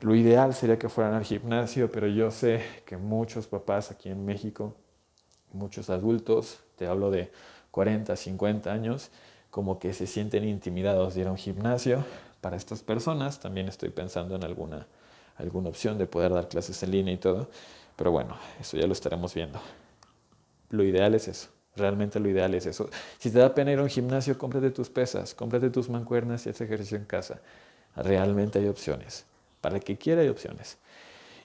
Lo 0.00 0.16
ideal 0.16 0.52
sería 0.52 0.80
que 0.80 0.88
fueran 0.88 1.14
al 1.14 1.24
gimnasio, 1.24 1.92
pero 1.92 2.08
yo 2.08 2.32
sé 2.32 2.60
que 2.84 2.96
muchos 2.96 3.46
papás 3.46 3.92
aquí 3.92 4.08
en 4.08 4.24
México 4.24 4.74
muchos 5.52 5.90
adultos, 5.90 6.58
te 6.76 6.86
hablo 6.86 7.10
de 7.10 7.30
40, 7.70 8.16
50 8.16 8.72
años, 8.72 9.10
como 9.50 9.78
que 9.78 9.92
se 9.92 10.06
sienten 10.06 10.44
intimidados 10.44 11.14
de 11.14 11.22
ir 11.22 11.26
a 11.26 11.30
un 11.30 11.36
gimnasio. 11.36 12.04
Para 12.40 12.56
estas 12.56 12.82
personas 12.82 13.40
también 13.40 13.68
estoy 13.68 13.90
pensando 13.90 14.36
en 14.36 14.44
alguna, 14.44 14.86
alguna 15.36 15.68
opción 15.68 15.98
de 15.98 16.06
poder 16.06 16.32
dar 16.32 16.48
clases 16.48 16.82
en 16.82 16.92
línea 16.92 17.14
y 17.14 17.18
todo, 17.18 17.48
pero 17.96 18.10
bueno, 18.10 18.36
eso 18.60 18.76
ya 18.76 18.86
lo 18.86 18.92
estaremos 18.92 19.34
viendo. 19.34 19.60
Lo 20.70 20.84
ideal 20.84 21.14
es 21.14 21.28
eso, 21.28 21.48
realmente 21.76 22.20
lo 22.20 22.28
ideal 22.28 22.54
es 22.54 22.66
eso. 22.66 22.88
Si 23.18 23.30
te 23.30 23.38
da 23.38 23.54
pena 23.54 23.72
ir 23.72 23.78
a 23.78 23.82
un 23.82 23.88
gimnasio, 23.88 24.38
cómprate 24.38 24.70
tus 24.70 24.88
pesas, 24.88 25.34
cómprate 25.34 25.70
tus 25.70 25.88
mancuernas 25.88 26.46
y 26.46 26.50
haz 26.50 26.60
ejercicio 26.60 26.96
en 26.96 27.04
casa. 27.04 27.40
Realmente 27.96 28.60
hay 28.60 28.68
opciones. 28.68 29.26
Para 29.60 29.76
el 29.76 29.84
que 29.84 29.98
quiera 29.98 30.22
hay 30.22 30.28
opciones. 30.28 30.78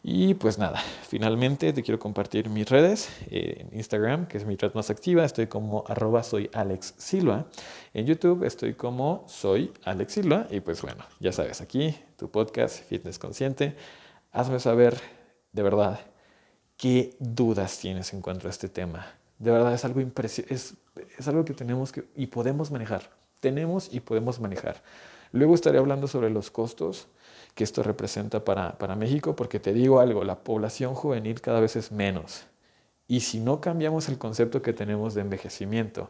Y 0.08 0.36
pues 0.36 0.60
nada, 0.60 0.80
finalmente 1.08 1.74
te 1.74 1.82
quiero 1.82 1.98
compartir 1.98 2.48
mis 2.48 2.70
redes. 2.70 3.10
en 3.32 3.76
Instagram, 3.76 4.28
que 4.28 4.38
es 4.38 4.46
mi 4.46 4.56
red 4.56 4.72
más 4.76 4.92
activa, 4.92 5.26
estoy 5.26 5.48
como 5.48 5.84
arroba 5.88 6.22
Silva. 6.22 7.48
En 7.92 8.06
YouTube 8.06 8.44
estoy 8.44 8.76
como 8.76 9.26
soy 9.28 9.74
Alex 9.84 10.14
Silva. 10.14 10.46
Y 10.52 10.60
pues 10.60 10.84
bueno, 10.84 11.04
ya 11.20 11.32
sabes, 11.32 11.60
aquí 11.60 11.96
tu 12.18 12.30
podcast 12.30 12.88
Fitness 12.88 13.18
Consciente. 13.18 13.76
Hazme 14.32 14.60
saber 14.60 14.96
de 15.54 15.64
verdad 15.64 16.00
qué 16.78 17.16
dudas 17.18 17.80
tienes 17.80 18.14
en 18.14 18.22
cuanto 18.22 18.48
a 18.48 18.52
este 18.52 18.70
tema. 18.70 19.08
De 19.40 19.50
verdad 19.50 19.74
es 19.74 19.86
algo 19.86 20.02
es, 20.02 20.76
es 21.18 21.28
algo 21.28 21.44
que 21.46 21.56
tenemos 21.56 21.92
que 21.92 22.04
y 22.16 22.28
podemos 22.28 22.70
manejar. 22.70 23.10
Tenemos 23.40 23.92
y 23.92 24.02
podemos 24.02 24.40
manejar. 24.40 24.84
Luego 25.32 25.56
estaré 25.56 25.80
hablando 25.80 26.08
sobre 26.08 26.30
los 26.30 26.52
costos 26.52 27.08
que 27.56 27.64
esto 27.64 27.82
representa 27.84 28.44
para, 28.44 28.78
para 28.78 28.96
México, 28.96 29.36
porque 29.36 29.60
te 29.60 29.74
digo 29.74 30.00
algo, 30.00 30.24
la 30.24 30.36
población 30.36 30.94
juvenil 30.94 31.42
cada 31.42 31.62
vez 31.62 31.76
es 31.78 31.92
menos. 31.92 32.46
Y 33.08 33.22
si 33.22 33.40
no 33.40 33.62
cambiamos 33.62 34.10
el 34.10 34.18
concepto 34.18 34.62
que 34.62 34.74
tenemos 34.74 35.14
de 35.14 35.22
envejecimiento, 35.22 36.10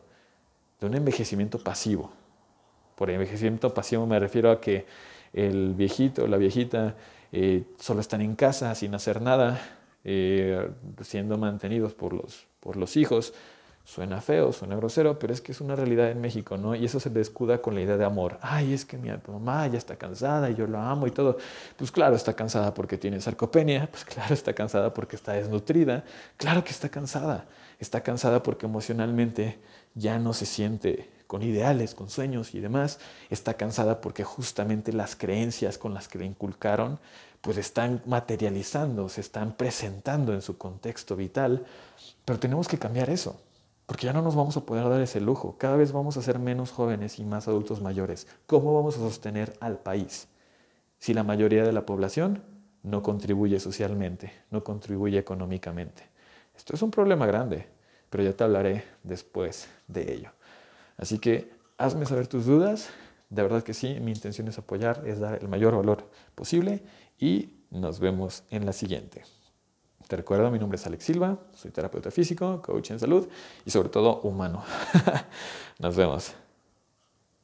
de 0.79 0.87
un 0.87 0.95
envejecimiento 0.95 1.59
pasivo. 1.59 2.11
Por 2.95 3.09
envejecimiento 3.09 3.73
pasivo 3.73 4.05
me 4.05 4.19
refiero 4.19 4.51
a 4.51 4.59
que 4.59 4.85
el 5.33 5.73
viejito 5.73 6.23
o 6.23 6.27
la 6.27 6.37
viejita 6.37 6.95
eh, 7.31 7.63
solo 7.79 8.01
están 8.01 8.21
en 8.21 8.35
casa 8.35 8.73
sin 8.73 8.95
hacer 8.95 9.21
nada, 9.21 9.59
eh, 10.03 10.69
siendo 11.01 11.37
mantenidos 11.37 11.93
por 11.93 12.13
los, 12.13 12.47
por 12.59 12.77
los 12.77 12.97
hijos. 12.97 13.33
Suena 13.85 14.19
feo, 14.19 14.51
suena 14.51 14.75
grosero, 14.75 15.19
pero 15.19 15.31
es 15.31 15.41
que 15.41 15.51
es 15.51 15.61
una 15.61 15.75
realidad 15.75 16.09
en 16.09 16.19
México, 16.19 16.57
¿no? 16.57 16.73
Y 16.73 16.85
eso 16.85 16.99
se 16.99 17.11
le 17.11 17.21
escuda 17.21 17.61
con 17.61 17.75
la 17.75 17.81
idea 17.81 17.97
de 17.97 18.03
amor. 18.03 18.39
Ay, 18.41 18.73
es 18.73 18.83
que 18.83 18.97
mi 18.97 19.11
mamá 19.27 19.67
ya 19.67 19.77
está 19.77 19.95
cansada 19.95 20.49
y 20.49 20.55
yo 20.55 20.65
la 20.65 20.89
amo 20.89 21.05
y 21.05 21.11
todo. 21.11 21.37
Pues 21.77 21.91
claro, 21.91 22.15
está 22.15 22.33
cansada 22.33 22.73
porque 22.73 22.97
tiene 22.97 23.21
sarcopenia, 23.21 23.87
pues 23.91 24.03
claro, 24.03 24.33
está 24.33 24.53
cansada 24.53 24.91
porque 24.91 25.15
está 25.15 25.33
desnutrida, 25.33 26.03
claro 26.35 26.63
que 26.63 26.71
está 26.71 26.89
cansada. 26.89 27.45
Está 27.79 28.01
cansada 28.01 28.41
porque 28.41 28.65
emocionalmente 28.65 29.59
ya 29.93 30.17
no 30.17 30.33
se 30.33 30.47
siente 30.47 31.09
con 31.27 31.43
ideales, 31.43 31.93
con 31.93 32.09
sueños 32.09 32.55
y 32.55 32.61
demás, 32.61 32.99
está 33.29 33.53
cansada 33.55 34.01
porque 34.01 34.23
justamente 34.23 34.93
las 34.93 35.15
creencias 35.15 35.77
con 35.77 35.93
las 35.93 36.07
que 36.07 36.19
le 36.19 36.25
inculcaron 36.25 36.99
pues 37.41 37.57
están 37.57 38.01
materializando, 38.07 39.09
se 39.09 39.21
están 39.21 39.53
presentando 39.53 40.33
en 40.33 40.41
su 40.41 40.57
contexto 40.57 41.15
vital, 41.15 41.63
pero 42.25 42.39
tenemos 42.39 42.67
que 42.67 42.79
cambiar 42.79 43.11
eso, 43.11 43.39
porque 43.85 44.07
ya 44.07 44.13
no 44.13 44.21
nos 44.21 44.35
vamos 44.35 44.57
a 44.57 44.65
poder 44.65 44.89
dar 44.89 45.01
ese 45.01 45.21
lujo, 45.21 45.57
cada 45.57 45.75
vez 45.75 45.91
vamos 45.91 46.17
a 46.17 46.21
ser 46.21 46.39
menos 46.39 46.71
jóvenes 46.71 47.19
y 47.19 47.25
más 47.25 47.47
adultos 47.47 47.81
mayores. 47.81 48.27
¿Cómo 48.47 48.73
vamos 48.73 48.95
a 48.95 48.99
sostener 48.99 49.53
al 49.59 49.77
país 49.77 50.27
si 50.97 51.13
la 51.13 51.23
mayoría 51.23 51.63
de 51.63 51.71
la 51.71 51.85
población 51.85 52.43
no 52.83 53.03
contribuye 53.03 53.59
socialmente, 53.59 54.31
no 54.49 54.63
contribuye 54.63 55.17
económicamente? 55.17 56.03
Esto 56.55 56.73
es 56.75 56.81
un 56.81 56.91
problema 56.91 57.25
grande, 57.25 57.67
pero 58.09 58.23
ya 58.23 58.33
te 58.33 58.43
hablaré 58.43 58.83
después 59.03 59.67
de 59.87 60.13
ello. 60.13 60.31
Así 60.97 61.19
que 61.19 61.51
hazme 61.77 62.05
saber 62.05 62.27
tus 62.27 62.45
dudas. 62.45 62.89
De 63.29 63.41
verdad 63.41 63.63
que 63.63 63.73
sí, 63.73 63.99
mi 63.99 64.11
intención 64.11 64.47
es 64.47 64.57
apoyar, 64.57 65.03
es 65.05 65.19
dar 65.19 65.39
el 65.41 65.47
mayor 65.47 65.75
valor 65.75 66.09
posible 66.35 66.83
y 67.19 67.49
nos 67.71 67.99
vemos 67.99 68.43
en 68.49 68.65
la 68.65 68.73
siguiente. 68.73 69.23
Te 70.07 70.15
recuerdo, 70.15 70.51
mi 70.51 70.59
nombre 70.59 70.75
es 70.75 70.85
Alex 70.85 71.03
Silva, 71.03 71.37
soy 71.55 71.71
terapeuta 71.71 72.11
físico, 72.11 72.61
coach 72.61 72.91
en 72.91 72.99
salud 72.99 73.27
y 73.65 73.71
sobre 73.71 73.89
todo 73.89 74.21
humano. 74.21 74.63
nos 75.79 75.95
vemos. 75.95 76.35